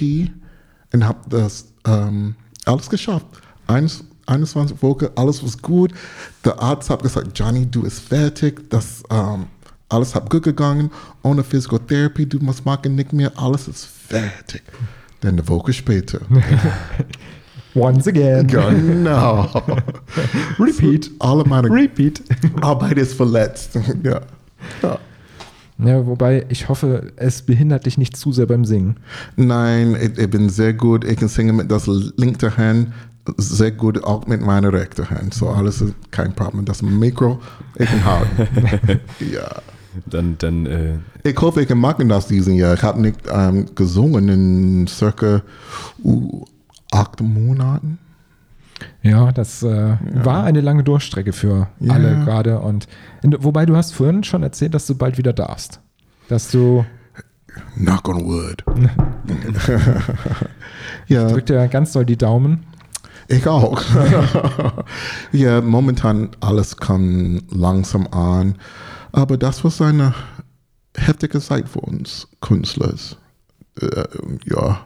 und 0.92 1.06
habe 1.06 1.18
das 1.28 1.66
ähm, 1.86 2.34
alles 2.64 2.88
geschafft. 2.88 3.26
Eins, 3.66 4.04
21 4.26 4.82
Wochen, 4.82 5.08
alles 5.16 5.44
was 5.44 5.60
gut. 5.60 5.92
Der 6.44 6.60
Arzt 6.60 6.90
hat 6.90 7.02
gesagt, 7.02 7.38
Johnny, 7.38 7.66
du 7.66 7.82
bist 7.82 8.00
fertig. 8.00 8.68
Das 8.70 9.02
ähm, 9.10 9.46
alles 9.88 10.14
hat 10.14 10.30
gut 10.30 10.44
gegangen. 10.44 10.90
Ohne 11.22 11.44
Physiotherapie, 11.44 12.26
du 12.26 12.38
musst 12.38 12.64
machen 12.64 12.94
nicht 12.94 13.12
mehr. 13.12 13.32
Alles 13.36 13.68
ist 13.68 13.86
fertig. 13.86 14.62
Dann 15.20 15.34
eine 15.34 15.48
Woche 15.48 15.72
später. 15.72 16.20
once 17.74 18.06
again, 18.06 18.46
genau. 18.46 19.42
repeat, 20.58 21.10
Alle 21.18 21.44
meine 21.44 21.70
repeat. 21.70 22.22
Arbeit 22.60 22.98
ist 22.98 23.14
verletzt. 23.14 23.78
ja. 24.02 24.20
ja. 24.82 24.98
Ja, 25.84 26.06
wobei 26.06 26.46
ich 26.48 26.68
hoffe, 26.68 27.12
es 27.16 27.42
behindert 27.42 27.86
dich 27.86 27.98
nicht 27.98 28.16
zu 28.16 28.32
sehr 28.32 28.46
beim 28.46 28.64
Singen. 28.64 28.96
Nein, 29.36 29.96
ich, 30.00 30.18
ich 30.18 30.30
bin 30.30 30.48
sehr 30.48 30.74
gut. 30.74 31.04
Ich 31.04 31.16
kann 31.16 31.28
singen 31.28 31.56
mit 31.56 31.70
das 31.70 31.86
linke 32.16 32.56
Hand 32.56 32.92
sehr 33.36 33.70
gut, 33.70 34.02
auch 34.02 34.26
mit 34.26 34.40
meiner 34.40 34.72
rechten 34.72 35.08
Hand. 35.08 35.34
So 35.34 35.48
alles 35.48 35.80
ist 35.80 35.94
kein 36.10 36.34
Problem. 36.34 36.64
Das 36.64 36.82
Mikro, 36.82 37.40
ich 37.76 37.88
kann 37.88 38.04
halten. 38.04 39.00
ja. 39.32 39.48
Dann, 40.06 40.36
dann 40.38 40.66
äh, 40.66 40.94
Ich 41.22 41.38
hoffe, 41.38 41.60
ich 41.60 41.68
kann 41.68 41.78
machen 41.78 42.08
das 42.08 42.26
diesen 42.26 42.54
Jahr. 42.54 42.74
Ich 42.74 42.82
habe 42.82 43.00
nicht 43.00 43.20
ähm, 43.30 43.66
gesungen 43.74 44.28
in 44.28 44.86
circa 44.86 45.42
uh, 46.02 46.44
acht 46.90 47.20
Monaten. 47.20 47.98
Ja, 49.02 49.32
das 49.32 49.62
äh, 49.62 49.96
war 50.12 50.44
eine 50.44 50.60
lange 50.60 50.84
Durchstrecke 50.84 51.32
für 51.32 51.68
Ja. 51.80 51.94
alle 51.94 52.24
gerade. 52.24 52.60
Und 52.60 52.86
wobei 53.22 53.66
du 53.66 53.76
hast 53.76 53.92
vorhin 53.92 54.22
schon 54.22 54.42
erzählt, 54.42 54.74
dass 54.74 54.86
du 54.86 54.94
bald 54.94 55.18
wieder 55.18 55.32
darfst. 55.32 55.80
Dass 56.28 56.50
du 56.50 56.84
Knock 57.74 58.08
on 58.08 58.24
wood. 58.24 58.64
ja. 61.06 61.28
drück 61.28 61.46
dir 61.46 61.68
ganz 61.68 61.92
doll 61.92 62.06
die 62.06 62.16
Daumen. 62.16 62.64
Ich 63.28 63.46
auch. 63.46 63.80
ja, 65.32 65.60
momentan 65.60 66.30
alles 66.40 66.76
kommt 66.76 67.44
langsam 67.50 68.06
an. 68.08 68.56
Aber 69.12 69.36
das 69.36 69.62
war 69.64 69.86
eine 69.86 70.14
heftige 70.96 71.40
Zeit 71.40 71.68
für 71.68 71.80
uns 71.80 72.28
Künstler. 72.40 72.94
Äh, 73.80 74.04
ja, 74.44 74.80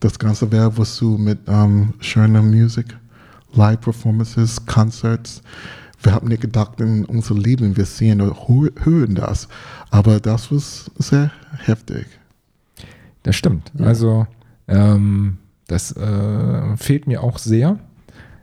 das 0.00 0.18
Ganze 0.18 0.50
wäre 0.52 0.76
was 0.76 0.96
so 0.96 1.16
mit 1.16 1.38
ähm, 1.46 1.94
schöner 2.00 2.42
Musik, 2.42 2.96
Live-Performances, 3.54 4.66
Concerts. 4.66 5.42
Wir 6.02 6.12
haben 6.12 6.28
nicht 6.28 6.42
gedacht, 6.42 6.80
in 6.80 7.04
unser 7.06 7.34
Leben, 7.34 7.76
wir 7.76 7.86
sehen 7.86 8.20
und 8.20 8.32
hö- 8.32 8.72
hören 8.84 9.14
das. 9.14 9.48
Aber 9.90 10.20
das 10.20 10.50
war 10.52 10.60
sehr 10.98 11.30
heftig. 11.58 12.06
Das 13.22 13.36
stimmt. 13.36 13.72
Also 13.78 14.26
ähm, 14.68 15.38
das 15.66 15.96
äh, 15.96 16.76
fehlt 16.76 17.06
mir 17.06 17.22
auch 17.22 17.38
sehr. 17.38 17.78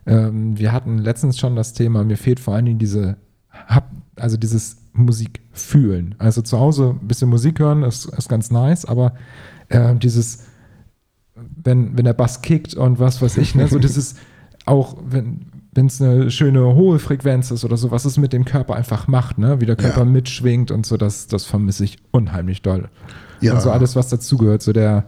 Ähm, 0.08 0.58
wir 0.58 0.72
hatten 0.72 0.98
letztens 0.98 1.38
schon 1.38 1.56
das 1.56 1.74
Thema, 1.74 2.04
mir 2.04 2.18
fehlt 2.18 2.40
vor 2.40 2.56
allen 2.56 2.66
Dingen 2.66 2.80
diese, 2.80 3.18
also 4.16 4.38
dieses 4.38 4.78
Musik 4.94 5.42
fühlen. 5.52 6.16
Also 6.18 6.42
zu 6.42 6.60
Hause 6.60 6.98
ein 7.00 7.08
bisschen 7.08 7.30
Musik 7.30 7.60
hören 7.60 7.84
ist, 7.84 8.06
ist 8.06 8.28
ganz 8.28 8.50
nice, 8.50 8.86
aber 8.86 9.14
äh, 9.70 9.96
dieses, 9.96 10.46
wenn, 11.36 11.96
wenn 11.96 12.06
der 12.06 12.14
Bass 12.14 12.42
kickt 12.42 12.74
und 12.74 12.98
was 13.00 13.22
weiß 13.22 13.38
ich, 13.38 13.54
ne, 13.54 13.68
so 13.68 13.78
dieses 13.88 14.16
auch, 14.66 14.98
wenn 15.06 15.46
wenn 15.74 15.86
es 15.86 16.02
eine 16.02 16.30
schöne 16.32 16.76
hohe 16.76 17.00
Frequenz 17.00 17.50
ist 17.50 17.64
oder 17.64 17.78
so, 17.78 17.92
was 17.92 18.04
es 18.04 18.18
mit 18.18 18.34
dem 18.34 18.44
Körper 18.44 18.76
einfach 18.76 19.08
macht, 19.08 19.38
ne? 19.38 19.62
wie 19.62 19.66
der 19.66 19.78
Körper 19.78 20.00
Ja. 20.00 20.06
mitschwingt 20.06 20.70
und 20.70 20.86
so, 20.86 20.98
das, 20.98 21.28
das 21.28 21.46
vermisse 21.46 21.86
ich 21.86 21.98
unheimlich 22.12 22.62
doll. 22.62 22.90
Ja. 23.40 23.54
Und 23.54 23.62
so 23.62 23.72
alles, 23.72 23.96
was 23.96 24.10
dazugehört, 24.10 24.62
so 24.62 24.74
der, 24.74 25.06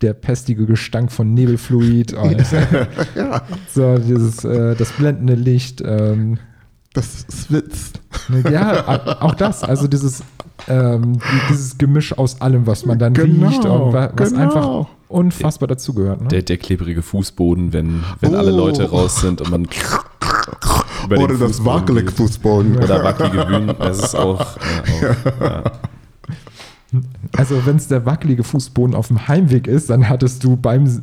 der 0.00 0.12
pestige 0.14 0.66
Gestank 0.66 1.10
von 1.10 1.34
Nebelfluid 1.34 2.12
und 2.12 2.36
so 3.74 3.98
dieses, 3.98 4.44
äh, 4.44 4.76
das 4.76 4.92
blendende 4.92 5.34
Licht, 5.34 5.82
ähm, 5.84 6.38
Das 6.94 7.26
schwitzt. 7.46 8.00
ja, 8.50 9.18
auch 9.20 9.34
das, 9.34 9.64
also 9.64 9.88
dieses, 9.88 10.22
ähm, 10.68 11.14
die- 11.14 11.48
dieses 11.50 11.76
Gemisch 11.76 12.16
aus 12.16 12.40
allem, 12.40 12.68
was 12.68 12.86
man 12.86 13.00
dann 13.00 13.14
Genau, 13.14 13.48
riecht 13.48 13.64
und 13.64 13.92
wa- 13.92 14.12
was 14.16 14.30
genau. 14.30 14.42
einfach 14.42 14.88
unfassbar 15.08 15.66
dazugehört. 15.68 16.22
Ne? 16.22 16.28
Der, 16.28 16.42
der 16.42 16.56
klebrige 16.58 17.02
Fußboden, 17.02 17.72
wenn, 17.72 18.04
wenn 18.20 18.34
alle 18.34 18.52
Oh. 18.52 18.56
Leute 18.56 18.90
raus 18.90 19.20
sind 19.20 19.40
und 19.40 19.50
man 19.50 19.66
Oder 21.10 21.28
das 21.28 21.38
Fußboden 21.38 21.64
wackelige 21.66 22.06
geht. 22.06 22.16
Fußboden. 22.16 22.76
Oder 22.78 23.04
wackelige 23.04 23.44
Bühnen. 23.46 23.74
Das 23.78 23.98
ist 24.02 24.14
auch, 24.14 24.40
äh, 24.40 25.06
auch 25.06 25.40
ja. 25.40 25.62
Also 27.36 27.66
wenn 27.66 27.76
es 27.76 27.88
der 27.88 28.06
wackelige 28.06 28.42
Fußboden 28.44 28.94
auf 28.94 29.08
dem 29.08 29.28
Heimweg 29.28 29.66
ist, 29.66 29.90
dann 29.90 30.08
hattest 30.08 30.42
du 30.42 30.56
beim 30.56 31.02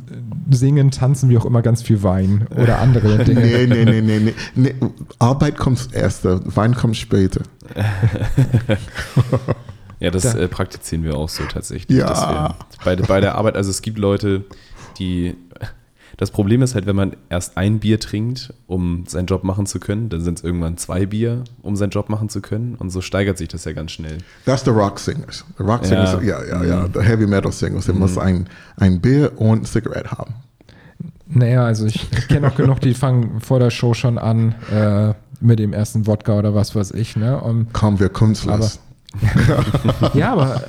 Singen, 0.50 0.90
Tanzen, 0.90 1.28
wie 1.30 1.38
auch 1.38 1.44
immer, 1.46 1.62
ganz 1.62 1.82
viel 1.82 2.02
Wein 2.02 2.46
oder 2.56 2.78
andere 2.80 3.18
Dinge. 3.24 3.40
Nee, 3.40 3.66
nee, 3.68 3.84
nee, 3.84 4.00
nee, 4.00 4.18
nee, 4.18 4.34
nee. 4.56 4.74
Arbeit 5.20 5.56
kommt 5.56 5.88
erst, 5.92 6.24
Wein 6.24 6.74
kommt 6.74 6.96
später. 6.96 7.42
Ja, 10.00 10.10
das 10.10 10.22
Da- 10.24 10.38
äh, 10.38 10.48
praktizieren 10.48 11.04
wir 11.04 11.16
auch 11.16 11.28
so 11.28 11.44
tatsächlich. 11.44 11.96
Ja. 11.98 12.06
dass 12.08 12.20
wir 12.28 12.54
bei, 12.84 12.96
bei 12.96 13.20
der 13.20 13.34
Arbeit, 13.36 13.56
also 13.56 13.70
es 13.70 13.82
gibt 13.82 13.98
Leute, 13.98 14.44
die. 14.98 15.36
Das 16.18 16.30
Problem 16.30 16.62
ist 16.62 16.74
halt, 16.74 16.86
wenn 16.86 16.96
man 16.96 17.14
erst 17.28 17.58
ein 17.58 17.78
Bier 17.78 18.00
trinkt, 18.00 18.54
um 18.66 19.04
seinen 19.06 19.26
Job 19.26 19.44
machen 19.44 19.66
zu 19.66 19.78
können, 19.78 20.08
dann 20.08 20.22
sind 20.22 20.38
es 20.38 20.44
irgendwann 20.44 20.78
zwei 20.78 21.04
Bier, 21.04 21.44
um 21.60 21.76
seinen 21.76 21.90
Job 21.90 22.08
machen 22.08 22.30
zu 22.30 22.40
können. 22.40 22.74
Und 22.76 22.88
so 22.88 23.02
steigert 23.02 23.36
sich 23.36 23.48
das 23.48 23.66
ja 23.66 23.72
ganz 23.72 23.90
schnell. 23.92 24.16
That's 24.46 24.64
the 24.64 24.70
rock 24.70 24.98
singers. 24.98 25.44
The 25.58 25.62
rock 25.64 25.82
Ja. 25.82 25.88
singers, 26.06 26.24
ja, 26.24 26.42
ja, 26.42 26.64
ja. 26.64 26.88
The 26.94 27.00
heavy 27.00 27.26
metal 27.26 27.52
singers. 27.52 27.84
Der 27.84 27.94
muss 27.94 28.16
ein, 28.16 28.48
ein 28.78 28.98
Bier 29.02 29.32
und 29.36 29.62
ein 29.62 29.64
Zigarette 29.66 30.10
haben. 30.12 30.34
Naja, 31.26 31.64
also 31.66 31.84
ich, 31.84 32.06
ich 32.16 32.28
kenne 32.28 32.48
auch 32.48 32.54
genug, 32.54 32.80
die 32.80 32.94
fangen 32.94 33.40
vor 33.40 33.58
der 33.58 33.68
Show 33.70 33.92
schon 33.92 34.16
an 34.16 34.54
äh, 34.72 35.12
mit 35.40 35.58
dem 35.58 35.74
ersten 35.74 36.06
Wodka 36.06 36.38
oder 36.38 36.54
was 36.54 36.74
weiß 36.74 36.92
ich. 36.92 37.16
Ne? 37.16 37.38
Und, 37.38 37.74
Kommen 37.74 38.00
wir 38.00 38.08
Künstler. 38.08 38.58
ja, 40.14 40.32
aber 40.32 40.64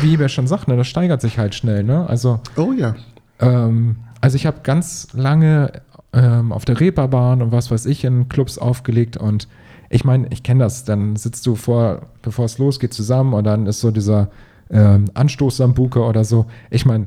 wie 0.00 0.14
Eber 0.14 0.28
schon 0.28 0.46
sagt, 0.46 0.68
ne, 0.68 0.76
das 0.76 0.86
steigert 0.86 1.20
sich 1.20 1.38
halt 1.38 1.54
schnell. 1.54 1.84
Ne? 1.84 2.06
Also 2.08 2.40
Oh 2.56 2.72
ja. 2.72 2.94
Ähm, 3.40 3.96
also 4.20 4.36
ich 4.36 4.46
habe 4.46 4.58
ganz 4.62 5.08
lange 5.12 5.82
ähm, 6.12 6.52
auf 6.52 6.64
der 6.64 6.80
Reeperbahn 6.80 7.42
und 7.42 7.52
was 7.52 7.70
weiß 7.70 7.86
ich 7.86 8.04
in 8.04 8.28
Clubs 8.28 8.58
aufgelegt 8.58 9.16
und 9.16 9.48
ich 9.90 10.04
meine, 10.04 10.26
ich 10.30 10.42
kenne 10.42 10.64
das, 10.64 10.84
dann 10.84 11.14
sitzt 11.16 11.46
du 11.46 11.54
vor, 11.54 12.02
bevor 12.22 12.46
es 12.46 12.58
losgeht, 12.58 12.92
zusammen 12.92 13.34
und 13.34 13.44
dann 13.44 13.66
ist 13.66 13.80
so 13.80 13.90
dieser 13.90 14.28
ähm, 14.70 15.04
Anstoß-Sambuke 15.14 16.00
oder 16.00 16.24
so. 16.24 16.46
Ich 16.70 16.86
meine, 16.86 17.06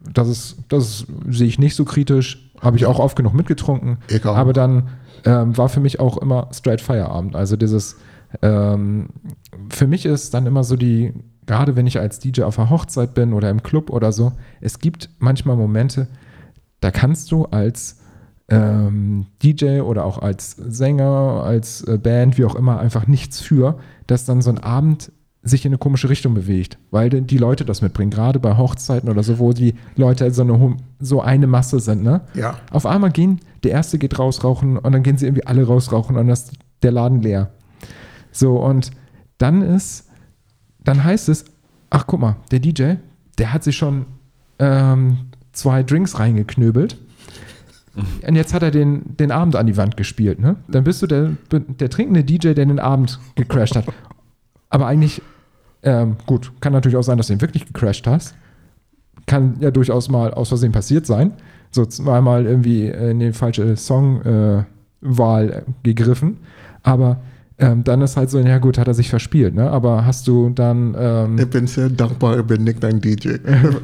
das 0.00 0.28
ist, 0.28 0.56
das 0.68 1.06
sehe 1.28 1.46
ich 1.46 1.58
nicht 1.58 1.76
so 1.76 1.84
kritisch, 1.84 2.50
habe 2.60 2.76
ich 2.76 2.86
auch 2.86 2.98
oft 2.98 3.16
genug 3.16 3.34
mitgetrunken, 3.34 3.98
auch. 4.24 4.36
aber 4.36 4.52
dann 4.52 4.88
ähm, 5.24 5.56
war 5.56 5.68
für 5.68 5.80
mich 5.80 6.00
auch 6.00 6.16
immer 6.18 6.48
straight 6.52 6.80
Feierabend. 6.80 7.36
Also 7.36 7.56
dieses, 7.56 7.96
ähm, 8.42 9.08
für 9.70 9.86
mich 9.86 10.06
ist 10.06 10.34
dann 10.34 10.46
immer 10.46 10.64
so 10.64 10.76
die, 10.76 11.12
gerade 11.46 11.76
wenn 11.76 11.86
ich 11.86 11.98
als 11.98 12.18
DJ 12.18 12.42
auf 12.42 12.58
einer 12.58 12.70
Hochzeit 12.70 13.14
bin 13.14 13.32
oder 13.32 13.50
im 13.50 13.62
Club 13.62 13.90
oder 13.90 14.12
so, 14.12 14.32
es 14.60 14.78
gibt 14.78 15.10
manchmal 15.18 15.56
Momente, 15.56 16.08
da 16.80 16.90
kannst 16.90 17.32
du 17.32 17.44
als 17.46 17.98
ähm, 18.48 19.26
DJ 19.42 19.80
oder 19.80 20.04
auch 20.04 20.18
als 20.18 20.52
Sänger, 20.52 21.42
als 21.44 21.82
äh, 21.82 21.98
Band, 21.98 22.36
wie 22.38 22.44
auch 22.44 22.56
immer, 22.56 22.80
einfach 22.80 23.06
nichts 23.06 23.40
für, 23.40 23.78
dass 24.06 24.24
dann 24.24 24.42
so 24.42 24.50
ein 24.50 24.58
Abend 24.58 25.12
sich 25.42 25.64
in 25.64 25.70
eine 25.70 25.78
komische 25.78 26.10
Richtung 26.10 26.34
bewegt, 26.34 26.78
weil 26.90 27.08
die 27.08 27.38
Leute 27.38 27.64
das 27.64 27.80
mitbringen, 27.80 28.10
gerade 28.10 28.38
bei 28.38 28.58
Hochzeiten 28.58 29.08
oder 29.08 29.22
so, 29.22 29.38
wo 29.38 29.52
die 29.52 29.74
Leute 29.96 30.30
so 30.32 30.42
eine, 30.42 30.76
so 30.98 31.22
eine 31.22 31.46
Masse 31.46 31.80
sind, 31.80 32.02
ne? 32.02 32.22
Ja. 32.34 32.58
Auf 32.70 32.84
einmal 32.84 33.10
gehen, 33.10 33.40
der 33.62 33.70
erste 33.70 33.98
geht 33.98 34.18
rausrauchen 34.18 34.76
und 34.76 34.92
dann 34.92 35.02
gehen 35.02 35.16
sie 35.16 35.26
irgendwie 35.26 35.46
alle 35.46 35.64
rausrauchen 35.64 36.16
und 36.16 36.26
dann 36.26 36.32
ist 36.32 36.52
der 36.82 36.92
Laden 36.92 37.22
leer. 37.22 37.50
So, 38.32 38.56
und 38.58 38.90
dann 39.38 39.62
ist, 39.62 40.08
dann 40.84 41.02
heißt 41.02 41.28
es, 41.28 41.44
ach 41.90 42.06
guck 42.06 42.20
mal, 42.20 42.36
der 42.50 42.60
DJ, 42.60 42.94
der 43.38 43.52
hat 43.52 43.64
sich 43.64 43.76
schon 43.76 44.06
ähm, 44.58 45.30
zwei 45.52 45.82
Drinks 45.82 46.18
reingeknöbelt. 46.18 46.96
Und 48.26 48.36
jetzt 48.36 48.54
hat 48.54 48.62
er 48.62 48.70
den, 48.70 49.16
den 49.16 49.32
Abend 49.32 49.56
an 49.56 49.66
die 49.66 49.76
Wand 49.76 49.96
gespielt, 49.96 50.38
ne? 50.38 50.56
Dann 50.68 50.84
bist 50.84 51.02
du 51.02 51.06
der, 51.06 51.32
der 51.50 51.90
trinkende 51.90 52.22
DJ, 52.22 52.52
der 52.52 52.66
den 52.66 52.78
Abend 52.78 53.18
gecrashed 53.34 53.74
hat. 53.76 53.86
Aber 54.68 54.86
eigentlich, 54.86 55.20
ähm, 55.82 56.16
gut, 56.26 56.52
kann 56.60 56.72
natürlich 56.72 56.96
auch 56.96 57.02
sein, 57.02 57.16
dass 57.16 57.26
du 57.26 57.32
ihn 57.32 57.40
wirklich 57.40 57.66
gecrashed 57.66 58.06
hast. 58.06 58.36
Kann 59.26 59.56
ja 59.60 59.70
durchaus 59.70 60.08
mal 60.08 60.32
aus 60.32 60.48
Versehen 60.48 60.72
passiert 60.72 61.04
sein. 61.04 61.32
So 61.72 61.84
zweimal 61.84 62.46
irgendwie 62.46 62.86
in 62.86 63.18
die 63.18 63.32
falsche 63.32 63.76
Songwahl 63.76 64.64
äh, 65.02 65.62
gegriffen. 65.82 66.38
Aber 66.82 67.20
ähm, 67.60 67.84
dann 67.84 68.00
ist 68.00 68.16
halt 68.16 68.30
so, 68.30 68.38
ja 68.38 68.58
gut, 68.58 68.78
hat 68.78 68.88
er 68.88 68.94
sich 68.94 69.10
verspielt, 69.10 69.54
ne? 69.54 69.70
Aber 69.70 70.06
hast 70.06 70.26
du 70.26 70.48
dann, 70.50 70.96
ähm, 70.98 71.38
Ich 71.38 71.48
bin 71.48 71.66
sehr 71.66 71.90
dankbar, 71.90 72.38
ich 72.38 72.44
bin 72.46 72.64
nicht 72.64 72.82
dein 72.82 73.00
DJ. 73.00 73.36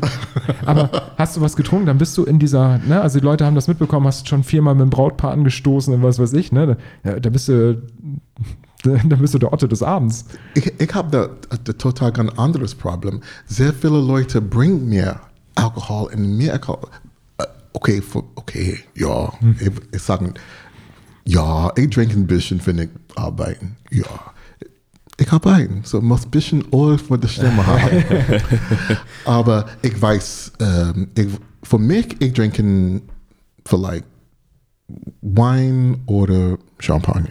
aber 0.67 0.91
hast 1.19 1.37
du 1.37 1.43
was 1.43 1.57
getrunken, 1.57 1.87
dann 1.87 1.99
bist 1.99 2.17
du 2.17 2.25
in 2.25 2.39
dieser, 2.39 2.79
ne, 2.79 3.01
also 3.01 3.19
die 3.21 3.25
Leute 3.25 3.45
haben 3.45 3.55
das 3.55 3.69
mitbekommen, 3.69 4.07
hast 4.07 4.29
schon 4.29 4.45
viermal 4.45 4.75
mit 4.75 4.83
dem 4.83 4.91
Brautpaar 4.91 5.33
angestoßen 5.33 5.93
und 5.93 6.03
was 6.03 6.19
weiß 6.19 6.33
ich, 6.33 6.53
ne? 6.53 6.79
Da, 7.03 7.21
da 7.21 7.31
bist 7.31 7.49
du, 7.49 7.83
da 8.83 9.17
bist 9.17 9.35
du 9.35 9.39
der 9.39 9.53
Otto 9.53 9.67
des 9.67 9.83
Abends. 9.83 10.25
Ich, 10.55 10.73
ich 10.81 10.95
habe 10.95 11.11
da, 11.11 11.57
da 11.65 11.73
total 11.75 12.13
ein 12.19 12.31
anderes 12.39 12.75
Problem. 12.75 13.21
Sehr 13.47 13.75
viele 13.75 14.01
Leute 14.01 14.41
bringen 14.41 14.89
mir 14.89 15.21
Alkohol 15.55 16.13
und 16.15 16.37
mehr 16.39 16.55
Alkohol. 16.55 16.89
Äh, 17.39 17.45
Okay, 17.77 18.03
okay, 18.37 18.79
ja. 18.95 19.31
Ich, 19.61 19.71
ich 19.93 20.03
sage, 20.03 20.33
ja, 21.27 21.73
ich 21.77 21.91
trinke 21.91 22.15
ein 22.15 22.27
bisschen, 22.27 22.65
wenn 22.65 22.79
ich 22.79 22.89
arbeiten. 23.17 23.77
Ja. 23.91 24.07
Ich 25.19 25.33
arbeite, 25.33 25.81
so 25.83 26.01
muss 26.01 26.25
ein 26.25 26.31
bisschen 26.31 26.65
Öl 26.73 26.99
für 26.99 27.19
die 27.19 27.29
Stimme 27.29 27.67
haben. 27.67 28.05
Aber 29.25 29.67
ich 29.83 30.01
weiß, 30.01 30.53
ähm, 30.61 31.09
ich, 31.17 31.29
für 31.63 31.79
mich, 31.79 32.17
ich 32.21 32.35
trinke 32.35 33.01
vielleicht 33.65 34.05
Wein 35.23 36.03
oder 36.07 36.59
Champagner. 36.79 37.31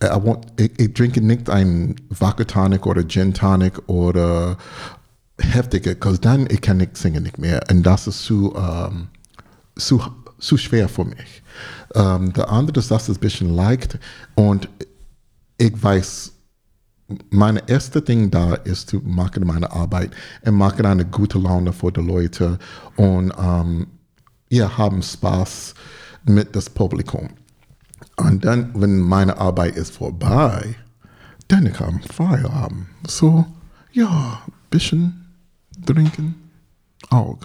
Äh, 0.00 0.06
I 0.06 0.26
want, 0.26 0.46
ich, 0.56 0.72
ich 0.76 0.92
trinke 0.92 1.20
nicht 1.20 1.48
ein 1.48 1.94
Vodka 2.10 2.44
Tonic 2.44 2.84
oder 2.84 3.06
Gin 3.06 3.32
Tonic 3.32 3.80
oder 3.88 4.58
heftige, 5.38 5.90
because 5.90 6.20
dann 6.20 6.46
ich 6.50 6.60
kann 6.60 6.78
nicht 6.78 6.96
singen 6.96 7.22
nicht 7.22 7.38
mehr. 7.38 7.60
Und 7.70 7.84
das 7.84 8.06
ist 8.06 8.24
zu, 8.24 8.54
ähm, 8.56 9.08
zu, 9.76 10.02
zu 10.38 10.56
schwer 10.56 10.88
für 10.88 11.04
mich. 11.04 11.43
Ähm, 11.94 12.32
der 12.32 12.50
andere 12.50 12.80
ist, 12.80 12.90
dass 12.90 13.08
es 13.08 13.18
ein 13.18 13.20
bisschen 13.20 13.54
leicht 13.54 13.98
und 14.34 14.68
ich 15.58 15.82
weiß, 15.82 16.32
meine 17.30 17.68
erste 17.68 18.02
Ding 18.02 18.30
da 18.30 18.54
ist 18.54 18.90
zu 18.90 19.00
machen 19.04 19.46
meine 19.46 19.70
Arbeit 19.70 20.10
und 20.44 20.54
machen 20.54 20.86
eine 20.86 21.04
gute 21.04 21.38
Laune 21.38 21.72
für 21.72 21.92
die 21.92 22.00
Leute 22.00 22.58
und 22.96 23.32
ähm, 23.38 23.86
ja, 24.48 24.76
haben 24.76 25.02
Spaß 25.02 25.74
mit 26.24 26.56
das 26.56 26.70
Publikum. 26.70 27.30
Und 28.16 28.44
dann, 28.44 28.70
wenn 28.74 29.00
meine 29.00 29.36
Arbeit 29.38 29.76
ist 29.76 29.96
vorbei, 29.96 30.76
dann 31.48 31.66
ich 31.66 31.76
Feierabend. 32.12 32.86
So, 33.06 33.44
ja, 33.92 34.42
bisschen 34.70 35.26
trinken, 35.84 36.34
auch 37.10 37.38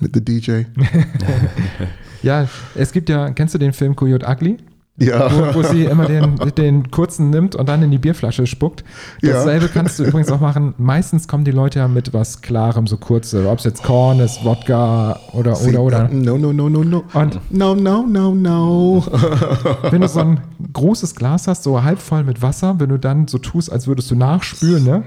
mit 0.00 0.14
dem 0.16 0.24
DJ. 0.24 0.62
Ja, 2.24 2.48
es 2.74 2.92
gibt 2.92 3.08
ja, 3.08 3.30
kennst 3.30 3.54
du 3.54 3.58
den 3.58 3.72
Film 3.72 3.96
Coyote 3.96 4.26
Ugly? 4.26 4.58
Ja. 4.96 5.28
Wo, 5.32 5.56
wo 5.56 5.62
sie 5.64 5.86
immer 5.86 6.06
den, 6.06 6.36
den 6.56 6.90
kurzen 6.92 7.30
nimmt 7.30 7.56
und 7.56 7.68
dann 7.68 7.82
in 7.82 7.90
die 7.90 7.98
Bierflasche 7.98 8.46
spuckt. 8.46 8.84
Ja. 9.22 9.32
Dasselbe 9.32 9.68
kannst 9.68 9.98
du 9.98 10.04
übrigens 10.04 10.30
auch 10.30 10.38
machen. 10.38 10.74
Meistens 10.78 11.26
kommen 11.26 11.44
die 11.44 11.50
Leute 11.50 11.80
ja 11.80 11.88
mit 11.88 12.14
was 12.14 12.42
Klarem, 12.42 12.86
so 12.86 12.96
kurze, 12.96 13.48
ob 13.48 13.58
es 13.58 13.64
jetzt 13.64 13.82
Korn 13.82 14.20
ist, 14.20 14.44
Wodka 14.44 15.18
oder, 15.32 15.60
oder, 15.62 15.80
oder. 15.80 16.08
No, 16.08 16.38
no, 16.38 16.52
no, 16.52 16.68
no, 16.68 16.84
no. 16.84 17.04
Und 17.12 17.40
No, 17.50 17.74
no, 17.74 18.06
no, 18.06 18.34
no. 18.34 19.04
wenn 19.90 20.00
du 20.00 20.08
so 20.08 20.20
ein 20.20 20.40
großes 20.72 21.16
Glas 21.16 21.48
hast, 21.48 21.64
so 21.64 21.82
halb 21.82 21.98
voll 21.98 22.22
mit 22.22 22.40
Wasser, 22.40 22.76
wenn 22.78 22.90
du 22.90 22.98
dann 22.98 23.26
so 23.26 23.38
tust, 23.38 23.72
als 23.72 23.88
würdest 23.88 24.12
du 24.12 24.14
nachspülen, 24.14 24.84
ne? 24.84 25.02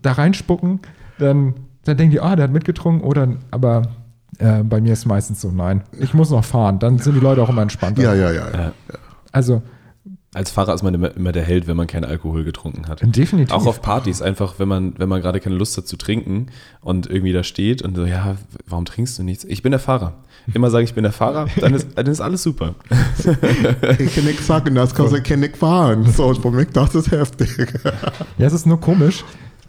Da 0.00 0.12
reinspucken, 0.12 0.80
dann, 1.18 1.54
dann 1.84 1.96
denken 1.98 2.12
die, 2.12 2.20
ah, 2.20 2.34
der 2.34 2.44
hat 2.44 2.52
mitgetrunken, 2.52 3.06
oder, 3.06 3.28
aber 3.50 3.82
äh, 4.38 4.62
bei 4.62 4.80
mir 4.80 4.92
ist 4.92 5.06
meistens 5.06 5.40
so, 5.40 5.50
nein, 5.50 5.82
ich 5.98 6.14
muss 6.14 6.30
noch 6.30 6.44
fahren. 6.44 6.78
Dann 6.78 6.98
sind 6.98 7.14
die 7.14 7.20
Leute 7.20 7.42
auch 7.42 7.48
immer 7.48 7.62
entspannter. 7.62 8.02
ja, 8.02 8.14
ja, 8.14 8.32
ja. 8.32 8.50
ja. 8.52 8.72
Also 9.32 9.62
als 10.34 10.50
Fahrer 10.50 10.72
ist 10.72 10.82
man 10.82 10.94
immer, 10.94 11.14
immer 11.14 11.32
der 11.32 11.42
Held, 11.42 11.66
wenn 11.66 11.76
man 11.76 11.86
keinen 11.86 12.04
Alkohol 12.04 12.42
getrunken 12.42 12.88
hat. 12.88 13.02
Definitiv. 13.04 13.54
Auch 13.54 13.66
auf 13.66 13.82
Partys, 13.82 14.22
einfach, 14.22 14.54
wenn 14.58 14.66
man, 14.66 14.94
wenn 14.96 15.08
man 15.08 15.20
gerade 15.20 15.40
keine 15.40 15.56
Lust 15.56 15.76
hat 15.76 15.86
zu 15.86 15.98
trinken 15.98 16.46
und 16.80 17.06
irgendwie 17.06 17.34
da 17.34 17.42
steht 17.42 17.82
und 17.82 17.94
so, 17.94 18.06
ja, 18.06 18.36
warum 18.66 18.86
trinkst 18.86 19.18
du 19.18 19.24
nichts? 19.24 19.44
Ich 19.44 19.62
bin 19.62 19.72
der 19.72 19.78
Fahrer. 19.78 20.14
Immer 20.54 20.70
sage 20.70 20.84
ich 20.84 20.94
bin 20.94 21.02
der 21.02 21.12
Fahrer, 21.12 21.48
dann 21.60 21.74
ist, 21.74 21.88
dann 21.96 22.06
ist 22.06 22.20
alles 22.20 22.42
super. 22.42 22.74
Ich 23.98 24.14
kann 24.14 24.24
nichts 24.24 24.46
sagen, 24.46 24.74
das 24.74 24.94
kann 24.94 25.14
ich 25.14 25.22
kann 25.22 25.40
nicht 25.40 25.56
fahren. 25.56 26.10
So, 26.10 26.32
für 26.34 26.50
mich, 26.50 26.68
das 26.70 26.94
ist 26.94 27.10
heftig. 27.10 27.50
Ja, 28.38 28.46
es 28.46 28.52
ist 28.52 28.66
nur 28.66 28.80
komisch, 28.80 29.24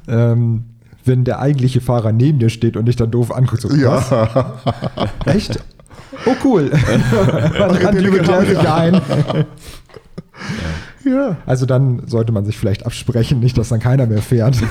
ähm, 0.07 0.64
wenn 1.06 1.24
der 1.24 1.39
eigentliche 1.39 1.82
Fahrer 1.82 2.12
neben 2.12 2.39
dir 2.39 2.49
steht 2.49 2.78
und 2.78 2.86
dich 2.86 2.95
dann 2.95 3.12
doof 3.12 3.32
anguckt. 3.32 3.62
So, 3.62 3.70
was? 3.70 4.10
Ja. 4.10 4.62
Echt? 5.26 5.60
Oh, 6.26 6.36
cool. 6.43 6.72
Die 6.72 8.04
genau, 8.04 8.41
sich 8.41 8.62
ja. 8.62 8.76
ein. 8.76 9.01
ja. 11.06 11.38
Also 11.45 11.66
dann 11.66 12.08
sollte 12.08 12.32
man 12.32 12.45
sich 12.45 12.58
vielleicht 12.58 12.86
absprechen, 12.86 13.39
nicht, 13.39 13.58
dass 13.58 13.70
dann 13.70 13.80
keiner 13.80 14.06
mehr 14.06 14.22
fährt. 14.22 14.58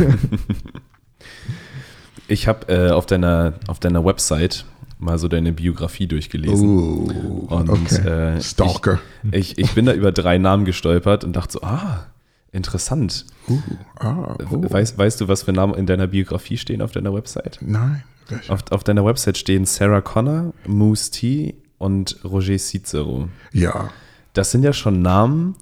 Ich 2.29 2.49
habe 2.49 2.69
äh, 2.73 2.91
auf, 2.91 3.05
deiner, 3.05 3.55
auf 3.67 3.79
deiner 3.79 4.05
Website 4.07 4.65
mal 4.99 5.19
so 5.19 5.29
deine 5.29 5.53
Biografie 5.53 6.07
durchgelesen. 6.07 6.67
Uh, 6.67 7.47
Und 7.51 7.69
okay. 7.69 8.09
äh, 8.09 8.41
Stalker. 8.41 9.01
Ich, 9.33 9.53
ich, 9.53 9.59
ich 9.59 9.75
bin 9.75 9.85
da 9.85 9.93
über 9.93 10.13
drei 10.13 10.39
Namen 10.39 10.65
gestolpert 10.65 11.25
und 11.25 11.35
dachte 11.35 11.55
so, 11.55 11.63
ah, 11.63 12.07
interessant. 12.53 13.27
Uh, 13.49 13.59
ah, 13.99 14.37
oh. 14.51 14.63
Weißt, 14.71 14.97
weißt 14.97 15.21
du, 15.21 15.29
was 15.29 15.43
für 15.43 15.53
Namen 15.53 15.75
in 15.75 15.87
deiner 15.87 16.07
Biografie 16.07 16.59
stehen 16.59 16.83
auf 16.83 16.93
deiner 16.93 17.13
Website? 17.13 17.59
Nein. 17.61 18.05
Auf, 18.49 18.61
auf 18.71 18.85
deiner 18.85 19.05
Website 19.05 19.37
stehen 19.37 19.65
Sarah 19.65 20.01
Connor, 20.01 20.55
Moose 20.67 21.11
T 21.11 21.55
und 21.79 22.19
Roger 22.25 22.59
Cicero. 22.59 23.29
Ja. 23.53 23.91
Das 24.33 24.51
sind 24.51 24.63
ja 24.63 24.73
schon 24.73 25.03
Namen, 25.03 25.57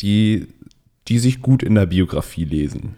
die, 0.00 0.48
die 1.08 1.18
sich 1.18 1.40
gut 1.40 1.62
in 1.62 1.76
der 1.76 1.86
Biografie 1.86 2.44
lesen. 2.44 2.96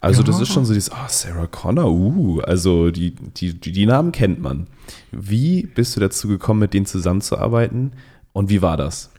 Also 0.00 0.22
Ja. 0.22 0.28
das 0.28 0.40
ist 0.40 0.52
schon 0.52 0.64
so 0.64 0.72
dieses, 0.72 0.90
ah, 0.90 1.08
Sarah 1.08 1.46
Connor, 1.46 1.90
uh, 1.90 2.40
also 2.40 2.90
die, 2.90 3.10
die, 3.12 3.54
die, 3.58 3.72
die 3.72 3.86
Namen 3.86 4.12
kennt 4.12 4.40
man. 4.40 4.66
Wie 5.10 5.66
bist 5.66 5.96
du 5.96 6.00
dazu 6.00 6.28
gekommen, 6.28 6.60
mit 6.60 6.74
denen 6.74 6.86
zusammenzuarbeiten 6.86 7.92
und 8.32 8.48
wie 8.48 8.62
war 8.62 8.76
das? 8.76 9.10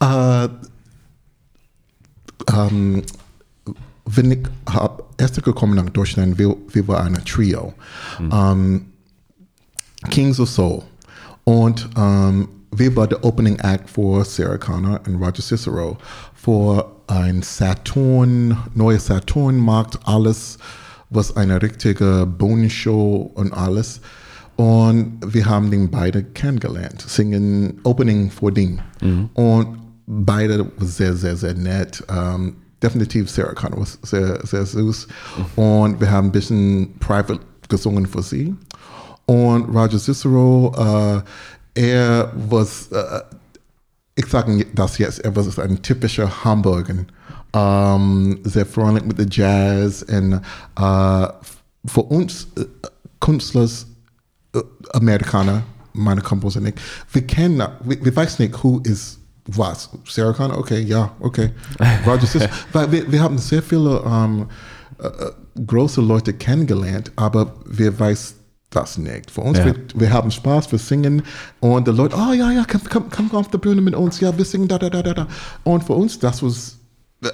Äh, 0.00 0.48
ähm, 2.52 3.02
wenn 4.06 4.32
ich 4.32 4.40
hab 4.68 5.14
erst 5.18 5.42
gekommen 5.42 5.76
nach 5.76 5.90
Deutschland, 5.90 6.38
wir, 6.38 6.56
wir 6.68 6.88
waren 6.88 7.16
ein 7.16 7.24
Trio. 7.24 7.74
Ähm, 8.32 8.86
Kings 10.10 10.40
of 10.40 10.48
Soul. 10.48 10.82
Und 11.44 11.88
ähm, 11.96 12.48
wir 12.72 12.94
waren 12.96 13.08
der 13.08 13.24
Opening 13.24 13.58
Act 13.58 13.90
für 13.90 14.24
Sarah 14.24 14.56
Connor 14.56 15.00
und 15.06 15.16
Roger 15.16 15.42
Cicero 15.42 15.98
für 16.34 16.90
ein 17.06 17.42
Saturn, 17.42 18.56
neues 18.74 19.06
Saturn-Markt, 19.06 19.98
alles, 20.04 20.58
was 21.10 21.36
eine 21.36 21.60
richtige 21.60 22.26
Bohnenshow 22.26 23.30
und 23.34 23.52
alles. 23.52 24.00
Und 24.56 25.18
wir 25.26 25.46
haben 25.46 25.70
den 25.70 25.90
beide 25.90 26.22
kennengelernt, 26.22 27.02
singen 27.02 27.80
Opening 27.82 28.30
vor 28.30 28.52
dem. 28.52 28.80
Und 29.34 29.78
beide 30.10 30.66
waren 30.76 30.88
sehr, 30.88 31.14
sehr, 31.14 31.36
sehr 31.36 31.54
nett. 31.54 32.04
Ähm, 32.08 32.56
definitiv 32.82 33.30
Sarah 33.30 33.54
Connor 33.54 33.80
war 33.80 33.86
sehr, 34.02 34.44
sehr 34.44 34.66
süß. 34.66 35.06
Und 35.56 36.00
wir 36.00 36.10
haben 36.10 36.28
ein 36.28 36.32
bisschen 36.32 36.98
private 36.98 37.40
gesungen 37.68 38.06
für 38.06 38.22
sie. 38.22 38.54
Und 39.26 39.74
Roger 39.74 39.98
Cicero, 39.98 40.74
äh, 40.76 41.80
er 41.80 42.32
was, 42.34 42.88
äh, 42.90 43.20
ich 44.16 44.26
sage 44.26 44.66
das 44.74 44.98
jetzt, 44.98 45.20
er 45.20 45.34
war 45.36 45.64
ein 45.64 45.80
typischer 45.80 46.44
Hamburger. 46.44 47.04
Ähm, 47.52 48.40
sehr 48.44 48.66
freundlich 48.66 49.04
mit 49.04 49.18
der 49.18 49.26
Jazz 49.28 50.02
und 50.02 50.34
äh, 50.34 51.28
für 51.84 52.02
uns 52.02 52.48
äh, 52.56 52.64
Künstler, 53.20 53.68
äh, 54.54 54.60
Amerikaner, 54.92 55.62
meine 55.92 56.20
Komposer 56.20 56.60
nicht, 56.60 56.80
wir 57.12 57.26
kennen, 57.26 57.66
wir, 57.84 58.04
wir 58.04 58.16
wissen 58.16 58.42
nicht, 58.42 58.62
who 58.62 58.80
ist 58.84 59.19
was. 59.56 59.90
Sarah 60.06 60.32
Connor, 60.32 60.58
okay, 60.58 60.80
ja, 60.82 61.10
okay. 61.20 61.50
Roger 62.06 62.26
Cicero, 62.26 62.50
weil 62.72 62.90
wir, 62.92 63.10
wir 63.10 63.22
haben 63.22 63.38
sehr 63.38 63.62
viele 63.62 64.02
ähm, 64.06 64.46
äh, 64.98 65.06
äh, 65.06 65.32
große 65.66 66.00
Leute 66.00 66.32
kennengelernt, 66.32 67.12
aber 67.16 67.54
wir 67.66 67.98
weiß 67.98 68.34
das 68.70 68.98
nicht. 68.98 69.30
Für 69.30 69.40
uns, 69.42 69.58
Ja. 69.58 69.66
wir, 69.66 69.74
wir 69.94 70.12
haben 70.12 70.30
Spaß, 70.30 70.70
wir 70.70 70.78
singen 70.78 71.22
und 71.60 71.86
die 71.88 71.92
Leute, 71.92 72.16
oh 72.16 72.32
ja, 72.32 72.50
ja, 72.50 72.64
komm, 72.70 72.80
komm, 73.10 73.28
komm 73.28 73.38
auf 73.38 73.48
die 73.48 73.58
Bühne 73.58 73.80
mit 73.80 73.94
uns, 73.94 74.20
ja, 74.20 74.36
wir 74.36 74.44
singen 74.44 74.68
da, 74.68 74.78
da, 74.78 74.88
da, 74.90 75.02
da, 75.02 75.14
da. 75.14 75.26
Und 75.64 75.84
für 75.84 75.94
uns, 75.94 76.18
das 76.18 76.42
was, 76.42 76.78
äh, 77.22 77.28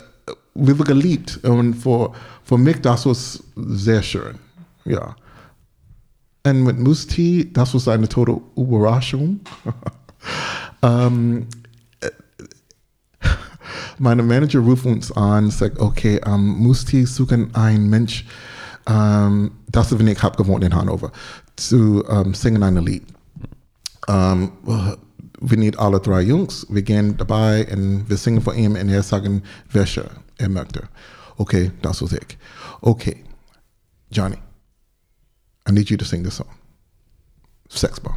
wir 0.54 0.78
waren 0.78 0.86
geliebt 0.86 1.40
und 1.44 1.74
für, 1.74 2.12
für 2.44 2.56
mich, 2.58 2.80
das 2.80 3.04
war 3.04 3.16
sehr 3.74 4.02
schön, 4.02 4.36
ja. 4.84 5.14
Und 6.46 6.62
mit 6.62 6.78
Musti, 6.78 7.52
das 7.52 7.74
war 7.86 7.94
eine 7.94 8.08
tolle 8.08 8.40
Überraschung. 8.56 9.40
ähm, 10.82 11.46
meine 13.98 14.22
Manager 14.22 14.60
ruft 14.60 14.86
uns 14.86 15.12
an, 15.12 15.50
sagt, 15.50 15.78
okay, 15.78 16.20
ähm, 16.24 16.58
Musti 16.58 17.06
suchen 17.06 17.54
einen 17.54 17.88
Mensch, 17.88 18.26
ähm, 18.86 19.52
das 19.70 19.92
ist, 19.92 19.98
wenn 19.98 20.08
ich 20.08 20.22
habe 20.22 20.36
gewohnt 20.36 20.64
in 20.64 20.74
Hannover, 20.74 21.12
zu 21.56 22.04
ähm, 22.08 22.34
singen 22.34 22.62
ein 22.62 22.76
Lied. 22.76 23.04
Ähm, 24.08 24.52
wir 25.40 25.58
need 25.58 25.78
alle 25.78 26.00
drei 26.00 26.22
Jungs, 26.22 26.66
wir 26.70 26.82
gehen 26.82 27.16
dabei 27.16 27.66
und 27.72 28.08
wir 28.08 28.16
singen 28.16 28.40
vor 28.40 28.54
ihm 28.54 28.72
und 28.72 28.88
er 28.88 29.02
sagen, 29.02 29.42
welche 29.70 30.08
er 30.38 30.48
möchte. 30.48 30.82
Okay, 31.36 31.72
das 31.82 32.02
ist 32.02 32.12
ich. 32.12 32.38
Okay, 32.80 33.24
Johnny, 34.10 34.38
I 35.68 35.72
need 35.72 35.90
you 35.90 35.96
to 35.96 36.04
sing 36.04 36.22
this 36.22 36.36
song. 36.36 36.48
Sex 37.68 38.00
Bomb. 38.00 38.16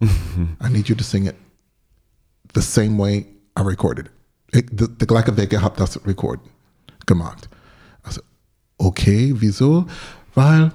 I 0.60 0.68
need 0.68 0.88
you 0.88 0.94
to 0.94 1.04
sing 1.04 1.26
it 1.26 1.36
the 2.54 2.62
same 2.62 2.96
way 2.96 3.26
I 3.56 3.62
recorded 3.62 4.06
it. 4.06 4.15
Der, 4.54 4.62
der 4.88 5.06
gleiche 5.06 5.36
Weg, 5.36 5.60
habe 5.60 5.76
das 5.78 6.04
Record 6.06 6.40
gemacht. 7.06 7.48
Also, 8.02 8.20
okay, 8.78 9.34
wieso? 9.36 9.86
Weil 10.34 10.72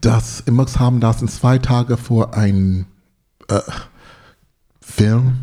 das, 0.00 0.44
muss 0.50 0.78
haben 0.78 1.00
das 1.00 1.22
in 1.22 1.28
zwei 1.28 1.58
Tage 1.58 1.96
vor 1.96 2.34
ein 2.34 2.86
äh, 3.48 3.60
Film 4.80 5.34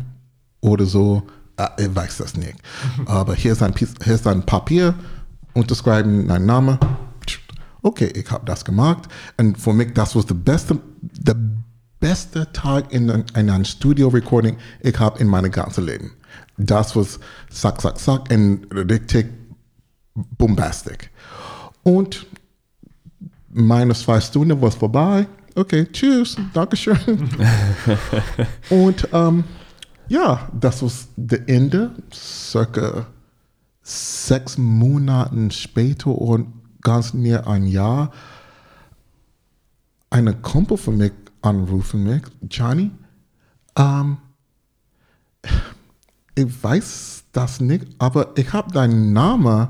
oder 0.60 0.84
so. 0.86 1.26
Äh, 1.56 1.68
ich 1.86 1.94
weiß 1.94 2.18
das 2.18 2.36
nicht. 2.36 2.56
Aber 3.06 3.34
hier 3.34 3.52
ist 3.52 3.62
ein, 3.62 3.72
Piece, 3.74 3.94
hier 4.02 4.14
ist 4.14 4.26
ein 4.26 4.44
Papier, 4.44 4.94
unterschreiben 5.54 6.28
deinen 6.28 6.46
Namen. 6.46 6.78
Okay, 7.82 8.06
ich 8.14 8.30
habe 8.30 8.44
das 8.46 8.64
gemacht. 8.64 9.08
Und 9.36 9.58
für 9.58 9.72
mich, 9.72 9.92
das 9.94 10.14
war 10.14 10.22
der 10.24 10.34
beste, 10.34 10.78
der 11.00 11.36
beste 11.98 12.52
Tag 12.52 12.92
in, 12.92 13.10
ein- 13.10 13.24
in 13.36 13.50
einem 13.50 13.64
Studio-Recording, 13.64 14.56
ich 14.80 14.98
habe 14.98 15.18
in 15.18 15.26
meinem 15.28 15.50
ganzen 15.50 15.84
Leben. 15.86 16.12
Das 16.56 16.94
war 16.94 17.06
zack, 17.50 17.80
zack, 17.80 17.98
zack 17.98 18.30
und 18.30 18.66
richtig 18.72 19.26
bombastic. 20.14 21.10
Und 21.82 22.26
meine 23.48 23.94
zwei 23.94 24.20
Stunden 24.20 24.60
war 24.60 24.70
vorbei. 24.70 25.26
Okay, 25.54 25.86
tschüss, 25.92 26.36
Dankeschön. 26.54 26.96
Und 28.70 29.06
ähm, 29.12 29.44
ja, 30.08 30.48
das 30.58 30.82
war 30.82 30.90
das 31.16 31.40
Ende. 31.46 31.90
Circa 32.12 33.06
sechs 33.82 34.56
Monaten 34.56 35.50
später 35.50 36.10
und 36.10 36.52
ganz 36.80 37.12
näher 37.12 37.46
ein 37.46 37.66
Jahr. 37.66 38.12
Eine 40.08 40.34
Kumpel 40.34 40.76
von 40.76 40.96
mir 40.96 41.10
anrufen 41.42 42.04
mich, 42.04 42.22
Johnny, 42.50 42.90
ähm, 43.76 44.18
ich 46.34 46.62
weiß 46.62 47.24
das 47.32 47.60
nicht, 47.60 47.86
aber 47.98 48.32
ich 48.36 48.52
habe 48.52 48.72
deinen 48.72 49.12
Namen 49.12 49.68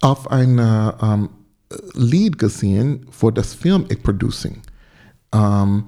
auf 0.00 0.30
einem 0.30 0.92
ähm, 1.00 1.28
Lied 1.94 2.38
gesehen 2.38 3.06
für 3.10 3.32
das 3.32 3.54
Film 3.54 3.84
ich 3.88 4.02
producing. 4.02 4.62
Ähm, 5.32 5.84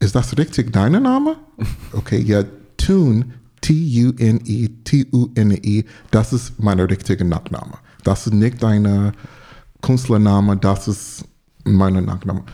ist 0.00 0.14
das 0.14 0.36
richtig 0.36 0.72
dein 0.72 0.92
Name? 1.02 1.36
Okay, 1.92 2.18
ja, 2.20 2.42
Tune, 2.76 3.26
T-U-N-E, 3.60 4.68
T-U-N-E, 4.82 5.84
das 6.10 6.32
ist 6.32 6.58
mein 6.58 6.80
richtiger 6.80 7.24
Nachname. 7.24 7.74
Das 8.02 8.26
ist 8.26 8.32
nicht 8.32 8.60
dein 8.62 9.12
Künstlername, 9.80 10.56
das 10.56 10.88
ist 10.88 11.24
mein 11.64 12.04
Nachname. 12.04 12.44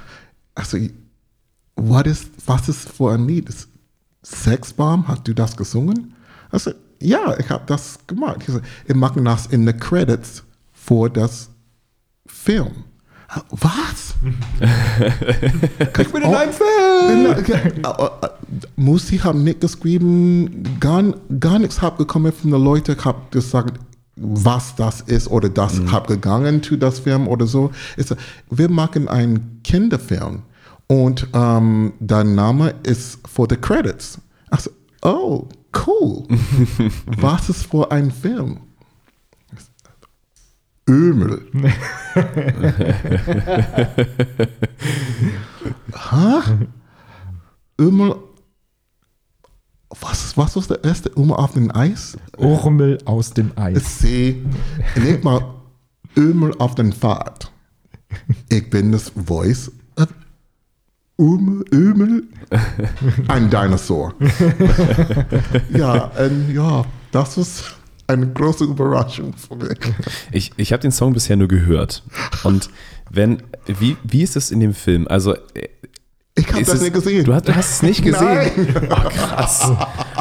Also, 0.54 0.76
what 1.76 2.06
is, 2.06 2.28
was 2.44 2.68
ist 2.68 2.90
für 2.90 3.12
ein 3.12 3.26
Lied? 3.26 3.48
Sexbomb, 4.22 5.08
hast 5.08 5.26
du 5.28 5.34
das 5.34 5.56
gesungen? 5.56 6.14
Also, 6.50 6.72
ja, 7.00 7.38
ich 7.38 7.48
habe 7.50 7.64
das 7.66 7.98
gemacht. 8.06 8.38
Ich, 8.40 8.52
so, 8.52 8.60
ich 8.86 8.94
mache 8.94 9.22
das 9.22 9.46
in 9.46 9.66
den 9.66 9.78
Credits 9.78 10.42
für 10.72 11.08
das 11.08 11.50
Film. 12.26 12.84
Was? 13.50 14.14
Ich 16.00 16.12
bin 16.12 16.22
in 16.22 16.34
einem 16.34 16.52
Film! 16.52 17.84
Musi 18.76 19.18
haben 19.18 19.44
nicht 19.44 19.60
geschrieben, 19.60 20.78
gar, 20.80 21.04
gar 21.38 21.58
nichts 21.58 21.82
hab 21.82 21.98
gekommen 21.98 22.32
von 22.32 22.50
den 22.50 22.62
Leuten, 22.62 22.96
hab 23.04 23.30
gesagt, 23.30 23.78
was 24.16 24.74
das 24.76 25.02
ist 25.02 25.28
oder 25.28 25.50
das 25.50 25.80
hab 25.92 26.06
gegangen 26.06 26.62
zu 26.62 26.76
das 26.76 27.00
Film 27.00 27.28
oder 27.28 27.46
so. 27.46 27.70
Ist, 27.96 28.16
wir 28.50 28.70
machen 28.70 29.08
einen 29.08 29.60
Kinderfilm 29.62 30.42
und 30.88 31.28
ähm, 31.34 31.92
der 32.00 32.24
Name 32.24 32.74
ist 32.82 33.20
for 33.28 33.46
the 33.48 33.56
credits. 33.56 34.18
Also, 34.50 34.70
oh, 35.02 35.46
cool. 35.86 36.26
was 37.18 37.48
ist 37.50 37.66
für 37.66 37.90
ein 37.90 38.10
Film? 38.10 38.60
Ömel. 40.88 41.42
Hä? 46.10 46.40
Ömel. 47.78 48.16
Was, 50.00 50.36
was 50.36 50.56
ist 50.56 50.70
der 50.70 50.82
erste 50.84 51.10
Ömel 51.10 51.36
auf 51.36 51.52
dem 51.52 51.74
Eis? 51.74 52.16
Urmel 52.38 52.98
aus 53.04 53.32
dem 53.32 53.52
Eis. 53.56 53.76
Ich 53.78 53.88
sehe 53.88 54.44
nicht 54.96 55.24
mal 55.24 55.54
Ömel 56.16 56.54
auf 56.58 56.74
den 56.74 56.92
Pfad. 56.92 57.52
Ich 58.48 58.70
bin 58.70 58.92
das 58.92 59.10
Voice. 59.10 59.70
Ömel, 61.20 61.64
Ömel. 61.72 62.22
Ein 63.26 63.50
Dinosaur. 63.50 64.14
ja, 65.70 66.04
und 66.16 66.54
ja, 66.54 66.84
das 67.10 67.36
ist 67.36 67.64
eine 68.06 68.26
große 68.28 68.64
Überraschung 68.64 69.34
für 69.34 69.56
mich. 69.56 69.78
Ich, 70.30 70.52
ich 70.56 70.72
habe 70.72 70.80
den 70.80 70.92
Song 70.92 71.12
bisher 71.12 71.36
nur 71.36 71.48
gehört. 71.48 72.02
Und 72.44 72.70
wenn, 73.10 73.42
wie, 73.66 73.96
wie 74.04 74.22
ist 74.22 74.36
es 74.36 74.50
in 74.50 74.60
dem 74.60 74.74
Film? 74.74 75.06
Also, 75.08 75.34
äh, 75.34 75.68
Ich 76.36 76.46
habe 76.52 76.62
das 76.62 76.74
es, 76.74 76.82
nicht 76.82 76.94
gesehen. 76.94 77.24
Du 77.24 77.34
hast, 77.34 77.48
du 77.48 77.54
hast 77.54 77.70
es 77.72 77.82
nicht 77.82 78.02
gesehen? 78.04 78.50
Nein. 78.56 78.88
Oh, 78.88 79.08
krass. 79.08 79.72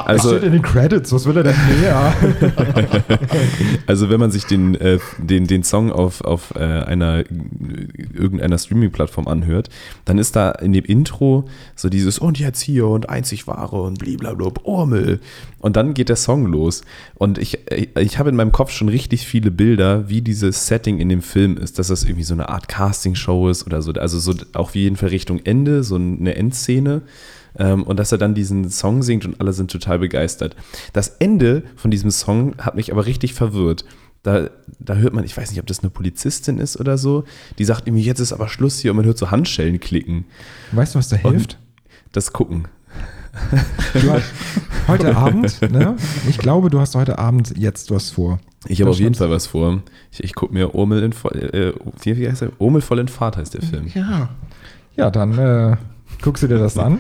Also, 0.08 0.30
steht 0.30 0.43
in 0.43 0.53
den 0.53 0.62
Credits, 0.62 1.12
was 1.12 1.26
will 1.26 1.36
er 1.36 1.43
denn 1.43 1.55
mehr? 1.82 2.14
also 3.88 4.10
wenn 4.10 4.22
man 4.22 4.32
sich 4.32 4.45
den, 4.45 4.76
äh, 4.76 4.99
den, 5.18 5.47
den 5.47 5.64
Song 5.64 5.91
auf, 5.91 6.22
auf 6.22 6.53
äh, 6.55 6.64
einer 6.64 7.26
irgendeiner 8.14 8.58
Streaming-Plattform 8.58 9.28
anhört, 9.28 9.70
dann 10.05 10.18
ist 10.18 10.38
da 10.38 10.51
in 10.51 10.72
dem 10.72 10.86
Intro 10.86 11.49
so 11.76 11.89
dieses 11.89 12.20
und 12.20 12.39
jetzt 12.39 12.62
hier 12.62 12.88
und 12.88 13.10
einzig 13.10 13.47
wahre 13.47 13.82
und 13.82 13.99
blablabla, 13.99 14.47
Urmel. 14.64 15.20
Und 15.60 15.76
dann 15.76 15.93
geht 15.93 16.08
der 16.08 16.16
Song 16.16 16.45
los. 16.45 16.84
Und 17.16 17.38
ich, 17.38 17.60
ich 17.70 18.18
habe 18.18 18.30
in 18.30 18.36
meinem 18.38 18.53
Kopf 18.53 18.72
schon 18.72 18.88
richtig 18.88 19.28
viele 19.28 19.51
Bilder, 19.51 20.08
wie 20.08 20.22
dieses 20.22 20.68
Setting 20.68 20.99
in 20.99 21.10
dem 21.10 21.22
Film 21.22 21.58
ist, 21.58 21.80
dass 21.80 21.88
das 21.88 22.05
irgendwie 22.05 22.24
so 22.24 22.34
eine 22.34 22.47
Art 22.47 22.70
Castingshow 22.70 23.49
ist 23.49 23.66
oder 23.66 23.82
so. 23.82 23.91
Also 23.91 24.20
so 24.20 24.34
auf 24.53 24.76
jeden 24.76 24.95
Fall 24.95 25.10
Richtung 25.10 25.41
Ende, 25.43 25.84
so 25.84 25.95
eine 25.95 26.36
Endszene. 26.36 27.01
Ähm, 27.58 27.84
und 27.84 27.97
dass 27.97 28.12
er 28.12 28.18
dann 28.18 28.36
diesen 28.36 28.70
Song 28.70 29.03
singt 29.03 29.26
und 29.26 29.39
alle 29.41 29.53
sind 29.53 29.72
total 29.72 29.99
begeistert. 29.99 30.55
Das 30.93 31.10
Ende 31.20 31.64
von 31.76 31.91
diesem 31.91 32.12
Song 32.12 32.55
hat 32.60 32.76
mich 32.76 32.91
aber 32.91 33.05
richtig 33.05 33.34
verwirrt. 33.34 33.86
Da, 34.24 34.49
da 34.80 34.95
hört 34.95 35.14
man, 35.14 35.24
ich 35.24 35.38
weiß 35.38 35.51
nicht, 35.51 35.60
ob 35.60 35.68
das 35.68 35.80
eine 35.80 35.89
Polizistin 35.89 36.60
ist 36.60 36.80
oder 36.80 36.97
so, 36.97 37.24
die 37.58 37.66
sagt 37.66 37.88
irgendwie, 37.88 38.03
jetzt 38.03 38.20
ist 38.20 38.34
aber 38.34 38.49
Schluss 38.49 38.80
hier 38.80 38.91
und 38.91 38.97
man 38.97 39.05
hört 39.05 39.18
so 39.18 39.32
Handschellen 39.32 39.80
klicken. 39.80 40.26
Weißt 40.72 40.95
du, 40.95 40.99
was 40.99 41.10
da 41.10 41.16
hilft? 41.16 41.58
Das 42.12 42.34
Gucken. 42.34 42.68
Hast, 43.93 44.34
heute 44.88 45.16
Abend, 45.16 45.62
ne? 45.72 45.95
Ich 46.28 46.38
glaube, 46.39 46.70
du 46.70 46.80
hast 46.80 46.95
heute 46.95 47.20
Abend 47.20 47.53
jetzt 47.58 47.91
was 47.91 48.10
vor. 48.10 48.39
Ich 48.68 48.82
habe 48.82 48.89
auf 48.89 48.99
jeden. 48.99 49.16
Fall 49.16 49.30
was 49.30 49.47
vor. 49.47 49.82
Ich, 50.12 50.24
ich 50.24 50.36
gucke 50.36 50.53
mir 50.53 50.74
Urmel 50.74 51.03
in 51.03 51.14
voll, 51.14 51.38
äh, 51.38 51.74
wie, 52.01 52.28
heißt 52.28 52.41
der? 52.41 52.51
Urmel 52.60 52.82
voll 52.82 52.99
in 52.99 53.08
Fahrt 53.08 53.38
heißt 53.38 53.53
der 53.53 53.62
Film. 53.62 53.88
Ja. 53.93 54.30
Ja, 54.95 55.12
dann 55.12 55.38
äh, 55.38 55.78
guckst 56.22 56.43
du 56.43 56.47
dir 56.47 56.57
das 56.59 56.78
an 56.78 56.99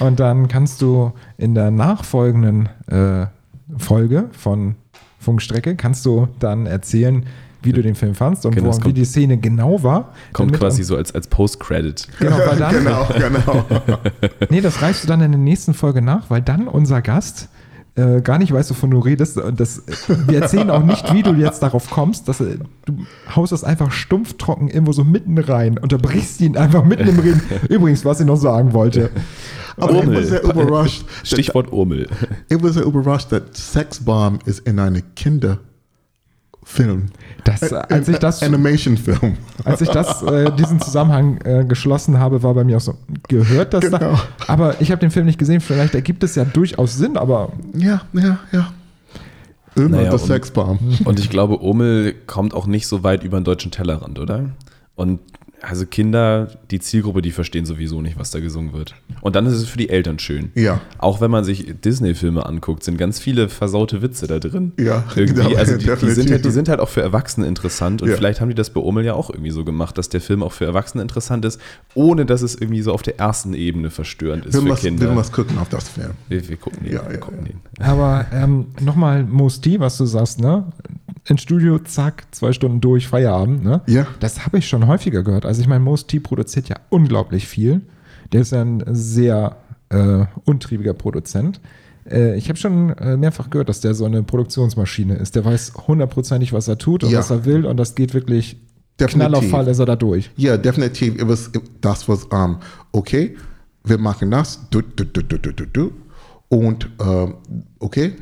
und 0.00 0.20
dann 0.20 0.48
kannst 0.48 0.80
du 0.82 1.12
in 1.38 1.54
der 1.54 1.70
nachfolgenden 1.70 2.68
äh, 2.88 3.26
Folge 3.78 4.26
von 4.32 4.76
Funkstrecke 5.18 5.74
kannst 5.76 6.04
du 6.04 6.28
dann 6.38 6.66
erzählen, 6.66 7.24
wie 7.62 7.72
du 7.72 7.80
den 7.82 7.94
Film 7.94 8.14
fandst 8.14 8.44
und 8.44 8.54
Genau, 8.54 8.66
wo, 8.66 8.70
es 8.72 8.76
wie 8.78 8.82
kommt- 8.82 8.96
die 8.98 9.04
Szene 9.06 9.38
genau 9.38 9.82
war. 9.82 10.12
Kommt 10.34 10.52
quasi 10.52 10.82
so 10.82 10.96
als, 10.96 11.14
als 11.14 11.28
Post-Credit. 11.28 12.06
Genau, 12.20 12.36
weil 12.46 12.58
dann, 12.58 12.74
genau, 12.84 13.08
genau. 13.14 13.66
Nee, 14.50 14.60
das 14.60 14.82
reichst 14.82 15.02
du 15.02 15.08
dann 15.08 15.22
in 15.22 15.32
der 15.32 15.40
nächsten 15.40 15.72
Folge 15.72 16.02
nach, 16.02 16.28
weil 16.28 16.42
dann 16.42 16.68
unser 16.68 17.00
Gast 17.00 17.48
äh, 17.96 18.20
gar 18.22 18.38
nicht 18.38 18.52
weiß, 18.52 18.70
wovon 18.70 18.90
du 18.90 18.98
redest. 18.98 19.38
Und 19.38 19.60
das, 19.60 19.82
wir 20.26 20.40
erzählen 20.42 20.70
auch 20.70 20.82
nicht, 20.82 21.12
wie 21.12 21.22
du 21.22 21.32
jetzt 21.34 21.62
darauf 21.62 21.90
kommst. 21.90 22.28
Dass, 22.28 22.40
äh, 22.40 22.58
du 22.86 22.98
haust 23.34 23.52
das 23.52 23.62
einfach 23.62 23.92
stumpf 23.92 24.34
trocken 24.36 24.68
irgendwo 24.68 24.92
so 24.92 25.04
mitten 25.04 25.38
rein, 25.38 25.78
unterbrichst 25.78 26.40
ihn 26.40 26.56
einfach 26.56 26.84
mitten 26.84 27.08
im 27.08 27.18
Reden. 27.18 27.42
Übrigens, 27.68 28.04
was 28.04 28.20
ich 28.20 28.26
noch 28.26 28.36
sagen 28.36 28.72
wollte. 28.72 29.10
Aber 29.76 29.92
ich 29.92 29.98
Urmel. 29.98 30.16
war 30.16 30.22
sehr 30.24 30.44
überrascht. 30.44 31.04
Stichwort 31.22 31.72
Urmel. 31.72 32.08
Ich 32.48 32.62
war 32.62 32.72
sehr 32.72 32.84
überrascht, 32.84 33.32
dass 33.32 33.72
Sexbomb 33.72 34.46
ist 34.46 34.66
in 34.66 34.78
einem 34.78 35.02
Kinderfilm. 36.64 37.06
Das, 37.44 37.62
äh, 37.72 37.74
als 37.90 38.08
ich 38.08 38.18
das, 38.18 38.42
Animation-Film. 38.42 39.36
als 39.64 39.80
ich 39.80 39.88
das, 39.88 40.22
äh, 40.22 40.50
diesen 40.52 40.80
Zusammenhang 40.80 41.38
äh, 41.44 41.64
geschlossen 41.64 42.18
habe, 42.18 42.42
war 42.42 42.54
bei 42.54 42.64
mir 42.64 42.76
auch 42.78 42.80
so, 42.80 42.94
gehört 43.28 43.74
das 43.74 43.82
Genau. 43.82 43.98
da? 43.98 44.20
Aber 44.48 44.80
ich 44.80 44.90
habe 44.90 45.00
den 45.00 45.10
Film 45.10 45.26
nicht 45.26 45.38
gesehen. 45.38 45.60
Vielleicht 45.60 45.94
ergibt 45.94 46.22
es 46.24 46.34
ja 46.34 46.44
durchaus 46.44 46.96
Sinn, 46.96 47.16
aber 47.16 47.52
Ja, 47.74 48.02
ja, 48.12 48.38
ja. 48.52 48.72
Immer 49.76 49.88
Naja, 49.88 50.12
und- 50.12 50.18
Sexbomb. 50.20 50.80
Und 51.04 51.18
ich 51.18 51.30
glaube, 51.30 51.60
Urmel 51.60 52.14
kommt 52.26 52.54
auch 52.54 52.66
nicht 52.66 52.86
so 52.86 53.02
weit 53.02 53.24
über 53.24 53.40
den 53.40 53.44
deutschen 53.44 53.72
Tellerrand, 53.72 54.18
oder? 54.20 54.50
Und 54.94 55.18
also 55.68 55.86
Kinder, 55.86 56.48
die 56.70 56.80
Zielgruppe, 56.80 57.22
die 57.22 57.30
verstehen 57.30 57.64
sowieso 57.66 58.00
nicht, 58.02 58.18
was 58.18 58.30
da 58.30 58.40
gesungen 58.40 58.72
wird. 58.72 58.94
Und 59.20 59.36
dann 59.36 59.46
ist 59.46 59.54
es 59.54 59.66
für 59.68 59.78
die 59.78 59.88
Eltern 59.88 60.18
schön. 60.18 60.50
Ja. 60.54 60.80
Auch 60.98 61.20
wenn 61.20 61.30
man 61.30 61.44
sich 61.44 61.74
Disney-Filme 61.84 62.44
anguckt, 62.46 62.82
sind 62.84 62.98
ganz 62.98 63.18
viele 63.18 63.48
versaute 63.48 64.02
Witze 64.02 64.26
da 64.26 64.38
drin. 64.38 64.72
Ja, 64.78 65.04
Irgendwie, 65.16 65.42
genau, 65.42 65.56
also 65.56 65.76
die, 65.76 65.86
die, 65.86 66.10
sind 66.10 66.30
halt, 66.30 66.44
die 66.44 66.50
sind 66.50 66.68
halt 66.68 66.80
auch 66.80 66.88
für 66.88 67.02
Erwachsene 67.02 67.46
interessant 67.46 68.02
und 68.02 68.08
Ja. 68.10 68.16
vielleicht 68.16 68.40
haben 68.40 68.48
die 68.48 68.54
das 68.54 68.70
bei 68.70 68.80
Urmel 68.80 69.04
ja 69.04 69.14
auch 69.14 69.30
irgendwie 69.30 69.50
so 69.50 69.64
gemacht, 69.64 69.96
dass 69.98 70.08
der 70.08 70.20
Film 70.20 70.42
auch 70.42 70.52
für 70.52 70.64
Erwachsene 70.64 71.02
interessant 71.02 71.44
ist, 71.44 71.60
ohne 71.94 72.26
dass 72.26 72.42
es 72.42 72.54
irgendwie 72.54 72.82
so 72.82 72.92
auf 72.92 73.02
der 73.02 73.18
ersten 73.18 73.54
Ebene 73.54 73.90
verstörend 73.90 74.46
ist 74.46 74.54
Wir 74.54 74.60
für 74.62 74.68
müssen, 74.68 74.80
Kinder. 74.82 75.08
wir 75.08 75.14
müssen 75.14 75.32
gucken 75.32 75.58
auf 75.58 75.68
das 75.68 75.88
Film. 75.88 76.10
wir, 76.28 76.48
wir 76.48 76.56
gucken 76.56 76.84
den. 76.84 76.92
Ja, 76.94 77.04
wir 77.06 77.12
ja, 77.14 77.18
gucken 77.18 77.46
ja. 77.46 77.52
den. 77.52 77.84
Aber 77.84 78.26
ähm, 78.32 78.66
nochmal 78.80 79.24
Mosti, 79.24 79.80
was 79.80 79.96
du 79.96 80.04
sagst, 80.06 80.40
ne? 80.40 80.64
Ins 81.26 81.40
Studio, 81.40 81.78
zack, 81.78 82.24
zwei 82.32 82.52
Stunden 82.52 82.82
durch, 82.82 83.08
Feierabend, 83.08 83.64
ne? 83.64 83.80
Ja. 83.86 84.06
Das 84.20 84.44
habe 84.44 84.58
ich 84.58 84.68
schon 84.68 84.86
häufiger 84.86 85.22
gehört. 85.22 85.46
Also 85.46 85.53
ich 85.58 85.66
meine, 85.68 85.84
Mosti 85.84 86.20
produziert 86.20 86.68
ja 86.68 86.76
unglaublich 86.90 87.46
viel. 87.46 87.82
Der 88.32 88.40
ist 88.40 88.52
ja 88.52 88.62
ein 88.62 88.82
sehr 88.88 89.56
äh, 89.90 90.24
untriebiger 90.44 90.94
Produzent. 90.94 91.60
Äh, 92.08 92.36
ich 92.36 92.48
habe 92.48 92.58
schon 92.58 92.90
äh, 92.90 93.16
mehrfach 93.16 93.50
gehört, 93.50 93.68
dass 93.68 93.80
der 93.80 93.94
so 93.94 94.04
eine 94.04 94.22
Produktionsmaschine 94.22 95.14
ist. 95.16 95.36
Der 95.36 95.44
weiß 95.44 95.72
hundertprozentig, 95.86 96.52
was 96.52 96.68
er 96.68 96.78
tut 96.78 97.04
und 97.04 97.10
Ja. 97.10 97.18
was 97.18 97.30
er 97.30 97.44
will 97.44 97.66
und 97.66 97.76
das 97.76 97.94
geht 97.94 98.14
wirklich 98.14 98.56
Definitiv. 99.00 99.28
Knall 99.28 99.34
auf 99.34 99.50
Fall 99.50 99.66
ist 99.68 99.78
er 99.80 99.86
da 99.86 99.96
durch. 99.96 100.30
Ja, 100.36 100.56
definitiv. 100.56 101.16
It 101.20 101.28
was, 101.28 101.48
it, 101.48 101.62
das 101.80 102.08
was, 102.08 102.24
um, 102.26 102.58
okay, 102.92 103.36
wir 103.82 103.98
machen 103.98 104.30
das, 104.30 104.60
du, 104.70 104.82
du, 104.82 105.04
du, 105.04 105.22
du, 105.22 105.36
du, 105.38 105.52
du, 105.52 105.66
du. 105.66 105.92
und 106.48 106.88
ähm, 107.00 107.34
okay, 107.80 108.12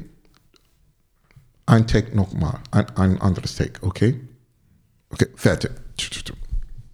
ein 1.67 1.87
Take 1.87 2.17
nochmal, 2.17 2.59
ein, 2.71 2.87
ein 2.97 3.21
anderes 3.21 3.55
Take, 3.55 3.83
okay? 3.83 4.21
Okay, 5.11 5.27
fertig. 5.35 5.71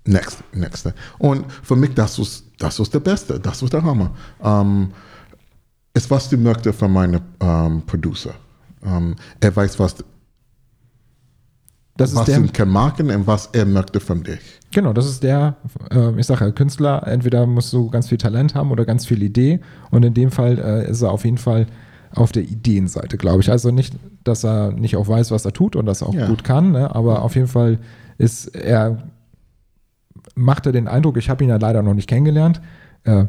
Next, 0.09 0.42
next. 0.54 0.90
Und 1.18 1.44
für 1.62 1.76
mich, 1.76 1.92
das 1.94 2.18
was, 2.18 2.42
das 2.59 2.80
was 2.80 2.88
der 2.88 3.00
Beste, 3.00 3.38
das 3.38 3.62
was 3.62 3.68
der 3.70 3.82
Hammer. 3.82 4.11
Ähm, 4.42 4.90
es 5.92 6.11
was 6.11 6.28
du 6.30 6.38
möchtest 6.38 6.78
von 6.78 6.92
meinem 6.92 7.20
ähm, 7.40 7.82
Producer. 7.86 8.32
Ähm, 8.84 9.16
er 9.40 9.54
weiß, 9.54 9.78
was, 9.78 9.96
Das 11.96 12.11
ist 12.11 12.16
was 12.16 12.24
der, 12.26 12.40
du 12.40 12.48
kann 12.52 12.70
machen 12.70 13.11
und 13.11 13.26
was 13.26 13.50
er 13.52 13.66
möchte 13.66 14.00
von 14.00 14.22
dich. 14.22 14.40
Genau, 14.72 14.92
das 14.94 15.06
ist 15.06 15.22
der, 15.22 15.56
äh, 15.90 16.18
ich 16.18 16.26
sage 16.26 16.44
ja, 16.46 16.50
Künstler, 16.52 17.06
entweder 17.06 17.46
musst 17.46 17.72
du 17.72 17.90
ganz 17.90 18.09
viel 18.09 18.18
Talent 18.18 18.54
haben 18.54 18.70
oder 18.70 18.84
ganz 18.86 19.04
viel 19.04 19.22
Idee. 19.22 19.61
Und 19.90 20.04
in 20.04 20.14
dem 20.14 20.30
Fall 20.30 20.59
äh, 20.59 20.90
ist 20.90 21.02
er 21.02 21.11
auf 21.11 21.24
jeden 21.24 21.38
Fall 21.38 21.66
auf 22.14 22.32
der 22.32 22.44
Ideenseite, 22.44 23.18
glaube 23.18 23.40
ich. 23.40 23.50
Also 23.50 23.70
nicht, 23.70 23.94
dass 24.24 24.44
er 24.44 24.72
nicht 24.72 24.96
auch 24.96 25.09
weiß, 25.09 25.30
was 25.32 25.44
er 25.44 25.52
tut 25.52 25.76
und 25.76 25.84
das 25.84 26.02
auch 26.02 26.14
Ja. 26.14 26.28
gut 26.28 26.44
kann, 26.44 26.72
ne? 26.72 26.94
aber 26.94 27.20
auf 27.22 27.34
jeden 27.34 27.48
Fall 27.48 27.78
ist 28.16 28.46
er, 28.56 29.02
macht 30.39 30.66
er 30.66 30.72
den 30.72 30.89
Eindruck, 30.89 31.16
ich 31.16 31.28
habe 31.28 31.45
ihn 31.45 31.51
ja 31.51 31.57
leider 31.57 31.82
noch 31.82 31.95
nicht 31.95 32.09
kennengelernt. 32.09 32.61
Äh, 33.05 33.26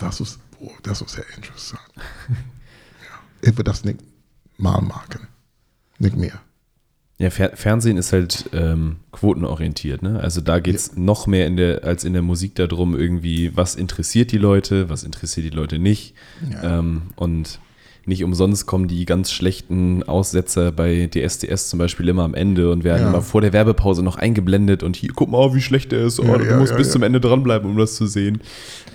Das 0.00 0.20
ist, 0.20 0.40
oh, 0.58 0.72
das 0.82 1.02
ist 1.02 1.10
sehr 1.10 1.36
interessant. 1.36 1.82
ja. 2.28 3.16
Ich 3.42 3.52
würde 3.52 3.70
das 3.70 3.84
nicht 3.84 4.00
mal 4.56 4.80
machen. 4.80 5.28
Nicht 5.98 6.16
mehr. 6.16 6.40
Ja, 7.18 7.30
Fer 7.30 7.52
Fernsehen 7.54 7.96
ist 7.96 8.12
halt 8.12 8.50
ähm, 8.52 8.96
quotenorientiert, 9.12 10.02
ne? 10.02 10.18
Also 10.20 10.40
da 10.40 10.58
geht 10.58 10.74
es 10.74 10.96
noch 10.96 11.28
mehr 11.28 11.46
in 11.46 11.56
der, 11.56 11.84
als 11.84 12.02
in 12.04 12.12
der 12.12 12.22
Musik 12.22 12.56
darum, 12.56 12.96
irgendwie, 12.98 13.56
was 13.56 13.76
interessiert 13.76 14.32
die 14.32 14.38
Leute, 14.38 14.88
was 14.90 15.04
interessiert 15.04 15.46
die 15.46 15.56
Leute 15.56 15.78
nicht. 15.78 16.14
Ja. 16.50 16.78
Ähm, 16.80 17.02
und 17.14 17.60
nicht 18.06 18.22
umsonst 18.24 18.66
kommen 18.66 18.86
die 18.88 19.06
ganz 19.06 19.30
schlechten 19.32 20.02
Aussetzer 20.02 20.72
bei 20.72 21.06
DSDS 21.06 21.68
zum 21.70 21.78
Beispiel 21.78 22.08
immer 22.08 22.24
am 22.24 22.34
Ende 22.34 22.70
und 22.70 22.82
werden 22.84 23.02
Ja. 23.02 23.08
immer 23.08 23.22
vor 23.22 23.40
der 23.40 23.52
Werbepause 23.52 24.02
noch 24.02 24.16
eingeblendet 24.16 24.82
und 24.82 24.96
hier, 24.96 25.10
guck 25.14 25.30
mal, 25.30 25.54
wie 25.54 25.62
schlecht 25.62 25.92
der 25.92 26.00
ist. 26.04 26.18
Oh, 26.20 26.24
Ja, 26.24 26.36
du 26.36 26.44
ja, 26.46 26.58
musst 26.58 26.72
ja, 26.72 26.76
bis 26.78 26.88
ja. 26.88 26.92
zum 26.94 27.02
Ende 27.04 27.20
dranbleiben, 27.20 27.70
um 27.70 27.78
das 27.78 27.94
zu 27.94 28.06
sehen. 28.06 28.40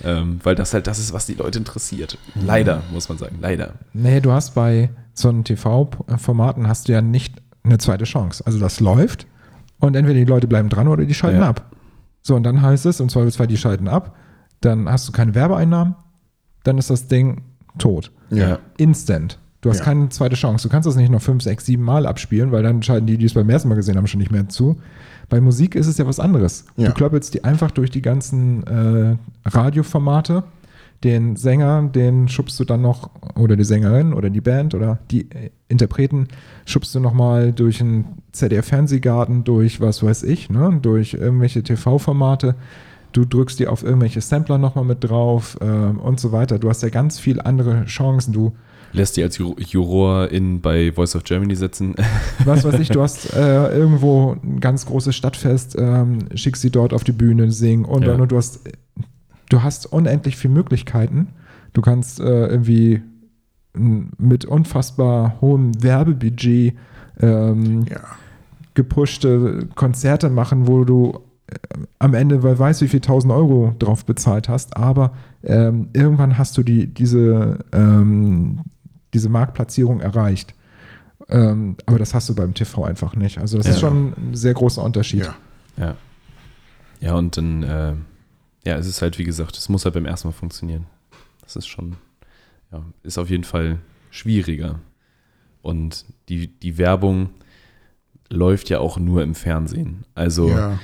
Ähm, 0.04 0.40
weil 0.44 0.56
das 0.56 0.74
halt 0.74 0.88
das 0.88 1.00
ist, 1.00 1.14
was 1.14 1.26
die 1.26 1.34
Leute 1.36 1.58
interessiert. 1.58 2.18
Leider, 2.36 2.84
muss 2.92 3.08
man 3.10 3.18
sagen. 3.18 3.38
Leider. 3.42 3.76
Nee, 3.94 4.20
du 4.20 4.32
hast 4.34 4.54
bei 4.56 4.90
so 5.14 5.30
einen 5.30 5.44
TV-Formaten 5.46 6.68
hast 6.68 6.88
du 6.88 6.92
ja 6.92 7.02
nicht 7.02 7.34
eine 7.70 7.78
zweite 7.78 8.06
Chance. 8.06 8.44
Also 8.46 8.60
das 8.60 8.80
läuft 8.80 9.28
und 9.80 9.96
entweder 9.96 10.20
die 10.20 10.26
Leute 10.26 10.48
bleiben 10.48 10.70
dran 10.70 10.88
oder 10.88 11.06
die 11.06 11.14
schalten 11.14 11.42
Ja. 11.42 11.50
ab. 11.50 11.72
So, 12.22 12.36
und 12.36 12.44
dann 12.44 12.62
heißt 12.62 12.86
es, 12.86 13.00
im 13.00 13.10
Zweifelsfall, 13.10 13.48
die 13.48 13.58
schalten 13.58 13.88
ab, 13.88 14.16
dann 14.62 14.90
hast 14.90 15.08
du 15.08 15.12
keine 15.14 15.36
Werbeeinnahmen, 15.36 15.96
dann 16.64 16.78
ist 16.78 16.90
das 16.90 17.08
Ding 17.08 17.42
tot. 17.78 18.12
Ja. 18.30 18.60
Instant. 18.78 19.40
Du 19.62 19.70
hast 19.70 19.80
Ja. 19.80 19.86
keine 19.86 20.10
zweite 20.10 20.36
Chance. 20.36 20.68
Du 20.68 20.72
kannst 20.72 20.86
das 20.88 20.96
nicht 20.96 21.10
noch 21.10 21.22
fünf, 21.22 21.44
sechs, 21.44 21.66
sieben 21.66 21.84
Mal 21.84 22.06
abspielen, 22.06 22.52
weil 22.52 22.64
dann 22.64 22.82
schalten 22.84 23.08
die, 23.08 23.18
die 23.18 23.26
es 23.26 23.34
beim 23.34 23.50
ersten 23.50 23.70
Mal 23.70 23.76
gesehen 23.76 23.96
haben, 23.98 24.08
schon 24.08 24.20
nicht 24.20 24.32
mehr 24.32 24.48
zu. 24.50 24.78
Bei 25.30 25.40
Musik 25.42 25.76
ist 25.76 25.88
es 25.88 25.98
ja 25.98 26.06
was 26.08 26.20
anderes. 26.20 26.66
Ja. 26.76 26.88
Du 26.90 26.94
klöppelst 26.94 27.34
die 27.34 27.44
einfach 27.44 27.72
durch 27.72 27.90
die 27.92 28.02
ganzen 28.02 28.64
äh, 28.68 29.16
Radioformate. 29.48 30.44
Den 31.04 31.38
Sänger, 31.38 31.84
den 31.84 32.28
schubst 32.28 32.60
du 32.60 32.66
dann 32.66 32.82
noch, 32.82 33.10
oder 33.36 33.56
die 33.56 33.64
Sängerin 33.64 34.14
oder 34.14 34.30
die 34.30 34.42
Band 34.42 34.76
oder 34.76 35.00
die 35.12 35.32
äh, 35.32 35.50
Interpreten, 35.70 36.28
schubst 36.66 36.94
du 36.94 37.00
nochmal 37.00 37.54
durch 37.54 37.80
einen 37.80 38.18
ZDF-Fernsehgarten, 38.34 39.44
durch 39.44 39.80
was 39.80 40.04
weiß 40.04 40.24
ich, 40.24 40.50
ne? 40.50 40.78
durch 40.82 41.14
irgendwelche 41.14 41.64
TV-Formate. 41.64 42.56
Du 43.12 43.26
drückst 43.26 43.60
dir 43.60 43.72
auf 43.72 43.82
irgendwelche 43.84 44.22
Sampler 44.22 44.58
nochmal 44.58 44.84
mit 44.86 45.04
drauf 45.04 45.58
ähm, 45.62 46.00
und 46.00 46.20
so 46.20 46.32
weiter. 46.32 46.60
Du 46.60 46.70
hast 46.70 46.84
ja 46.84 46.90
ganz 46.90 47.18
viel 47.18 47.40
andere 47.42 47.86
Chancen. 47.86 48.34
Du 48.34 48.52
Lässt 48.92 49.18
die 49.18 49.24
als 49.24 49.38
Ju- 49.40 49.56
Juror 49.60 50.30
in 50.30 50.62
bei 50.62 50.92
Voice 50.92 51.16
of 51.16 51.24
Germany 51.24 51.56
sitzen. 51.56 51.96
was 52.46 52.64
weiß 52.66 52.80
ich, 52.80 52.90
du 52.90 53.02
hast 53.02 53.34
äh, 53.36 53.70
irgendwo 53.76 54.36
ein 54.44 54.60
ganz 54.60 54.86
großes 54.86 55.16
Stadtfest, 55.16 55.76
ähm, 55.80 56.20
schickst 56.36 56.62
sie 56.62 56.72
dort 56.72 56.92
auf 56.94 57.04
die 57.04 57.12
Bühne, 57.12 57.52
singen 57.52 57.86
und 57.86 58.02
Ja. 58.02 58.10
dann 58.12 58.22
und 58.22 58.32
du 58.32 58.38
hast, 58.38 58.62
du 59.50 59.64
hast 59.64 59.86
unendlich 59.88 60.38
viele 60.38 60.54
Möglichkeiten. 60.54 61.28
Du 61.74 61.82
kannst 61.82 62.20
äh, 62.20 62.48
irgendwie 62.48 63.02
mit 63.74 64.46
unfassbar 64.46 65.36
hohem 65.42 65.82
Werbebudget 65.84 66.76
ähm, 67.20 67.86
Ja. 67.90 68.00
gepushte 68.74 69.68
Konzerte 69.76 70.30
machen, 70.30 70.68
wo 70.68 70.84
du 70.84 71.20
äh, 71.48 71.56
am 72.00 72.14
Ende, 72.14 72.44
wer 72.44 72.58
weiß, 72.58 72.82
wie 72.82 72.88
viel 72.88 73.02
tausend 73.02 73.32
Euro 73.34 73.76
drauf 73.80 74.06
bezahlt 74.06 74.50
hast, 74.50 74.76
aber 74.78 75.14
ähm, 75.44 75.90
irgendwann 75.94 76.38
hast 76.38 76.58
du 76.58 76.64
die, 76.64 76.88
diese, 76.88 77.60
ähm, 77.72 78.62
diese 79.14 79.30
Marktplatzierung 79.30 80.00
erreicht. 80.02 80.54
Ähm, 81.30 81.76
aber 81.86 82.00
das 82.00 82.14
hast 82.14 82.28
du 82.30 82.36
beim 82.36 82.54
TV 82.54 82.84
einfach 82.84 83.16
nicht. 83.16 83.38
Also 83.38 83.58
das 83.58 83.68
Ja. 83.68 83.74
ist 83.74 83.80
schon 83.80 84.14
ein 84.18 84.34
sehr 84.36 84.54
großer 84.56 84.84
Unterschied. 84.84 85.26
Ja. 85.26 85.36
Ja. 85.78 85.96
Ja, 87.02 87.14
und 87.16 87.38
dann, 87.38 87.64
äh, 87.64 87.94
ja, 88.66 88.78
es 88.78 88.88
ist 88.88 89.02
halt, 89.02 89.18
wie 89.18 89.24
gesagt, 89.24 89.58
es 89.58 89.70
muss 89.70 89.86
halt 89.86 89.94
beim 89.94 90.06
ersten 90.06 90.28
Mal 90.28 90.34
funktionieren. 90.34 90.86
Das 91.42 91.56
ist 91.56 91.68
schon, 91.68 91.96
ja, 92.72 92.84
ist 93.04 93.18
auf 93.18 93.30
jeden 93.30 93.44
Fall 93.44 93.80
schwieriger. 94.12 94.80
Und 95.62 96.06
die, 96.30 96.48
die 96.48 96.78
Werbung 96.78 97.30
läuft 98.30 98.70
ja 98.70 98.80
auch 98.80 98.98
nur 98.98 99.24
im 99.24 99.36
Fernsehen. 99.36 100.06
Also 100.16 100.50
ja. 100.50 100.80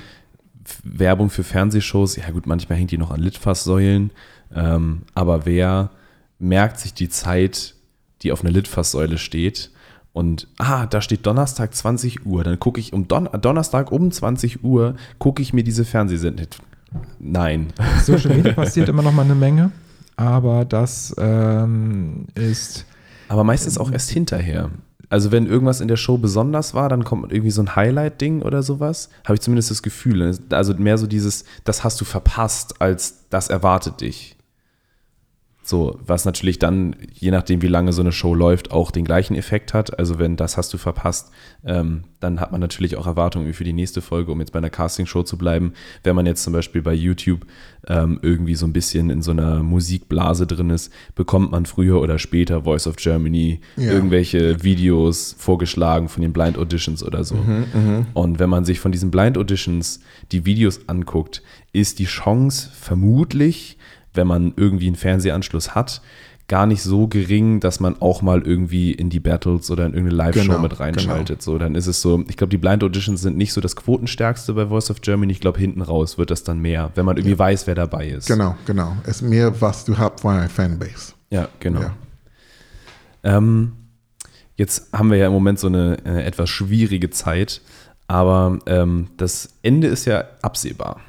Werbung 0.82 1.30
für 1.30 1.44
Fernsehshows, 1.44 2.16
ja 2.16 2.30
gut, 2.30 2.46
manchmal 2.46 2.78
hängt 2.78 2.90
die 2.90 2.98
noch 2.98 3.10
an 3.10 3.20
Litfaßsäulen, 3.20 4.10
ähm, 4.54 5.02
aber 5.14 5.46
wer 5.46 5.90
merkt 6.38 6.80
sich 6.80 6.92
die 6.92 7.08
Zeit, 7.08 7.74
die 8.22 8.32
auf 8.32 8.42
einer 8.42 8.50
Litfaßsäule 8.50 9.18
steht 9.18 9.70
und, 10.12 10.48
ah, 10.58 10.86
da 10.86 11.00
steht 11.00 11.26
Donnerstag 11.26 11.74
20 11.74 12.26
Uhr, 12.26 12.42
dann 12.42 12.58
gucke 12.58 12.80
ich 12.80 12.92
um 12.92 13.06
Don 13.06 13.28
Donnerstag 13.40 13.92
um 13.92 14.10
20 14.10 14.64
Uhr, 14.64 14.96
gucke 15.18 15.42
ich 15.42 15.52
mir 15.52 15.62
diese 15.62 15.84
Fernsehsendung. 15.84 16.46
Nein. 17.18 17.72
Social 18.04 18.34
Media 18.34 18.52
passiert 18.54 18.88
immer 18.88 19.02
noch 19.02 19.12
mal 19.12 19.22
eine 19.24 19.34
Menge, 19.34 19.70
aber 20.16 20.64
das 20.64 21.14
ähm, 21.18 22.26
ist 22.34 22.86
Aber 23.28 23.44
meistens 23.44 23.78
auch 23.78 23.90
erst 23.90 24.10
hinterher. 24.10 24.70
Also 25.08 25.30
wenn 25.30 25.46
irgendwas 25.46 25.80
in 25.80 25.88
der 25.88 25.96
Show 25.96 26.18
besonders 26.18 26.74
war, 26.74 26.88
dann 26.88 27.04
kommt 27.04 27.32
irgendwie 27.32 27.52
so 27.52 27.62
ein 27.62 27.76
Highlight-Ding 27.76 28.42
oder 28.42 28.62
sowas. 28.62 29.08
Habe 29.24 29.34
ich 29.34 29.40
zumindest 29.40 29.70
das 29.70 29.82
Gefühl. 29.82 30.36
Also 30.50 30.74
mehr 30.74 30.98
so 30.98 31.06
dieses, 31.06 31.44
das 31.64 31.84
hast 31.84 32.00
du 32.00 32.04
verpasst, 32.04 32.80
als 32.80 33.26
das 33.30 33.48
erwartet 33.48 34.00
dich. 34.00 34.35
So, 35.68 35.98
was 36.06 36.24
natürlich 36.24 36.60
dann, 36.60 36.94
je 37.12 37.32
nachdem, 37.32 37.60
wie 37.60 37.66
lange 37.66 37.92
so 37.92 38.00
eine 38.00 38.12
Show 38.12 38.36
läuft, 38.36 38.70
auch 38.70 38.92
den 38.92 39.04
gleichen 39.04 39.34
Effekt 39.34 39.74
hat. 39.74 39.98
Also 39.98 40.20
wenn 40.20 40.36
das 40.36 40.56
hast 40.56 40.72
du 40.72 40.78
verpasst, 40.78 41.32
ähm, 41.64 42.04
dann 42.20 42.38
hat 42.38 42.52
man 42.52 42.60
natürlich 42.60 42.96
auch 42.96 43.06
Erwartungen 43.08 43.52
für 43.52 43.64
die 43.64 43.72
nächste 43.72 44.00
Folge, 44.00 44.30
um 44.30 44.38
jetzt 44.38 44.52
bei 44.52 44.60
einer 44.60 44.70
Castingshow 44.70 45.24
zu 45.24 45.36
bleiben. 45.36 45.72
Wenn 46.04 46.14
man 46.14 46.24
jetzt 46.24 46.44
zum 46.44 46.52
Beispiel 46.52 46.82
bei 46.82 46.94
YouTube 46.94 47.46
ähm, 47.88 48.20
irgendwie 48.22 48.54
so 48.54 48.64
ein 48.64 48.72
bisschen 48.72 49.10
in 49.10 49.22
so 49.22 49.32
einer 49.32 49.60
Musikblase 49.64 50.46
drin 50.46 50.70
ist, 50.70 50.92
bekommt 51.16 51.50
man 51.50 51.66
früher 51.66 52.00
oder 52.00 52.20
später 52.20 52.62
Voice 52.62 52.86
of 52.86 52.94
Germany 52.94 53.60
Ja. 53.76 53.90
irgendwelche 53.90 54.62
Videos 54.62 55.34
vorgeschlagen 55.36 56.08
von 56.08 56.22
den 56.22 56.32
Blind 56.32 56.58
Auditions 56.58 57.02
oder 57.02 57.24
so. 57.24 57.36
Und 58.14 58.38
wenn 58.38 58.50
man 58.50 58.64
sich 58.64 58.78
von 58.78 58.92
diesen 58.92 59.10
Blind 59.10 59.36
Auditions 59.36 59.98
die 60.30 60.46
Videos 60.46 60.88
anguckt, 60.88 61.42
ist 61.72 61.98
die 61.98 62.04
Chance 62.06 62.70
vermutlich, 62.72 63.75
wenn 64.16 64.26
man 64.26 64.52
irgendwie 64.56 64.86
einen 64.86 64.96
Fernsehanschluss 64.96 65.74
hat, 65.74 66.00
gar 66.48 66.66
nicht 66.66 66.82
so 66.82 67.08
gering, 67.08 67.60
dass 67.60 67.80
man 67.80 68.00
auch 68.00 68.22
mal 68.22 68.42
irgendwie 68.42 68.92
in 68.92 69.10
die 69.10 69.18
Battles 69.18 69.70
oder 69.70 69.84
in 69.84 69.94
irgendeine 69.94 70.16
Live-Show 70.16 70.42
Genau, 70.42 70.58
mit 70.60 70.78
reinschaltet. 70.78 71.42
So, 71.42 71.58
dann 71.58 71.74
ist 71.74 71.88
es 71.88 72.00
so, 72.00 72.22
ich 72.28 72.36
glaube, 72.36 72.50
die 72.50 72.56
Blind 72.56 72.84
Auditions 72.84 73.20
sind 73.20 73.36
nicht 73.36 73.52
so 73.52 73.60
das 73.60 73.74
Quotenstärkste 73.74 74.52
bei 74.54 74.66
Voice 74.66 74.90
of 74.90 75.00
Germany. 75.00 75.32
Ich 75.32 75.40
glaube, 75.40 75.58
hinten 75.58 75.82
raus 75.82 76.18
wird 76.18 76.30
das 76.30 76.44
dann 76.44 76.60
mehr, 76.60 76.92
wenn 76.94 77.04
man 77.04 77.16
irgendwie 77.16 77.38
weiß, 77.38 77.66
wer 77.66 77.74
dabei 77.74 78.08
ist. 78.08 78.28
Genau, 78.28 78.56
genau. 78.64 78.96
Es 79.02 79.16
ist 79.16 79.22
mehr, 79.22 79.60
was 79.60 79.84
du 79.84 79.98
hast 79.98 80.20
von 80.20 80.36
einer 80.36 80.48
Fanbase. 80.48 81.14
Ja, 81.30 81.48
genau. 81.58 81.80
Ja. 81.80 81.94
Ähm, 83.24 83.72
jetzt 84.54 84.92
haben 84.92 85.10
wir 85.10 85.18
ja 85.18 85.26
im 85.26 85.32
Moment 85.32 85.58
so 85.58 85.66
eine 85.66 85.98
äh, 86.04 86.22
etwas 86.24 86.48
schwierige 86.48 87.10
Zeit, 87.10 87.60
aber 88.06 88.60
ähm, 88.66 89.08
das 89.16 89.48
Ende 89.62 89.88
ist 89.88 90.04
ja 90.04 90.24
absehbar. 90.42 91.00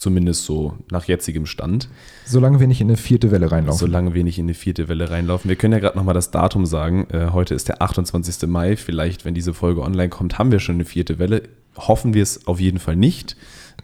Zumindest 0.00 0.46
so 0.46 0.78
nach 0.90 1.04
jetzigem 1.04 1.44
Stand. 1.44 1.90
Solange 2.24 2.58
wir 2.58 2.66
nicht 2.66 2.80
in 2.80 2.88
eine 2.88 2.96
vierte 2.96 3.30
Welle 3.30 3.52
reinlaufen. 3.52 3.78
Solange 3.78 4.14
wir 4.14 4.24
nicht 4.24 4.38
in 4.38 4.46
eine 4.46 4.54
vierte 4.54 4.88
Welle 4.88 5.10
reinlaufen. 5.10 5.50
Wir 5.50 5.56
können 5.56 5.74
ja 5.74 5.78
gerade 5.78 5.98
nochmal 5.98 6.14
das 6.14 6.30
Datum 6.30 6.64
sagen. 6.64 7.06
Äh, 7.10 7.32
heute 7.32 7.54
ist 7.54 7.68
der 7.68 7.82
28. 7.82 8.48
Mai. 8.48 8.76
Vielleicht, 8.76 9.26
wenn 9.26 9.34
diese 9.34 9.52
Folge 9.52 9.82
online 9.82 10.08
kommt, 10.08 10.38
haben 10.38 10.52
wir 10.52 10.58
schon 10.58 10.76
eine 10.76 10.86
vierte 10.86 11.18
Welle. 11.18 11.50
Hoffen 11.76 12.14
wir 12.14 12.22
es 12.22 12.46
auf 12.46 12.58
jeden 12.58 12.78
Fall 12.78 12.96
nicht. 12.96 13.36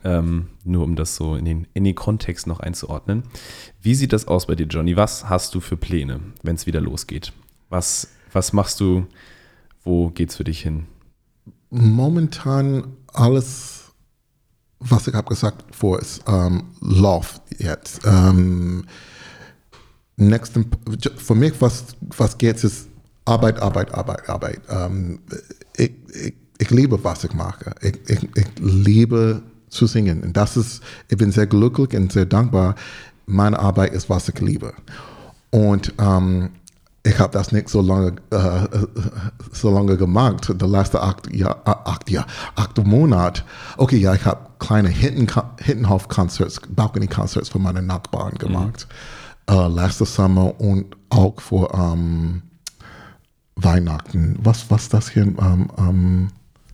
Ähm, 0.05 0.47
nur 0.65 0.85
um 0.85 0.97
das 0.97 1.17
so 1.17 1.37
in 1.37 1.45
den, 1.45 1.67
in 1.75 1.85
den 1.85 1.95
Kontext 1.95 2.47
noch 2.47 2.61
einzuordnen. 2.61 3.25
Wie 3.83 3.95
sieht 3.95 4.15
das 4.15 4.27
aus 4.27 4.47
bei 4.47 4.55
dir, 4.55 4.69
Johnny? 4.69 4.97
Was 4.97 5.29
hast 5.29 5.55
du 5.55 5.61
für 5.61 5.77
Pläne, 5.77 6.21
wenn 6.43 6.57
es 6.57 6.67
wieder 6.67 6.81
losgeht? 6.81 7.35
Was, 7.69 8.09
was 8.33 8.55
machst 8.55 8.81
du? 8.81 9.07
Wo 9.85 10.09
geht's 10.09 10.37
für 10.37 10.45
dich 10.45 10.63
hin? 10.63 10.87
Momentan 11.69 12.95
alles, 13.13 13.76
was 14.91 15.07
ich 15.07 15.15
habe 15.15 15.29
gesagt 15.29 15.65
vor, 15.75 16.01
ist 16.01 16.23
ähm, 16.27 16.65
läuft 16.81 17.43
jetzt. 17.59 18.01
Ähm, 18.05 18.85
nächsten, 20.17 20.67
für 21.17 21.35
mich, 21.35 21.55
was, 21.61 21.85
was 22.17 22.37
geht, 22.39 22.63
ist 22.65 22.89
Arbeit, 23.25 23.61
Arbeit, 23.61 23.93
Arbeit, 23.93 24.29
Arbeit. 24.29 24.61
Ähm, 24.69 25.21
ich, 25.77 25.93
ich, 26.15 26.35
ich 26.59 26.71
liebe, 26.71 27.03
was 27.03 27.25
ich 27.25 27.35
mache. 27.35 27.75
Ich, 27.83 27.99
ich, 28.09 28.29
ich 28.35 28.47
liebe 28.59 29.43
zu 29.69 29.87
singen. 29.87 30.23
Und 30.23 30.37
das 30.37 30.57
ist, 30.57 30.83
ich 31.09 31.17
bin 31.17 31.33
sehr 31.33 31.47
glücklich 31.47 31.95
und 31.95 32.13
sehr 32.13 32.27
dankbar. 32.27 32.75
Meine 33.27 33.59
Arbeit 33.59 33.93
ist, 33.93 34.09
was 34.09 34.29
ich 34.29 34.41
liebe. 34.41 34.73
Und 35.51 35.93
ähm, 35.99 36.51
ich 37.07 37.19
habe 37.19 37.33
das 37.33 37.53
nicht 37.53 37.69
so 37.69 37.81
lange, 37.81 38.17
äh, 38.31 38.69
so 39.53 39.73
lange 39.73 39.97
gemacht, 39.97 40.53
die 40.53 40.65
letzten 40.67 40.99
acht, 40.99 41.33
Jahr, 41.33 41.63
acht, 41.65 42.11
Jahr, 42.11 42.27
acht 42.57 42.85
Monate. 42.85 43.43
Okay, 43.77 43.99
ja, 43.99 44.15
ich 44.15 44.25
habe 44.25 44.41
kleine 44.59 44.89
Hintenhof-Konzerts, 44.89 46.61
Balcony-Konzerts 46.69 47.49
für 47.49 47.59
meine 47.59 47.83
Nachbarn 47.83 48.35
gemacht. 48.35 48.89
Mhm. 49.49 49.55
Äh, 49.55 49.69
letztes 49.69 50.15
Sommer 50.15 50.61
und 50.61 50.97
auch 51.11 51.41
für 51.41 51.73
ähm, 51.73 52.43
Weihnachten. 53.55 54.39
Was, 54.43 54.71
was 54.71 54.89
das 54.89 55.11
hier? 55.11 55.23
Ähm, 55.23 55.69
ähm, 55.79 56.29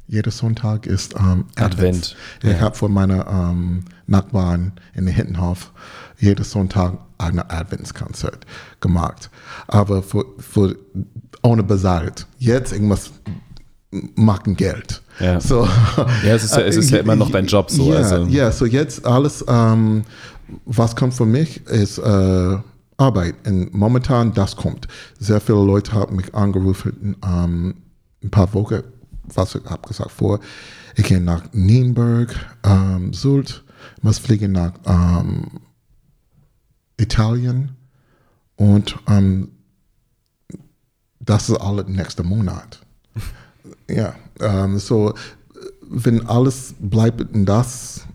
jeder 0.09 0.31
Sonntag 0.31 0.87
ist 0.87 1.15
ähm, 1.15 1.45
Advent. 1.57 2.17
Ich 2.43 2.51
ja. 2.51 2.61
habe 2.61 2.75
von 2.75 2.93
meinen 2.93 3.23
ähm, 3.29 3.85
Nachbarn 4.07 4.73
in 4.95 5.07
den 5.07 5.15
Hintenhof 5.15 5.73
jeden 6.19 6.45
Sonntag 6.45 6.99
ein 7.23 7.39
Adventskonzert 7.39 8.47
gemacht. 8.81 9.31
Aber 9.67 10.03
für, 10.03 10.25
für, 10.39 10.77
ohne 11.43 11.63
bezahlt. 11.63 12.27
Jetzt 12.39 12.73
irgendwas 12.73 13.11
machen 14.15 14.57
Geld. 14.57 15.03
Ja, 15.21 15.41
so, 15.41 15.69
ja 16.25 16.35
es 16.35 16.45
ist, 16.45 16.57
ja, 16.57 16.63
es 16.63 16.77
ist 16.77 16.91
ja 16.91 16.99
immer 16.99 17.17
noch 17.17 17.31
dein 17.31 17.47
Job. 17.47 17.71
So, 17.71 17.93
ja, 17.93 17.99
also. 17.99 18.25
ja, 18.25 18.51
so 18.51 18.65
jetzt 18.65 19.05
alles, 19.05 19.45
ähm, 19.49 20.03
was 20.65 20.97
kommt 20.97 21.15
für 21.15 21.27
mich, 21.27 21.67
ist 21.67 21.99
äh, 21.99 22.59
Arbeit. 22.97 23.35
Und 23.47 23.75
momentan, 23.75 24.33
das 24.33 24.57
kommt. 24.57 24.89
Sehr 25.19 25.41
viele 25.41 25.65
Leute 25.65 25.93
haben 25.93 26.17
mich 26.17 26.35
angerufen, 26.35 27.17
ähm, 27.25 27.75
ein 28.23 28.31
paar 28.31 28.53
Wochen 28.55 28.83
was 29.35 29.55
ich 29.55 29.65
habe 29.65 29.89
gesagt 29.89 30.11
vor, 30.11 30.41
ich 30.97 31.05
gehe 31.05 31.21
nach 31.21 31.45
Nienberg, 31.53 32.35
ähm, 32.65 33.13
Sylt, 33.13 33.65
muss 34.03 34.19
fliegen 34.19 34.53
nach 34.53 34.73
ähm, 34.87 35.61
Italien 37.03 37.77
und 38.57 38.97
ähm, 39.09 39.51
das 41.21 41.49
ist 41.49 41.57
alles 41.57 41.87
nächsten 41.89 42.27
Monat. 42.27 42.81
ja, 43.89 44.15
ähm, 44.41 44.79
so 44.79 45.15
wenn 45.93 46.27
alles 46.27 46.75
bleibt 46.79 47.35
in 47.35 47.45
das, 47.45 48.07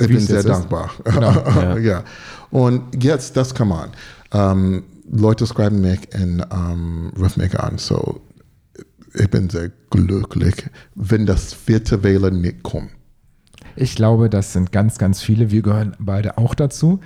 ich 0.00 0.08
Wie 0.08 0.14
bin 0.14 0.26
sehr 0.26 0.42
dankbar. 0.42 0.90
Genau. 1.04 1.32
ja. 1.32 1.78
ja. 1.78 2.04
Und 2.50 3.02
jetzt, 3.02 3.36
das 3.36 3.54
kann 3.54 3.68
man. 3.68 3.90
Ähm, 4.32 4.84
Leute 5.10 5.46
schreiben 5.46 5.80
mich 5.80 6.12
in 6.14 6.44
ähm, 6.50 7.12
rufen 7.18 7.42
mich 7.42 7.58
an, 7.58 7.78
so 7.78 8.20
ich 9.14 9.30
bin 9.30 9.48
sehr 9.48 9.70
glücklich, 9.90 10.54
wenn 10.94 11.26
das 11.26 11.52
vierte 11.52 12.02
Wähler 12.02 12.30
nicht 12.30 12.62
kommt. 12.62 12.90
Ich 13.76 13.96
glaube, 13.96 14.30
das 14.30 14.52
sind 14.52 14.72
ganz, 14.72 14.98
ganz 14.98 15.22
viele. 15.22 15.50
Wir 15.50 15.62
gehören 15.62 15.96
beide 15.98 16.38
auch 16.38 16.54
dazu. 16.54 17.00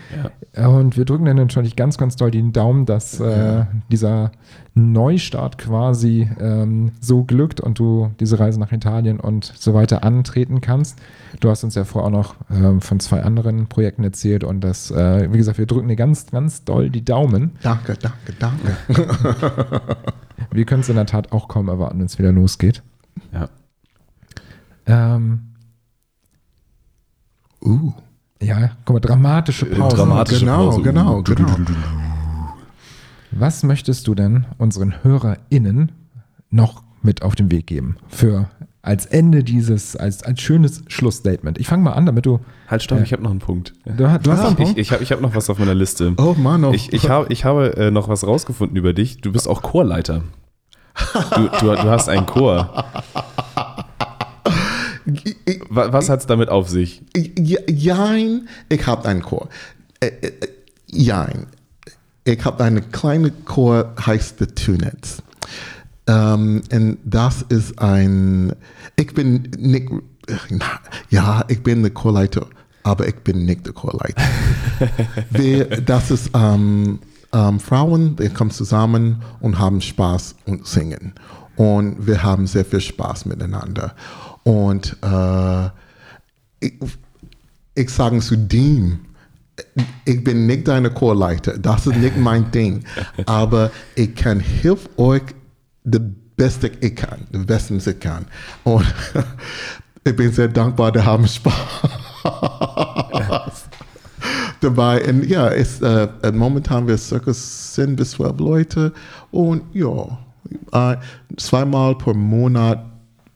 Ja. 0.55 0.69
Und 0.69 0.97
wir 0.97 1.05
drücken 1.05 1.25
dann 1.25 1.37
natürlich 1.37 1.77
ganz, 1.77 1.99
ganz 1.99 2.17
doll 2.17 2.31
den 2.31 2.53
Daumen, 2.53 2.87
dass 2.87 3.21
äh, 3.21 3.65
dieser 3.91 4.33
Neustart 4.75 5.59
quasi 5.59 6.29
ähm, 6.41 6.93
so 7.01 7.25
glückt 7.25 7.61
und 7.61 7.79
du 7.79 8.11
diese 8.21 8.39
Reise 8.39 8.61
nach 8.61 8.73
Italien 8.73 9.21
und 9.21 9.53
so 9.57 9.75
weiter 9.75 10.05
antreten 10.05 10.61
kannst. 10.61 10.99
Du 11.41 11.51
hast 11.51 11.65
uns 11.65 11.75
ja 11.75 11.85
vorher 11.85 12.09
auch 12.09 12.13
noch 12.13 12.35
ähm, 12.51 12.81
von 12.81 13.01
zwei 13.01 13.23
anderen 13.23 13.67
Projekten 13.67 14.05
erzählt 14.05 14.45
und 14.45 14.61
das, 14.61 14.91
äh, 14.91 15.33
wie 15.33 15.39
gesagt, 15.39 15.59
wir 15.59 15.67
drücken 15.67 15.89
dir 15.89 15.97
ganz, 15.97 16.27
ganz 16.27 16.65
doll 16.65 16.91
die 16.91 17.05
Daumen. 17.05 17.53
Danke, 17.63 17.97
danke, 18.01 18.33
danke. 18.39 18.77
Wir 20.51 20.65
können 20.65 20.81
es 20.81 20.89
in 20.89 20.97
der 20.97 21.07
Tat 21.07 21.33
auch 21.33 21.49
kaum 21.49 21.69
erwarten, 21.69 21.99
wenn 21.99 22.07
es 22.07 22.19
wieder 22.19 22.33
losgeht. 22.33 22.83
Ja. 23.33 23.49
Ähm, 24.87 25.41
uh. 27.65 27.93
Ja, 28.41 28.71
guck 28.85 28.95
mal, 28.95 29.01
dramatische 29.01 29.67
äh, 29.67 29.75
Pause. 29.75 29.97
Dramatische 29.97 30.41
genau, 30.41 30.71
Pause. 30.71 30.83
genau, 30.83 31.23
genau. 31.23 31.47
Was 33.33 33.63
möchtest 33.63 34.07
du 34.07 34.15
denn 34.15 34.47
unseren 34.59 35.03
HörerInnen 35.03 35.93
noch 36.51 36.83
mit 37.03 37.23
auf 37.23 37.35
den 37.35 37.51
Weg 37.51 37.67
geben 37.67 37.97
für 38.09 38.49
als 38.83 39.05
Ende 39.07 39.45
dieses, 39.45 39.97
als, 39.97 40.23
als 40.23 40.41
schönes 40.41 40.83
Schlussstatement. 40.89 41.59
Ich 41.59 41.67
fange 41.67 41.83
mal 41.83 41.93
an, 41.93 42.07
damit 42.07 42.25
du. 42.25 42.41
Halt, 42.69 42.83
stopp, 42.83 43.01
äh, 43.01 43.03
ich 43.03 43.13
habe 43.13 43.23
noch 43.23 43.31
einen 43.31 43.41
Punkt. 43.41 43.75
Du, 43.85 43.93
du 43.93 44.09
hast 44.09 44.25
noch 44.25 44.47
einen 44.47 44.57
Punkt? 44.57 44.79
Ich, 44.79 44.87
ich 44.87 44.93
habe 44.93 45.03
ich 45.03 45.13
hab 45.13 45.21
noch 45.21 45.35
was 45.35 45.51
auf 45.51 45.59
meiner 45.59 45.75
Liste. 45.75 46.15
Oh 46.17 46.35
Mann, 46.39 46.65
oh. 46.65 46.73
Ich, 46.73 46.93
ich, 46.93 47.11
hab, 47.11 47.31
ich 47.31 47.45
habe 47.45 47.77
äh, 47.77 47.91
noch 47.91 48.09
was 48.09 48.27
rausgefunden 48.27 48.77
über 48.77 48.95
dich. 48.95 49.21
Du 49.21 49.31
bist 49.31 49.47
auch 49.47 49.63
Chorleiter. 49.63 50.23
Du, 51.35 51.49
du, 51.61 51.67
du 51.67 51.91
hast 51.91 52.09
einen 52.09 52.27
Chor. 52.27 52.85
Was 55.71 56.09
hat 56.09 56.21
es 56.21 56.27
damit 56.27 56.49
auf 56.49 56.69
sich? 56.69 57.03
Jein, 57.17 58.49
ich 58.69 58.87
habe 58.87 59.09
einen 59.09 59.23
Chor. 59.23 59.49
Äh, 60.01 60.07
äh, 60.07 60.33
jein. 60.87 61.47
Ich 62.25 62.45
habe 62.45 62.65
einen 62.65 62.91
kleinen 62.93 63.45
Chor, 63.45 63.95
heißt 64.05 64.39
The 64.39 64.47
Tunets. 64.47 65.23
Ähm, 66.07 66.63
und 66.73 66.99
das 67.05 67.43
ist 67.49 67.79
ein, 67.79 68.53
ich 68.97 69.15
bin 69.15 69.51
nicht, 69.59 69.89
ja, 71.11 71.45
ich 71.49 71.63
bin 71.63 71.83
der 71.83 71.93
Chorleiter, 71.93 72.47
aber 72.83 73.09
ich 73.09 73.17
bin 73.17 73.45
nicht 73.45 73.67
der 73.67 73.73
Chorleiter. 73.73 74.23
Wir, 75.31 75.67
das 75.83 76.11
ist 76.11 76.31
ähm, 76.35 76.99
ähm, 77.33 77.61
Frauen, 77.61 78.17
die 78.17 78.29
kommen 78.31 78.51
zusammen 78.51 79.23
und 79.41 79.59
haben 79.59 79.81
Spaß 79.81 80.37
und 80.47 80.67
singen. 80.67 81.15
Und 81.57 82.07
wir 82.07 82.23
haben 82.23 82.47
sehr 82.47 82.65
viel 82.65 82.81
Spaß 82.81 83.27
miteinander. 83.27 83.95
Und 84.49 84.97
äh, 85.03 85.67
ich, 86.61 86.73
ich 87.75 87.91
sage 87.91 88.19
zu 88.21 88.35
dem, 88.35 89.01
ich 90.07 90.25
bin 90.25 90.47
nicht 90.47 90.67
deine 90.67 90.91
Chorleiter, 90.91 91.59
das 91.59 91.87
ist 91.87 91.99
nicht 91.99 92.17
mein 92.17 92.51
Ding, 92.51 92.83
aber 93.27 93.71
ich 93.95 94.15
kann 94.15 94.41
helfen 94.41 94.89
euch 94.97 95.21
das 95.85 96.01
Beste 96.35 96.71
ich 96.81 96.97
kann, 96.97 97.27
das 97.31 97.45
Beste 97.45 97.75
ich 97.75 98.01
kann. 98.01 98.25
Und 98.65 98.87
ich 100.05 100.17
bin 100.17 100.33
sehr 100.33 100.49
dankbar, 100.49 100.93
da 100.93 101.05
haben 101.05 101.29
Spaß 101.29 101.53
dabei. 104.63 105.07
Und 105.11 105.27
ja, 105.27 105.49
ist, 105.49 105.83
äh, 105.83 106.09
momentan 106.33 106.89
wir 106.89 106.97
circa 106.97 107.35
10 107.35 107.97
bis 107.97 108.13
12 108.13 108.41
Leute 108.41 108.93
und 109.31 109.63
ja, 109.75 110.17
äh, 110.73 110.97
zweimal 111.37 111.99
pro 111.99 112.15
Monat 112.15 112.83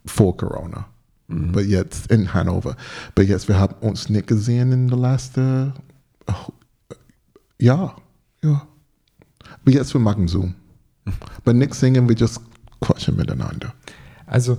vor 0.07 0.35
Corona. 0.39 0.87
Mhm. 1.33 1.49
Aber 1.51 1.63
jetzt 1.63 2.11
in 2.11 2.33
Hannover. 2.35 2.77
Aber 3.15 3.25
jetzt, 3.25 3.49
wir 3.49 3.59
haben 3.59 3.75
uns 3.81 4.09
nicht 4.09 4.27
gesehen 4.27 4.73
in 4.73 4.89
den 4.89 4.99
letzten 4.99 5.73
oh, 6.27 6.53
Jahr. 7.59 7.97
Ja. 8.43 8.67
Aber 9.63 9.71
jetzt 9.71 9.95
wir 9.95 10.01
machen 10.01 10.29
Zoom. 10.29 10.55
Aber 11.39 11.53
nichts 11.53 11.81
singen, 11.81 12.09
wir 12.09 12.17
just 12.17 12.41
quatschen 12.81 13.17
miteinander. 13.17 13.73
Also 14.27 14.59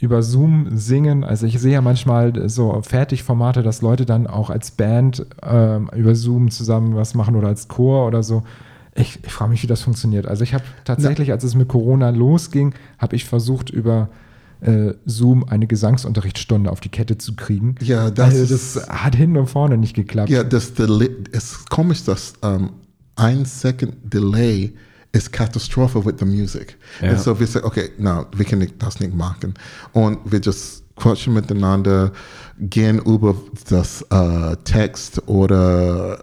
über 0.00 0.22
Zoom 0.22 0.68
singen, 0.76 1.24
also 1.24 1.46
ich 1.46 1.58
sehe 1.60 1.72
ja 1.72 1.80
manchmal 1.80 2.48
so 2.48 2.80
Fertigformate, 2.82 3.62
dass 3.62 3.80
Leute 3.80 4.04
dann 4.04 4.26
auch 4.26 4.50
als 4.50 4.72
Band 4.72 5.24
ähm, 5.42 5.88
über 5.94 6.14
Zoom 6.14 6.50
zusammen 6.50 6.94
was 6.96 7.14
machen 7.14 7.36
oder 7.36 7.48
als 7.48 7.68
Chor 7.68 8.06
oder 8.06 8.22
so. 8.22 8.42
Ich, 8.94 9.20
ich 9.24 9.32
frage 9.32 9.52
mich, 9.52 9.62
wie 9.62 9.66
das 9.66 9.82
funktioniert. 9.82 10.26
Also 10.26 10.44
ich 10.44 10.54
habe 10.54 10.64
tatsächlich, 10.84 11.32
als 11.32 11.42
es 11.42 11.54
mit 11.54 11.68
Corona 11.68 12.10
losging, 12.10 12.74
habe 12.98 13.16
ich 13.16 13.24
versucht, 13.24 13.70
über 13.70 14.08
äh, 14.64 14.94
Zoom 15.04 15.44
eine 15.44 15.66
Gesangsunterrichtsstunde 15.66 16.70
auf 16.70 16.80
die 16.80 16.88
Kette 16.88 17.18
zu 17.18 17.36
kriegen. 17.36 17.74
Ja, 17.80 18.10
das, 18.10 18.34
also 18.34 18.54
das 18.54 18.88
hat 18.88 19.14
hin 19.14 19.36
und 19.36 19.46
vorne 19.46 19.76
nicht 19.76 19.94
geklappt. 19.94 20.30
Ja, 20.30 20.42
das 20.42 20.72
es 20.78 21.08
ist 21.32 21.70
komisch, 21.70 22.04
dass 22.04 22.34
um, 22.40 22.50
ähm, 22.50 22.70
ein 23.16 23.44
Second 23.44 23.94
Delay 24.02 24.74
ist 25.12 25.32
Katastrophe 25.32 26.04
with 26.04 26.14
the 26.18 26.24
music. 26.24 26.76
Ja. 27.00 27.10
Und 27.10 27.20
so 27.20 27.38
wir 27.38 27.46
sagen, 27.46 27.66
okay, 27.66 27.90
na, 27.98 28.26
wir 28.34 28.44
können 28.44 28.72
das 28.78 28.98
nicht 28.98 29.14
machen. 29.14 29.54
Und 29.92 30.18
wir 30.24 30.40
just 30.40 30.82
quatschen 30.96 31.34
miteinander, 31.34 32.12
gehen 32.58 32.98
über 33.00 33.36
das 33.68 34.02
äh, 34.10 34.56
Text 34.64 35.26
oder 35.28 36.22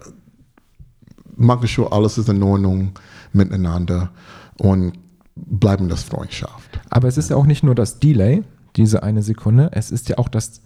machen 1.36 1.68
sure 1.68 1.92
alles 1.92 2.18
ist 2.18 2.30
in 2.30 2.44
Ordnung 2.44 2.92
miteinander 3.34 4.12
und 4.58 4.94
bleiben 5.36 5.90
das 5.90 6.04
Freundschaft. 6.04 6.71
Aber 6.92 7.08
es 7.08 7.18
ist 7.18 7.30
ja 7.32 7.36
auch 7.38 7.46
nicht 7.48 7.64
nur 7.64 7.74
das 7.74 8.00
Delay, 8.00 8.44
diese 8.76 9.02
eine 9.02 9.24
Sekunde, 9.24 9.70
es 9.74 9.90
ist 9.90 10.08
ja 10.10 10.18
auch, 10.20 10.30
dass 10.30 10.62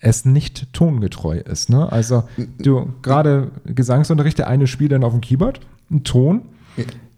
es 0.00 0.24
nicht 0.26 0.70
tongetreu 0.74 1.38
ist. 1.38 1.70
Ne? 1.70 1.90
Also 1.90 2.24
du 2.58 2.92
gerade 3.00 3.50
Gesangsunterricht, 3.64 4.36
der 4.38 4.48
eine 4.48 4.66
spielt 4.66 4.92
dann 4.92 5.02
auf 5.04 5.12
dem 5.12 5.22
Keyboard, 5.22 5.60
einen 5.90 6.04
Ton. 6.04 6.42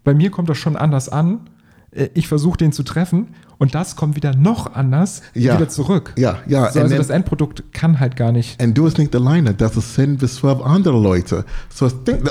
Bei 0.05 0.15
mir 0.15 0.31
kommt 0.31 0.49
das 0.49 0.59
schon 0.59 0.77
anders 0.77 1.09
an. 1.09 1.41
Äh, 1.91 2.11
Ich 2.15 2.29
versuche 2.29 2.59
den 2.59 2.71
zu 2.73 2.83
treffen 2.85 3.29
und 3.59 3.75
das 3.75 3.97
kommt 3.97 4.15
wieder 4.17 4.37
noch 4.37 4.75
anders 4.75 5.23
Ja. 5.35 5.57
wieder 5.57 5.69
zurück. 5.69 6.13
Ja, 6.17 6.39
ja. 6.47 6.61
So, 6.65 6.67
and 6.67 6.77
also 6.77 6.89
then- 6.91 6.99
das 6.99 7.11
Endprodukt 7.11 7.65
kann 7.73 7.99
halt 7.99 8.15
gar 8.17 8.31
nicht. 8.31 8.63
Und 8.63 8.77
du 8.79 8.87
hast 8.87 8.99
nicht 8.99 9.15
alleine, 9.17 9.55
das 9.55 9.95
10 9.95 10.19
bis 10.19 10.37
12 10.37 10.61
andere 10.63 11.01
Leute. 11.01 11.45
So 11.75 11.87
ich 11.87 11.95
denke, 12.05 12.31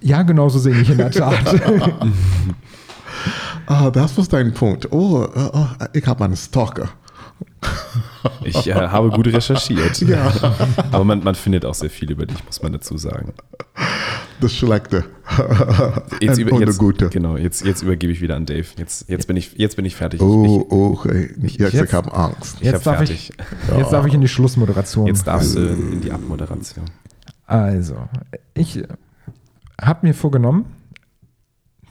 ja, 0.00 0.22
genau 0.22 0.48
so 0.48 0.58
sehe 0.58 0.80
ich 0.80 0.90
in 0.90 0.98
der 0.98 1.10
Tat. 1.10 1.60
ah, 3.66 3.90
das 3.90 4.18
ist 4.18 4.32
dein 4.32 4.52
Punkt. 4.52 4.90
Oh, 4.90 5.26
oh, 5.34 5.50
oh 5.52 5.66
ich 5.92 6.06
habe 6.06 6.24
einen 6.24 6.36
Stalker. 6.36 6.88
Ich 8.44 8.66
äh, 8.66 8.74
habe 8.74 9.10
gut 9.10 9.26
recherchiert. 9.26 10.00
Ja. 10.00 10.32
Aber 10.90 11.04
man, 11.04 11.22
man, 11.22 11.34
findet 11.34 11.64
auch 11.64 11.74
sehr 11.74 11.90
viel 11.90 12.10
über 12.10 12.26
dich, 12.26 12.44
muss 12.44 12.62
man 12.62 12.72
dazu 12.72 12.98
sagen. 12.98 13.32
Das 14.40 14.54
Schlechte. 14.54 15.04
Jetzt, 16.20 16.38
über, 16.38 16.58
jetzt, 16.58 16.78
Gute. 16.78 17.08
Genau, 17.08 17.36
jetzt, 17.36 17.64
jetzt 17.64 17.82
übergebe 17.82 18.12
ich 18.12 18.20
wieder 18.20 18.36
an 18.36 18.46
Dave. 18.46 18.66
Jetzt, 18.76 19.08
jetzt, 19.08 19.26
bin, 19.26 19.36
ich, 19.36 19.52
jetzt 19.56 19.76
bin 19.76 19.84
ich 19.84 19.94
fertig. 19.94 20.20
Oh, 20.20 20.44
ich, 20.44 20.72
oh, 20.72 20.96
okay. 20.98 21.30
Ich, 21.42 21.56
jetzt, 21.56 21.74
jetzt, 21.74 21.92
habe 21.92 22.12
Angst. 22.12 22.56
Ich 22.60 22.66
jetzt, 22.66 22.86
hab 22.86 22.98
darf 22.98 23.10
ich, 23.10 23.32
ja. 23.68 23.82
darf 23.90 24.06
ich 24.06 24.14
in 24.14 24.20
die 24.20 24.28
Schlussmoderation. 24.28 25.06
Jetzt 25.06 25.26
darfst 25.26 25.56
du 25.56 25.60
in 25.60 26.00
die 26.00 26.10
Abmoderation. 26.10 26.86
Also, 27.46 27.96
ich 28.54 28.82
habe 29.80 30.06
mir 30.06 30.14
vorgenommen, 30.14 30.66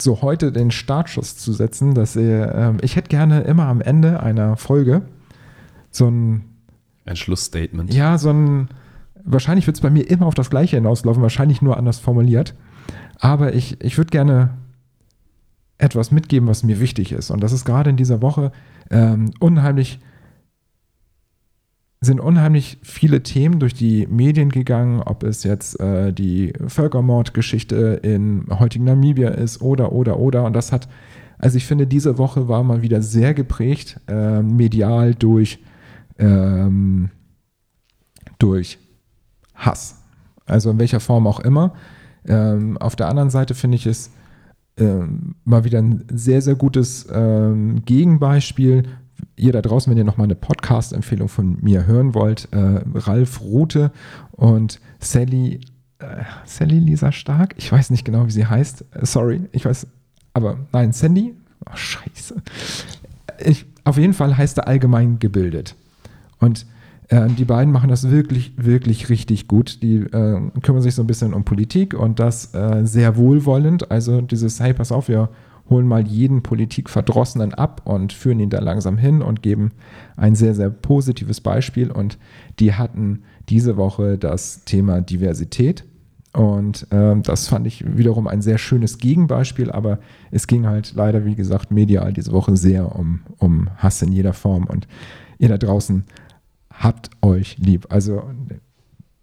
so 0.01 0.21
heute 0.21 0.51
den 0.51 0.71
Startschuss 0.71 1.37
zu 1.37 1.51
setzen, 1.51 1.93
dass 1.93 2.15
ihr, 2.15 2.53
ähm, 2.55 2.77
ich 2.81 2.95
hätte 2.95 3.09
gerne 3.09 3.41
immer 3.41 3.65
am 3.65 3.81
Ende 3.81 4.21
einer 4.21 4.55
Folge 4.55 5.01
so 5.91 6.07
ein, 6.07 6.43
Ein 7.05 7.15
Schlussstatement. 7.15 7.93
ja, 7.93 8.17
so 8.17 8.29
ein, 8.29 8.69
wahrscheinlich 9.23 9.67
wird 9.67 9.77
es 9.77 9.81
bei 9.81 9.89
mir 9.89 10.09
immer 10.09 10.25
auf 10.27 10.35
das 10.35 10.49
Gleiche 10.49 10.77
hinauslaufen, 10.77 11.21
wahrscheinlich 11.21 11.61
nur 11.61 11.77
anders 11.77 11.99
formuliert, 11.99 12.55
aber 13.19 13.53
ich, 13.53 13.81
ich 13.83 13.97
würde 13.97 14.11
gerne 14.11 14.51
etwas 15.77 16.11
mitgeben, 16.11 16.47
was 16.47 16.63
mir 16.63 16.79
wichtig 16.79 17.11
ist. 17.11 17.31
Und 17.31 17.41
das 17.41 17.51
ist 17.51 17.65
gerade 17.65 17.89
in 17.89 17.97
dieser 17.97 18.21
Woche 18.21 18.51
ähm, 18.91 19.31
unheimlich 19.39 19.99
sind 22.01 22.21
unheimlich 22.21 22.77
viele 22.81 23.23
Themen 23.23 23.59
durch 23.59 23.73
die 23.73 24.07
Medien 24.07 24.49
gegangen, 24.49 25.01
ob 25.01 25.23
es 25.23 25.43
jetzt 25.43 25.79
äh, 25.81 26.13
die 26.13 26.53
Völkermordgeschichte 26.67 27.99
in 28.03 28.45
heutigen 28.49 28.85
Namibia 28.85 29.29
ist 29.29 29.61
oder, 29.61 29.91
oder, 29.91 30.17
oder. 30.17 30.45
Und 30.45 30.53
das 30.53 30.71
hat, 30.71 30.87
also 31.37 31.57
ich 31.57 31.65
finde, 31.65 31.87
diese 31.87 32.17
Woche 32.17 32.47
war 32.47 32.63
mal 32.63 32.81
wieder 32.81 33.01
sehr 33.01 33.33
geprägt, 33.33 33.99
äh, 34.07 34.41
medial 34.41 35.13
durch, 35.13 35.59
ähm, 36.17 37.09
durch 38.37 38.79
Hass. 39.55 40.01
Also 40.45 40.71
in 40.71 40.79
welcher 40.79 41.01
Form 41.01 41.27
auch 41.27 41.41
immer. 41.41 41.73
Ähm, 42.25 42.77
auf 42.77 42.95
der 42.95 43.09
anderen 43.09 43.29
Seite 43.29 43.55
finde 43.55 43.75
ich 43.75 43.85
es 43.85 44.11
ähm, 44.77 45.35
mal 45.43 45.65
wieder 45.65 45.79
ein 45.79 46.05
sehr, 46.11 46.41
sehr 46.41 46.55
gutes 46.55 47.07
ähm, 47.11 47.83
Gegenbeispiel. 47.83 48.83
Ihr 49.39 49.53
da 49.53 49.61
draußen, 49.61 49.89
wenn 49.89 49.97
ihr 49.97 50.03
nochmal 50.03 50.25
eine 50.25 50.35
Podcast-Empfehlung 50.35 51.29
von 51.29 51.57
mir 51.61 51.85
hören 51.85 52.13
wollt, 52.13 52.49
äh, 52.51 52.81
Ralf 52.93 53.41
Rute 53.41 53.91
und 54.31 54.79
Sally, 54.99 55.61
äh, 55.99 56.23
Sally 56.45 56.79
Lisa 56.79 57.11
Stark, 57.11 57.55
ich 57.57 57.71
weiß 57.71 57.89
nicht 57.89 58.03
genau, 58.03 58.27
wie 58.27 58.31
sie 58.31 58.45
heißt, 58.45 58.85
äh, 58.91 59.05
sorry, 59.05 59.41
ich 59.51 59.65
weiß, 59.65 59.87
aber 60.33 60.57
nein, 60.73 60.91
Sandy, 60.91 61.33
oh, 61.65 61.75
scheiße. 61.75 62.35
Ich, 63.43 63.65
auf 63.85 63.97
jeden 63.97 64.13
Fall 64.13 64.37
heißt 64.37 64.57
er 64.57 64.67
allgemein 64.67 65.19
gebildet. 65.19 65.75
Und 66.39 66.65
äh, 67.07 67.27
die 67.27 67.45
beiden 67.45 67.71
machen 67.71 67.89
das 67.89 68.09
wirklich, 68.09 68.53
wirklich 68.57 69.09
richtig 69.09 69.47
gut. 69.47 69.81
Die 69.81 69.97
äh, 69.97 70.41
kümmern 70.61 70.81
sich 70.81 70.95
so 70.95 71.03
ein 71.03 71.07
bisschen 71.07 71.33
um 71.33 71.43
Politik 71.43 71.93
und 71.93 72.19
das 72.19 72.53
äh, 72.53 72.85
sehr 72.85 73.17
wohlwollend. 73.17 73.89
Also 73.89 74.21
dieses, 74.21 74.59
hey, 74.59 74.73
pass 74.73 74.91
auf, 74.91 75.07
wir 75.07 75.29
holen 75.69 75.87
mal 75.87 76.07
jeden 76.07 76.41
Politikverdrossenen 76.41 77.53
ab 77.53 77.81
und 77.85 78.13
führen 78.13 78.39
ihn 78.39 78.49
da 78.49 78.59
langsam 78.59 78.97
hin 78.97 79.21
und 79.21 79.41
geben 79.41 79.71
ein 80.17 80.35
sehr, 80.35 80.55
sehr 80.55 80.69
positives 80.69 81.41
Beispiel. 81.41 81.91
Und 81.91 82.17
die 82.59 82.73
hatten 82.73 83.23
diese 83.49 83.77
Woche 83.77 84.17
das 84.17 84.65
Thema 84.65 85.01
Diversität. 85.01 85.85
Und 86.33 86.87
ähm, 86.91 87.23
das 87.23 87.47
fand 87.47 87.65
ich 87.65 87.97
wiederum 87.97 88.27
ein 88.27 88.41
sehr 88.41 88.57
schönes 88.59 88.99
Gegenbeispiel, 88.99 89.71
aber 89.71 89.99
es 90.31 90.45
ging 90.45 90.67
halt 90.67 90.93
leider, 90.95 91.25
wie 91.25 91.35
gesagt, 91.35 91.71
medial 91.71 92.13
diese 92.13 92.31
Woche 92.31 92.55
sehr 92.55 92.95
um, 92.95 93.21
um 93.37 93.69
Hass 93.77 94.01
in 94.01 94.11
jeder 94.11 94.33
Form. 94.33 94.65
Und 94.65 94.87
ihr 95.39 95.49
da 95.49 95.57
draußen 95.57 96.03
habt 96.71 97.09
euch 97.21 97.57
lieb. 97.57 97.87
Also 97.89 98.23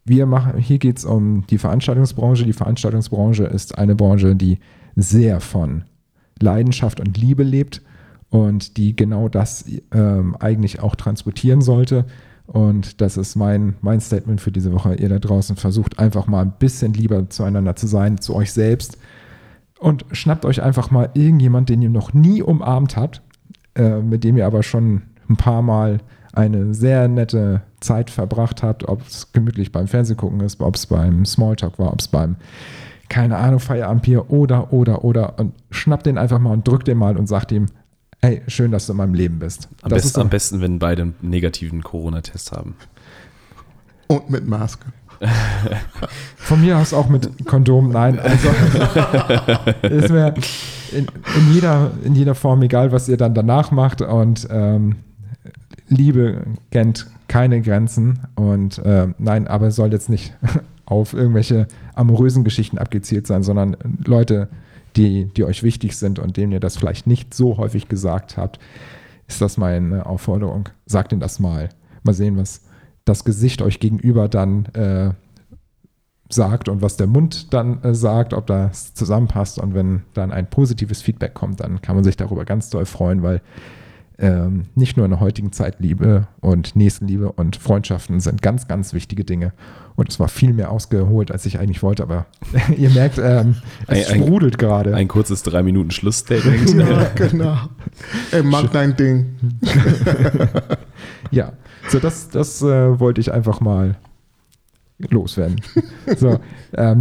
wir 0.05 0.27
machen, 0.27 0.59
hier 0.59 0.79
geht 0.79 0.99
es 0.99 1.05
um 1.05 1.47
die 1.49 1.59
Veranstaltungsbranche. 1.59 2.45
Die 2.45 2.53
Veranstaltungsbranche 2.53 3.45
ist 3.45 3.79
eine 3.79 3.95
Branche, 3.95 4.37
die 4.37 4.59
sehr 4.95 5.41
von 5.41 5.85
Leidenschaft 6.41 7.01
und 7.01 7.17
Liebe 7.17 7.43
lebt 7.43 7.83
und 8.31 8.77
die 8.77 8.95
genau 8.95 9.29
das 9.29 9.65
ähm, 9.93 10.37
eigentlich 10.39 10.81
auch 10.81 10.95
transportieren 10.95 11.61
sollte. 11.61 12.05
Und 12.47 13.01
das 13.01 13.17
ist 13.17 13.35
mein, 13.35 13.75
mein 13.81 14.01
Statement 14.01 14.41
für 14.41 14.53
diese 14.53 14.73
Woche. 14.73 14.95
Ihr 14.95 15.09
da 15.09 15.19
draußen 15.19 15.57
versucht 15.57 15.99
einfach 15.99 16.27
mal 16.27 16.43
ein 16.43 16.55
bisschen 16.59 16.95
lieber 16.95 17.29
zueinander 17.29 17.75
zu 17.77 17.87
sein, 17.87 18.19
zu 18.19 18.35
euch 18.35 18.53
selbst. 18.53 18.99
Und 19.79 20.07
schnappt 20.13 20.45
euch 20.45 20.63
einfach 20.63 20.91
mal 20.91 21.11
irgendjemand, 21.15 21.69
den 21.69 21.83
ihr 21.83 21.91
noch 21.91 22.15
nie 22.15 22.43
umarmt 22.43 22.97
habt, 22.97 23.23
äh, 23.75 24.01
mit 24.01 24.25
dem 24.25 24.37
ihr 24.37 24.47
aber 24.47 24.63
schon 24.63 25.03
ein 25.29 25.37
paar 25.37 25.63
Mal 25.63 25.99
eine 26.33 26.75
sehr 26.75 27.09
nette 27.09 27.63
Zeit 27.81 28.11
verbracht 28.11 28.63
habt, 28.63 28.89
ob 28.89 29.07
es 29.07 29.33
gemütlich 29.33 29.73
beim 29.73 29.89
Fernsehgucken 29.89 30.41
ist, 30.41 30.61
ob 30.61 30.77
es 30.77 30.87
beim 30.87 31.25
Smalltalk 31.25 31.79
war, 31.79 31.93
ob 31.93 32.01
es 32.01 32.09
beim, 32.09 32.37
keine 33.09 33.37
Ahnung, 33.37 33.61
Feierabendbier 33.61 34.31
oder, 34.31 34.73
oder, 34.73 35.05
oder. 35.05 35.39
Und 35.39 35.55
schnappt 35.71 36.07
den 36.07 36.19
einfach 36.19 36.39
mal 36.39 36.53
und 36.53 36.67
drückt 36.67 36.89
den 36.89 36.99
mal 36.99 37.17
und 37.17 37.27
sagt 37.27 37.53
ihm, 37.53 37.67
hey, 38.21 38.43
schön, 38.47 38.71
dass 38.71 38.87
du 38.87 38.93
in 38.93 38.99
meinem 38.99 39.15
Leben 39.15 39.39
bist. 39.39 39.69
Am, 39.83 39.91
das 39.91 40.03
besten, 40.03 40.09
ist 40.09 40.19
am 40.19 40.29
besten, 40.31 40.61
wenn 40.61 40.79
beide 40.79 41.03
einen 41.03 41.15
negativen 41.21 41.83
Corona-Test 41.83 42.53
haben. 42.53 42.75
Und 44.09 44.31
mit 44.31 44.47
Maske. 44.47 44.87
Von 46.37 46.61
mir 46.61 46.79
aus 46.79 46.93
auch 46.93 47.09
mit 47.09 47.47
Kondom, 47.47 47.91
nein. 47.91 48.19
Also, 48.19 48.49
ist 49.83 50.11
mir 50.11 50.35
in, 50.93 51.07
in, 51.07 51.55
jeder, 51.55 51.91
in 52.05 52.15
jeder 52.15 52.35
Form 52.35 52.63
egal, 52.63 52.93
was 52.93 53.09
ihr 53.09 53.17
dann 53.17 53.35
danach 53.35 53.71
macht. 53.71 54.03
Und 54.03 54.47
ähm, 54.51 54.97
Liebe 55.89 56.43
kennt 56.71 57.07
keine 57.29 57.63
Grenzen. 57.63 58.21
Und 58.35 58.79
äh, 58.79 59.09
nein, 59.19 59.49
aber 59.49 59.69
es 59.69 59.77
soll 59.77 59.93
jetzt 59.93 60.11
nicht 60.11 60.35
auf 60.87 61.13
irgendwelche 61.13 61.67
amorösen 61.95 62.45
Geschichten 62.45 62.79
abgezielt 62.79 63.27
sein, 63.27 63.43
sondern 63.43 63.77
Leute, 64.05 64.49
die, 64.97 65.27
die 65.27 65.45
euch 65.45 65.63
wichtig 65.63 65.97
sind 65.97 66.19
und 66.19 66.37
denen 66.37 66.53
ihr 66.53 66.61
das 66.61 66.77
vielleicht 66.77 67.07
nicht 67.07 67.35
so 67.35 67.59
häufig 67.59 67.89
gesagt 67.89 68.37
habt, 68.37 68.59
ist 69.29 69.41
das 69.41 69.59
meine 69.59 70.07
Aufforderung. 70.07 70.69
Sagt 70.87 71.13
ihnen 71.13 71.21
das 71.21 71.39
mal. 71.39 71.69
Mal 72.03 72.15
sehen, 72.15 72.37
was 72.37 72.63
das 73.05 73.25
Gesicht 73.25 73.63
euch 73.63 73.81
gegenüber 73.81 74.29
dann 74.29 74.67
äh, 74.67 75.11
sagt 76.29 76.69
und 76.69 76.83
was 76.83 76.97
der 76.97 77.07
Mund 77.07 77.53
dann 77.53 77.83
äh, 77.83 77.95
sagt, 77.95 78.33
ob 78.33 78.47
das 78.47 78.95
zusammenpasst. 78.95 79.59
Und 79.59 79.75
wenn 79.75 80.03
dann 80.15 80.33
ein 80.33 80.49
positives 80.49 81.03
Feedback 81.03 81.35
kommt, 81.35 81.61
dann 81.61 81.83
kann 81.83 81.97
man 81.97 82.05
sich 82.05 82.17
darüber 82.17 82.45
ganz 82.45 82.71
doll 82.71 82.85
freuen, 82.85 83.23
weil 83.23 83.43
ähm, 84.19 84.65
nicht 84.75 84.97
nur 84.97 85.05
in 85.05 85.11
der 85.11 85.21
heutigen 85.21 85.53
Zeit 85.53 85.77
Liebe 85.81 86.27
und 86.41 86.75
Nächstenliebe 86.77 87.33
und 87.33 87.57
Freundschaften 87.57 88.19
sind 88.21 88.41
ganz, 88.43 88.67
ganz 88.67 88.93
wichtige 88.95 89.25
Dinge. 89.25 89.53
Und 89.95 90.09
es 90.11 90.21
war 90.21 90.29
viel 90.29 90.53
mehr 90.53 90.71
ausgeholt, 90.71 91.31
als 91.31 91.47
ich 91.47 91.59
eigentlich 91.59 91.83
wollte. 91.83 92.03
Aber 92.03 92.27
ihr 92.77 92.91
merkt, 92.91 93.19
ähm, 93.19 93.57
es 93.87 94.09
Ein- 94.09 94.15
ein- 94.21 94.27
sprudelt 94.27 94.59
gerade. 94.59 94.95
Ein 94.95 95.09
kurzes 95.09 95.43
drei 95.43 95.63
Minuten 95.63 95.91
Schlussstatement. 95.91 96.75
Ja, 96.77 97.09
genau. 97.15 97.57
Ey, 98.31 98.43
mach 98.43 98.69
dein 98.69 98.97
Ding. 98.97 99.37
Ja, 101.31 101.53
so 101.89 101.99
das, 101.99 102.29
das 102.29 102.63
äh, 102.63 102.99
wollte 103.01 103.21
ich 103.21 103.33
einfach 103.33 103.61
mal 103.61 103.97
loswerden. 104.99 105.61
so, 106.17 106.39
ähm, 106.75 107.01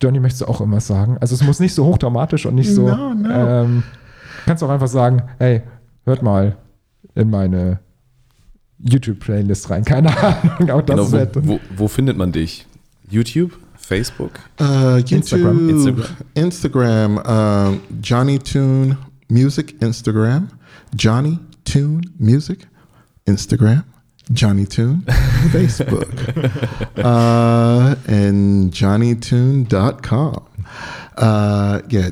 Johnny, 0.00 0.20
möchtest 0.20 0.42
du 0.42 0.46
auch 0.46 0.60
immer 0.60 0.80
sagen? 0.80 1.18
Also 1.20 1.34
es 1.34 1.42
muss 1.42 1.60
nicht 1.60 1.74
so 1.74 1.84
hochdramatisch 1.84 2.46
und 2.46 2.54
nicht 2.54 2.70
so. 2.72 2.88
No, 2.88 3.14
no. 3.14 3.28
Ähm, 3.30 3.82
kannst 4.46 4.62
auch 4.62 4.70
einfach 4.70 4.88
sagen, 4.88 5.22
hey, 5.38 5.62
hört 6.04 6.22
mal 6.22 6.56
in 7.14 7.30
meine 7.30 7.80
YouTube-Playlist 8.78 9.70
rein. 9.70 9.84
Keine 9.84 10.16
Ahnung, 10.16 10.70
auch 10.70 10.82
das 10.82 10.96
Genau, 10.96 11.12
wird. 11.12 11.36
wo, 11.36 11.54
wo, 11.54 11.60
wo 11.76 11.88
findet 11.88 12.16
man 12.16 12.32
dich? 12.32 12.66
YouTube, 13.10 13.52
Facebook. 13.76 14.32
Uh, 14.60 14.96
YouTube, 14.96 15.12
Instagram. 15.12 15.68
Instagram, 15.68 16.06
Instagram, 16.34 17.18
um, 17.18 17.80
Johnny 18.02 18.38
Tune 18.38 18.96
Music, 19.28 19.74
Instagram, 19.80 20.48
Johnny 20.96 21.38
Tune 21.64 22.02
Music, 22.18 22.66
Instagram, 23.26 23.84
Johnny 24.32 24.66
Tune, 24.66 25.02
Facebook, 25.52 26.08
uh, 26.98 27.94
and 28.06 28.72
JohnnyTune.com. 28.72 30.42
Uh, 31.16 31.80
yeah, 31.90 32.10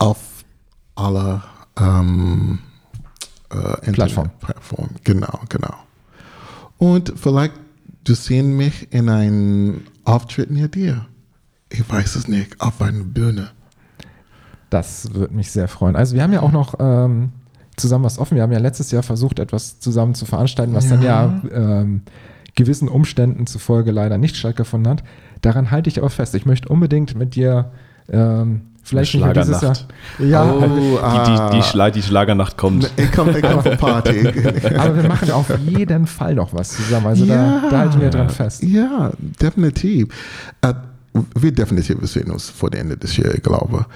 auf 0.00 0.44
aller 0.96 1.42
uh, 1.78 2.56
Internet- 3.52 3.94
Plattform. 3.94 4.30
Plattform. 4.40 4.88
Genau, 5.04 5.40
genau. 5.48 5.74
Und 6.78 7.12
vielleicht 7.16 7.54
du 8.04 8.14
sehen 8.14 8.56
mich 8.56 8.92
in 8.92 9.08
einem 9.08 9.82
Auftritt 10.04 10.50
near 10.50 10.68
dir. 10.68 11.06
Ich 11.68 11.88
weiß 11.88 12.16
es 12.16 12.28
nicht, 12.28 12.60
auf 12.60 12.80
einer 12.82 13.04
Bühne. 13.04 13.50
Das 14.70 15.14
würde 15.14 15.34
mich 15.34 15.50
sehr 15.50 15.68
freuen. 15.68 15.96
Also 15.96 16.14
wir 16.14 16.22
haben 16.22 16.32
ja 16.32 16.42
auch 16.42 16.52
noch 16.52 16.74
ähm, 16.78 17.30
zusammen 17.76 18.04
was 18.04 18.18
offen. 18.18 18.36
Wir 18.36 18.42
haben 18.42 18.52
ja 18.52 18.58
letztes 18.58 18.90
Jahr 18.90 19.02
versucht, 19.02 19.38
etwas 19.38 19.80
zusammen 19.80 20.14
zu 20.14 20.26
veranstalten, 20.26 20.74
was 20.74 20.88
dann 20.88 21.02
ja 21.02 21.42
ähm, 21.52 22.02
gewissen 22.54 22.88
Umständen 22.88 23.46
zufolge 23.46 23.90
leider 23.90 24.18
nicht 24.18 24.36
stattgefunden 24.36 24.90
hat. 24.90 25.04
Daran 25.40 25.70
halte 25.70 25.88
ich 25.88 25.98
aber 25.98 26.10
fest. 26.10 26.34
Ich 26.34 26.46
möchte 26.46 26.68
unbedingt 26.68 27.14
mit 27.14 27.34
dir 27.34 27.72
ähm, 28.08 28.62
vielleicht 28.82 29.14
nicht 29.14 29.36
dieses 29.36 29.60
Jahr. 29.60 29.76
Ja, 30.18 30.52
Oh, 30.52 30.60
Die, 30.60 31.30
die, 31.30 31.56
die, 31.56 31.62
Schla 31.62 31.90
die 31.90 32.02
Schlagernacht 32.02 32.56
kommt. 32.56 32.90
Ich 32.96 33.12
komme 33.12 33.38
ich 33.38 33.42
komm 33.42 33.76
Party. 33.76 34.26
aber 34.76 34.96
wir 34.96 35.08
machen 35.08 35.30
auf 35.30 35.50
jeden 35.58 36.06
Fall 36.06 36.34
noch 36.34 36.52
was 36.52 36.70
zusammen. 36.70 37.06
Also 37.06 37.26
da, 37.26 37.62
da 37.70 37.78
halten 37.78 38.00
wir 38.00 38.10
dran 38.10 38.30
fest. 38.30 38.62
Ja, 38.62 39.12
definitiv. 39.40 40.08
Äh, 40.62 40.74
wir 41.34 41.52
definitiv 41.52 41.98
sehen 42.02 42.30
uns 42.30 42.48
vor 42.48 42.70
dem 42.70 42.82
Ende 42.82 42.96
des 42.96 43.16
Jahres, 43.16 43.34
ich 43.34 43.42
glaube. 43.42 43.86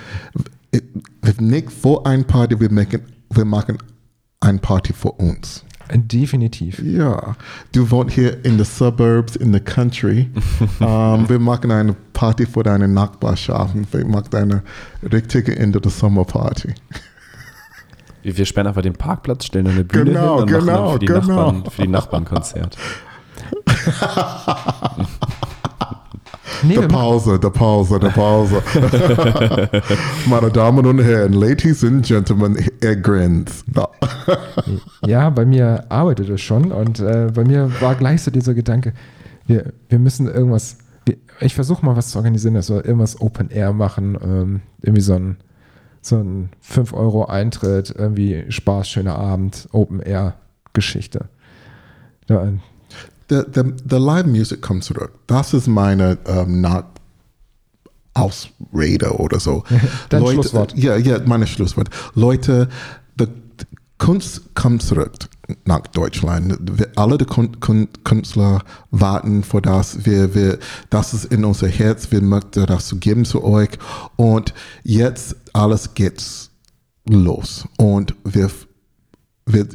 Wir 0.70 1.35
nicht 1.39 1.70
vor 1.70 2.07
ein 2.07 2.24
Party, 2.24 2.59
wir 2.59 2.70
machen, 2.70 3.01
wir 3.30 3.45
machen 3.45 3.78
ein 4.41 4.59
Party 4.59 4.93
für 4.93 5.12
uns. 5.12 5.64
Definitiv. 5.93 6.78
Ja, 6.82 7.37
du 7.72 7.91
wohnst 7.91 8.14
hier 8.14 8.45
in 8.45 8.59
the 8.59 8.64
suburbs, 8.64 9.37
in 9.37 9.53
the 9.53 9.61
country. 9.61 10.30
ähm, 10.80 11.28
wir 11.28 11.39
machen 11.39 11.70
eine 11.70 11.95
Party 12.12 12.47
für 12.47 12.62
deine 12.62 12.89
Nachbarschaften. 12.89 13.87
Wir 13.91 14.07
machen 14.07 14.35
eine 14.35 14.62
richtige 15.12 15.57
Ende 15.57 15.80
der 15.80 15.91
Sommerparty. 15.91 16.74
Wir, 18.22 18.47
sperren 18.47 18.68
einfach 18.68 18.80
den 18.82 18.95
Parkplatz, 18.95 19.45
stellen 19.45 19.66
eine 19.66 19.85
Bühne 19.85 20.05
Genau, 20.12 20.37
hin 20.37 20.45
und 20.45 20.51
machen 20.51 20.66
genau, 20.66 20.85
dann 20.85 20.93
für 20.93 20.99
die, 20.99 21.07
genau. 21.07 21.20
Nachbarn, 21.20 21.64
für 21.70 21.82
die 21.82 21.89
Nachbarn 21.89 22.24
Konzert. 22.24 22.78
Nee, 26.62 26.74
Der 26.74 26.88
Pause, 26.88 27.38
der 27.38 27.51
Pause, 27.51 27.99
der 27.99 28.11
Pause. 28.11 28.62
Meine 30.26 30.51
Damen 30.51 30.84
und 30.86 31.01
Herren, 31.03 31.32
Ladies 31.32 31.84
and 31.84 32.05
Gentlemen, 32.05 32.57
er 32.80 32.97
grinst. 32.97 33.64
Ja. 33.74 33.88
ja, 35.07 35.30
bei 35.30 35.45
mir 35.45 35.84
arbeitet 35.88 36.28
es 36.28 36.40
schon 36.40 36.72
und 36.72 37.01
äh, 37.01 37.30
bei 37.34 37.45
mir 37.45 37.70
war 37.80 37.95
gleich 37.95 38.22
so 38.22 38.30
dieser 38.30 38.55
Gedanke, 38.55 38.92
wir, 39.47 39.72
wir 39.88 39.99
müssen 39.99 40.26
irgendwas, 40.26 40.78
wir, 41.07 41.16
ich 41.40 41.55
versuche 41.55 41.84
mal 41.84 41.97
was 41.97 42.11
zu 42.11 42.18
organisieren, 42.18 42.55
dass 42.55 42.70
wir 42.70 42.84
irgendwas 42.84 43.20
Open 43.20 43.51
Air 43.51 43.72
machen, 43.72 44.18
ähm, 44.22 44.61
irgendwie 44.82 45.03
so 45.03 45.14
ein, 45.14 45.36
so 46.01 46.16
ein 46.16 46.51
5 46.61 46.92
Euro 46.92 47.26
Eintritt, 47.26 47.95
irgendwie 47.97 48.45
Spaß, 48.49 48.88
schöner 48.88 49.18
Abend, 49.18 49.68
Open 49.72 50.01
Air 50.01 50.34
Geschichte. 50.72 51.26
Da, 52.26 52.53
The, 53.29 53.43
the, 53.55 53.62
the 53.89 53.97
live 53.97 54.27
music 54.27 54.61
kommt 54.62 54.85
zurück. 54.85 55.12
Das 55.27 55.55
ist 55.55 55.66
meine 55.66 56.18
ähm, 56.27 56.61
not 56.61 56.85
Ausrede 58.14 59.12
oder 59.18 59.41
so. 59.41 59.64
Dein 60.09 60.25
Schlusswort. 60.27 60.77
Ja, 60.77 60.97
ja, 60.97 61.18
meine 61.25 61.47
Schlusswort. 61.47 61.91
Leute, 62.14 62.68
die 63.18 63.27
Kunst 63.99 64.55
kommt 64.55 64.83
zurück 64.83 65.12
nach 65.64 65.81
Deutschland. 65.89 66.57
Wir, 66.79 66.91
alle 66.97 67.18
die 67.18 67.25
Kun, 67.25 67.61
Kun, 67.61 67.89
Künstler 68.05 68.62
warten 68.91 69.43
vor 69.43 69.62
das. 69.62 70.05
Wir, 70.05 70.35
wir, 70.35 70.59
das 70.91 71.12
ist 71.12 71.27
in 71.27 71.45
unser 71.45 71.68
Herz. 71.68 72.11
Wir 72.11 72.22
möchten 72.22 72.66
das 72.66 72.87
zu 72.87 72.97
geben 72.97 73.25
zu 73.25 73.43
euch. 73.45 73.70
Und 74.16 74.55
jetzt 74.85 75.37
alles 75.53 75.95
geht's 75.95 76.51
los. 77.09 77.66
Und 77.77 78.14
wir, 78.25 78.51
wir, 79.47 79.66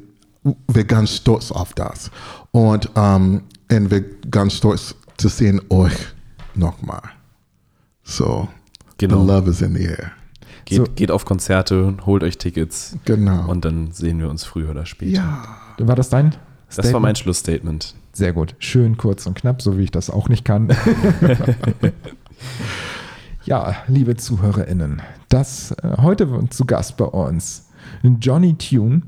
wir 0.67 0.83
ganz 0.85 1.15
stolz 1.15 1.51
auf 1.51 1.73
das. 1.73 2.09
Und, 2.51 2.89
ähm, 2.95 3.43
und 3.71 3.91
wir 3.91 4.01
ganz 4.31 4.53
stolz 4.53 4.95
zu 5.17 5.27
sehen 5.27 5.61
euch 5.69 5.95
nochmal. 6.55 7.01
So, 8.03 8.47
Genau. 8.97 9.21
the 9.21 9.27
love 9.31 9.49
is 9.49 9.61
in 9.61 9.75
the 9.75 9.83
air. 9.83 10.11
Geht, 10.65 10.77
So. 10.77 10.83
geht 10.95 11.11
auf 11.11 11.25
Konzerte, 11.25 11.95
holt 12.05 12.23
euch 12.23 12.37
Tickets 12.37 12.97
Genau. 13.05 13.47
und 13.49 13.65
dann 13.65 13.91
sehen 13.91 14.19
wir 14.19 14.29
uns 14.29 14.43
früher 14.43 14.69
oder 14.71 14.85
später. 14.85 15.21
ja. 15.21 15.87
war 15.87 15.95
das 15.95 16.09
dein? 16.09 16.35
Das 16.75 16.91
war 16.93 16.99
mein 16.99 17.15
Schlussstatement. 17.15 17.95
Sehr 18.13 18.33
gut. 18.33 18.55
Schön, 18.59 18.97
kurz 18.97 19.25
und 19.25 19.35
knapp, 19.35 19.61
so 19.61 19.77
wie 19.77 19.83
ich 19.83 19.91
das 19.91 20.09
auch 20.09 20.29
nicht 20.29 20.43
kann. 20.45 20.69
ja, 23.45 23.75
liebe 23.87 24.15
ZuhörerInnen, 24.17 25.01
das 25.29 25.71
äh, 25.71 25.97
heute 26.01 26.27
zu 26.49 26.65
Gast 26.65 26.97
bei 26.97 27.05
uns 27.05 27.69
Johnny 28.21 28.55
Tune. 28.57 29.03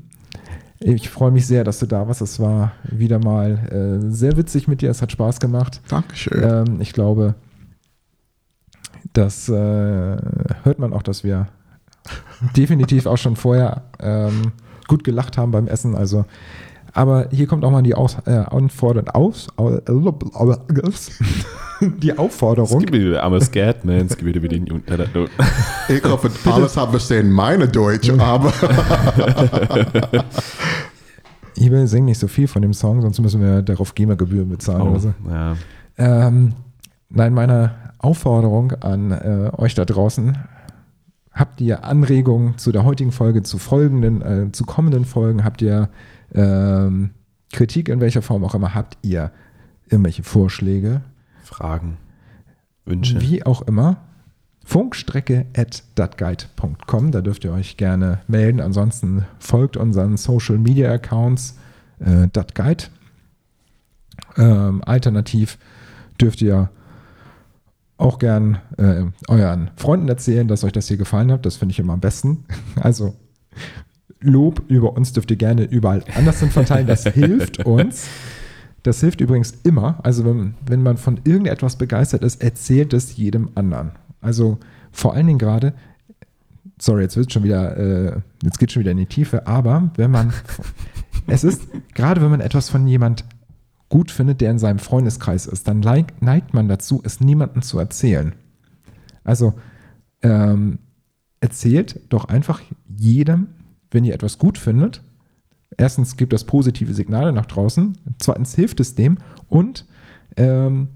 Ich 0.84 1.08
freue 1.10 1.30
mich 1.30 1.46
sehr, 1.46 1.64
dass 1.64 1.78
du 1.78 1.86
da 1.86 2.06
warst. 2.08 2.20
Es 2.22 2.40
war 2.40 2.72
wieder 2.82 3.18
mal 3.18 3.52
äh, 3.70 4.10
sehr 4.10 4.36
witzig 4.36 4.66
mit 4.68 4.80
dir. 4.82 4.90
Es 4.90 5.00
hat 5.00 5.12
Spaß 5.12 5.38
gemacht. 5.38 5.80
Dankeschön. 5.88 6.42
Ähm, 6.42 6.80
ich 6.80 6.92
glaube, 6.92 7.34
das 9.12 9.48
äh, 9.48 9.52
hört 9.52 10.78
man 10.78 10.92
auch, 10.92 11.02
dass 11.02 11.22
wir 11.22 11.48
definitiv 12.56 13.06
auch 13.06 13.18
schon 13.18 13.36
vorher 13.36 13.82
ähm, 14.00 14.52
gut 14.88 15.04
gelacht 15.04 15.38
haben 15.38 15.52
beim 15.52 15.68
Essen. 15.68 15.94
Also, 15.94 16.24
aber 16.92 17.28
hier 17.30 17.46
kommt 17.46 17.64
auch 17.64 17.70
mal 17.70 17.82
die 17.82 17.94
Aus, 17.94 18.16
äh, 18.26 18.30
Anforderung 18.30 19.08
aus, 19.10 19.48
die 22.00 22.16
Aufforderung. 22.16 22.80
Skibidi, 22.80 23.16
I'm 23.16 23.34
a 23.36 23.40
scared 23.40 23.84
man. 23.84 24.08
Skibidi, 24.08 24.48
den 24.48 24.66
Ich 25.88 26.04
hoffe, 26.04 26.30
alles 26.50 26.76
haben 26.76 26.90
verstehen 26.90 27.30
meine 27.30 27.68
Deutsch, 27.68 28.10
aber 28.10 28.52
Ich 31.54 31.70
will 31.70 31.86
singen 31.86 32.06
nicht 32.06 32.18
so 32.18 32.28
viel 32.28 32.48
von 32.48 32.62
dem 32.62 32.72
Song, 32.72 33.02
sonst 33.02 33.20
müssen 33.20 33.40
wir 33.40 33.62
darauf 33.62 33.94
GEMA-Gebühren 33.94 34.48
bezahlen 34.48 34.94
Oh, 34.94 34.98
so. 34.98 35.14
ja. 35.30 35.54
Ähm, 35.98 36.54
nein, 37.10 37.34
meine 37.34 37.72
Aufforderung 37.98 38.72
an 38.80 39.10
äh, 39.12 39.50
euch 39.58 39.74
da 39.74 39.84
draußen. 39.84 40.36
Habt 41.32 41.60
ihr 41.60 41.84
Anregungen 41.84 42.58
zu 42.58 42.72
der 42.72 42.84
heutigen 42.84 43.12
Folge, 43.12 43.42
zu 43.42 43.58
folgenden, 43.58 44.22
äh, 44.22 44.52
zu 44.52 44.64
kommenden 44.64 45.04
Folgen? 45.04 45.44
Habt 45.44 45.62
ihr 45.62 45.88
ähm, 46.34 47.10
Kritik 47.52 47.88
in 47.88 48.00
welcher 48.00 48.22
Form 48.22 48.44
auch 48.44 48.54
immer? 48.54 48.74
Habt 48.74 48.98
ihr 49.02 49.30
irgendwelche 49.88 50.22
Vorschläge? 50.22 51.02
Fragen, 51.52 51.98
Wünsche. 52.84 53.20
Wie 53.20 53.44
auch 53.44 53.62
immer. 53.62 53.98
Funkstrecke 54.64 55.46
at 55.56 55.82
datguide.com, 55.96 57.10
da 57.10 57.20
dürft 57.20 57.44
ihr 57.44 57.52
euch 57.52 57.76
gerne 57.76 58.20
melden. 58.28 58.60
Ansonsten 58.60 59.26
folgt 59.38 59.76
unseren 59.76 60.16
Social 60.16 60.56
Media 60.58 60.92
Accounts 60.92 61.58
äh, 61.98 62.28
datguide. 62.32 62.84
Ähm, 64.36 64.82
alternativ 64.84 65.58
dürft 66.20 66.40
ihr 66.42 66.70
auch 67.96 68.18
gern 68.18 68.58
äh, 68.78 69.04
euren 69.28 69.70
Freunden 69.76 70.08
erzählen, 70.08 70.48
dass 70.48 70.64
euch 70.64 70.72
das 70.72 70.88
hier 70.88 70.96
gefallen 70.96 71.30
hat. 71.30 71.44
Das 71.44 71.56
finde 71.56 71.72
ich 71.72 71.78
immer 71.78 71.94
am 71.94 72.00
besten. 72.00 72.44
Also 72.80 73.14
Lob 74.20 74.62
über 74.68 74.92
uns 74.96 75.12
dürft 75.12 75.30
ihr 75.32 75.36
gerne 75.36 75.64
überall 75.64 76.04
anders 76.14 76.40
hin 76.40 76.50
verteilen. 76.50 76.86
Das 76.86 77.04
hilft 77.14 77.64
uns. 77.66 78.08
Das 78.82 79.00
hilft 79.00 79.20
übrigens 79.20 79.52
immer. 79.62 80.00
Also 80.02 80.24
wenn, 80.24 80.54
wenn 80.66 80.82
man 80.82 80.96
von 80.96 81.20
irgendetwas 81.24 81.76
begeistert 81.76 82.22
ist, 82.22 82.42
erzählt 82.42 82.92
es 82.92 83.16
jedem 83.16 83.50
anderen. 83.54 83.92
Also 84.20 84.58
vor 84.90 85.14
allen 85.14 85.26
Dingen 85.26 85.38
gerade, 85.38 85.74
sorry, 86.78 87.02
jetzt 87.02 87.16
wird 87.16 87.32
schon 87.32 87.44
wieder, 87.44 87.76
äh, 87.76 88.20
jetzt 88.42 88.58
geht 88.58 88.72
schon 88.72 88.80
wieder 88.80 88.92
in 88.92 88.98
die 88.98 89.06
Tiefe, 89.06 89.46
aber 89.46 89.90
wenn 89.96 90.10
man, 90.10 90.32
es 91.26 91.44
ist, 91.44 91.62
gerade 91.94 92.20
wenn 92.20 92.30
man 92.30 92.40
etwas 92.40 92.70
von 92.70 92.86
jemand 92.86 93.24
gut 93.88 94.10
findet, 94.10 94.40
der 94.40 94.50
in 94.50 94.58
seinem 94.58 94.78
Freundeskreis 94.78 95.46
ist, 95.46 95.68
dann 95.68 95.80
neigt, 95.80 96.54
man 96.54 96.68
dazu, 96.68 97.02
es 97.04 97.20
niemandem 97.20 97.62
zu 97.62 97.78
erzählen. 97.78 98.34
Also 99.22 99.54
ähm, 100.22 100.78
erzählt 101.40 102.00
doch 102.08 102.24
einfach 102.24 102.62
jedem, 102.88 103.48
wenn 103.90 104.04
ihr 104.04 104.14
etwas 104.14 104.38
gut 104.38 104.56
findet. 104.58 105.02
Erstens 105.76 106.16
gibt 106.16 106.32
das 106.32 106.44
positive 106.44 106.94
Signale 106.94 107.32
nach 107.32 107.46
draußen, 107.46 107.96
zweitens 108.18 108.54
hilft 108.54 108.80
es 108.80 108.94
dem 108.94 109.18
und 109.48 109.86
ähm, 110.36 110.88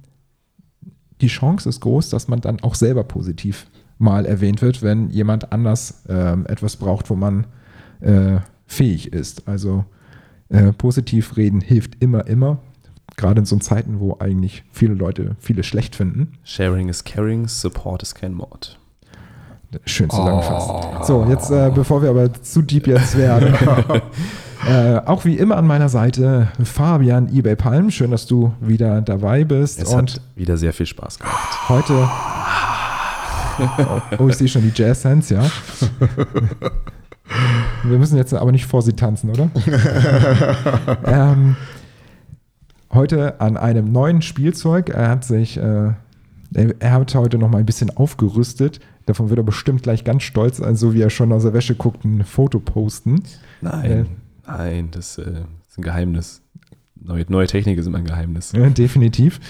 die 1.21 1.29
Chance 1.29 1.69
ist 1.69 1.81
groß, 1.81 2.11
dass 2.11 2.29
man 2.29 2.41
dann 2.41 2.61
auch 2.61 2.75
selber 2.75 3.05
positiv 3.05 3.67
mal 3.99 4.27
erwähnt 4.27 4.61
wird, 4.61 4.83
wenn 4.83 5.11
jemand 5.11 5.53
anders 5.53 6.05
ähm, 6.09 6.45
etwas 6.47 6.77
braucht, 6.77 7.09
wo 7.09 7.17
man 7.17 7.47
äh, 8.01 8.39
fähig 8.67 9.13
ist. 9.13 9.49
Also 9.49 9.85
äh, 10.49 10.73
positiv 10.73 11.37
reden 11.37 11.61
hilft 11.61 12.03
immer, 12.03 12.27
immer. 12.27 12.59
gerade 13.17 13.41
in 13.41 13.47
so 13.47 13.57
Zeiten, 13.57 13.99
wo 13.99 14.17
eigentlich 14.19 14.65
viele 14.71 14.95
Leute 14.95 15.37
viele 15.41 15.63
schlecht 15.63 15.97
finden. 15.97 16.33
Sharing 16.45 16.89
is 16.89 17.05
caring, 17.05 17.49
support 17.49 18.03
is 18.03 18.15
kein 18.15 18.35
Mord. 18.35 18.79
Schön 19.85 20.09
zusammengefasst. 20.09 21.07
So, 21.07 21.25
jetzt, 21.29 21.51
äh, 21.51 21.71
bevor 21.75 22.03
wir 22.03 22.11
aber 22.11 22.33
zu 22.33 22.63
deep 22.63 22.87
jetzt 22.87 23.17
werden, 23.17 23.55
äh, 24.69 25.01
auch 25.05 25.25
wie 25.25 25.37
immer 25.37 25.57
an 25.57 25.67
meiner 25.67 25.89
Seite 25.89 26.49
Fabian 26.63 27.29
eBay 27.35 27.57
Palm. 27.57 27.91
Schön, 27.91 28.11
dass 28.11 28.27
du 28.27 28.53
wieder 28.61 29.01
dabei 29.01 29.45
bist. 29.45 29.81
Es 29.81 29.93
und 29.93 30.15
hat 30.15 30.21
wieder 30.35 30.57
sehr 30.57 30.73
viel 30.73 30.87
Spaß 30.87 31.19
gemacht. 31.19 31.69
heute. 31.69 32.09
Oh, 34.19 34.29
ich 34.29 34.37
sehe 34.37 34.49
schon 34.49 34.63
die 34.63 34.73
Jazz-Hands, 34.75 35.29
ja. 35.31 35.43
Wir 37.85 37.99
müssen 37.99 38.17
jetzt 38.17 38.35
aber 38.35 38.53
nicht 38.53 38.67
vor 38.67 38.83
sie 38.83 38.93
tanzen, 38.93 39.31
oder? 39.31 39.49
ähm, 41.07 41.57
heute 42.93 43.41
an 43.41 43.57
einem 43.57 43.91
neuen 43.91 44.23
Spielzeug. 44.23 44.91
Er 44.91 45.09
hat 45.09 45.25
sich, 45.25 45.57
äh, 45.57 45.93
er, 46.53 46.93
hat 46.93 47.15
heute 47.15 47.39
noch 47.39 47.49
mal 47.49 47.59
ein 47.59 47.67
bisschen 47.67 47.97
aufgerüstet. 47.97 48.81
Davon 49.07 49.31
wird 49.31 49.39
er 49.39 49.45
bestimmt 49.45 49.83
gleich 49.83 50.05
ganz 50.05 50.25
stolz 50.25 50.61
so 50.73 50.95
wie 50.95 51.01
er 51.01 51.11
schon 51.11 51.33
aus 51.33 51.45
der 51.45 51.55
Wäsche 51.55 51.77
guckt, 51.77 52.05
ein 52.05 52.25
Foto 52.25 52.59
posten. 52.59 53.23
Nein, 53.61 54.07
nein, 54.47 54.89
das 54.91 55.19
äh, 55.19 55.45
ist 55.69 55.79
ein 55.79 55.83
Geheimnis. 55.83 56.43
Neue, 56.95 57.25
neue 57.29 57.47
Technik 57.47 57.79
ist 57.79 57.87
immer 57.87 57.99
ein 57.99 58.05
Geheimnis. 58.05 58.53
Ja, 58.53 58.69
definitiv. 58.69 59.41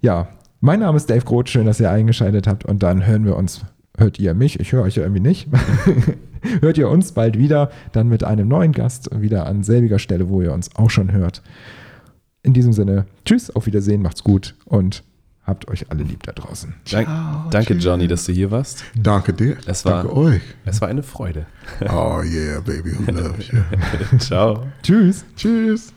Ja, 0.00 0.28
mein 0.60 0.80
Name 0.80 0.96
ist 0.96 1.08
Dave 1.08 1.24
Groth. 1.24 1.48
Schön, 1.48 1.66
dass 1.66 1.80
ihr 1.80 1.90
eingeschaltet 1.90 2.46
habt. 2.46 2.64
Und 2.64 2.82
dann 2.82 3.06
hören 3.06 3.24
wir 3.24 3.36
uns. 3.36 3.64
Hört 3.96 4.18
ihr 4.18 4.34
mich? 4.34 4.60
Ich 4.60 4.72
höre 4.72 4.82
euch 4.82 4.96
ja 4.96 5.02
irgendwie 5.02 5.20
nicht. 5.20 5.48
hört 6.60 6.78
ihr 6.78 6.88
uns 6.88 7.12
bald 7.12 7.38
wieder, 7.38 7.70
dann 7.92 8.08
mit 8.08 8.24
einem 8.24 8.48
neuen 8.48 8.72
Gast 8.72 9.10
wieder 9.20 9.46
an 9.46 9.62
selbiger 9.62 9.98
Stelle, 9.98 10.28
wo 10.28 10.40
ihr 10.40 10.52
uns 10.52 10.74
auch 10.76 10.90
schon 10.90 11.12
hört. 11.12 11.42
In 12.42 12.52
diesem 12.52 12.72
Sinne, 12.72 13.06
tschüss, 13.24 13.50
auf 13.54 13.66
Wiedersehen, 13.66 14.02
macht's 14.02 14.22
gut 14.22 14.54
und 14.64 15.02
habt 15.48 15.66
euch 15.68 15.90
alle 15.90 16.04
lieb 16.04 16.22
da 16.22 16.32
draußen. 16.32 16.74
Dank, 16.90 17.08
danke, 17.50 17.74
Johnny, 17.74 18.06
dass 18.06 18.24
du 18.26 18.32
hier 18.32 18.50
warst. 18.52 18.84
Danke 18.94 19.32
dir. 19.32 19.56
Es 19.66 19.84
war- 19.84 20.02
Danke 20.04 20.16
euch. 20.16 20.42
Es 20.64 20.80
war 20.80 20.88
eine 20.88 21.02
Freude. 21.02 21.46
Oh 21.88 22.20
yeah, 22.22 22.60
baby, 22.60 22.92
who 22.96 23.10
loves 23.10 23.48
you? 23.50 23.58
Ciao. 24.18 24.66
Tschüss. 24.82 25.24
Tschüss. 25.36 25.92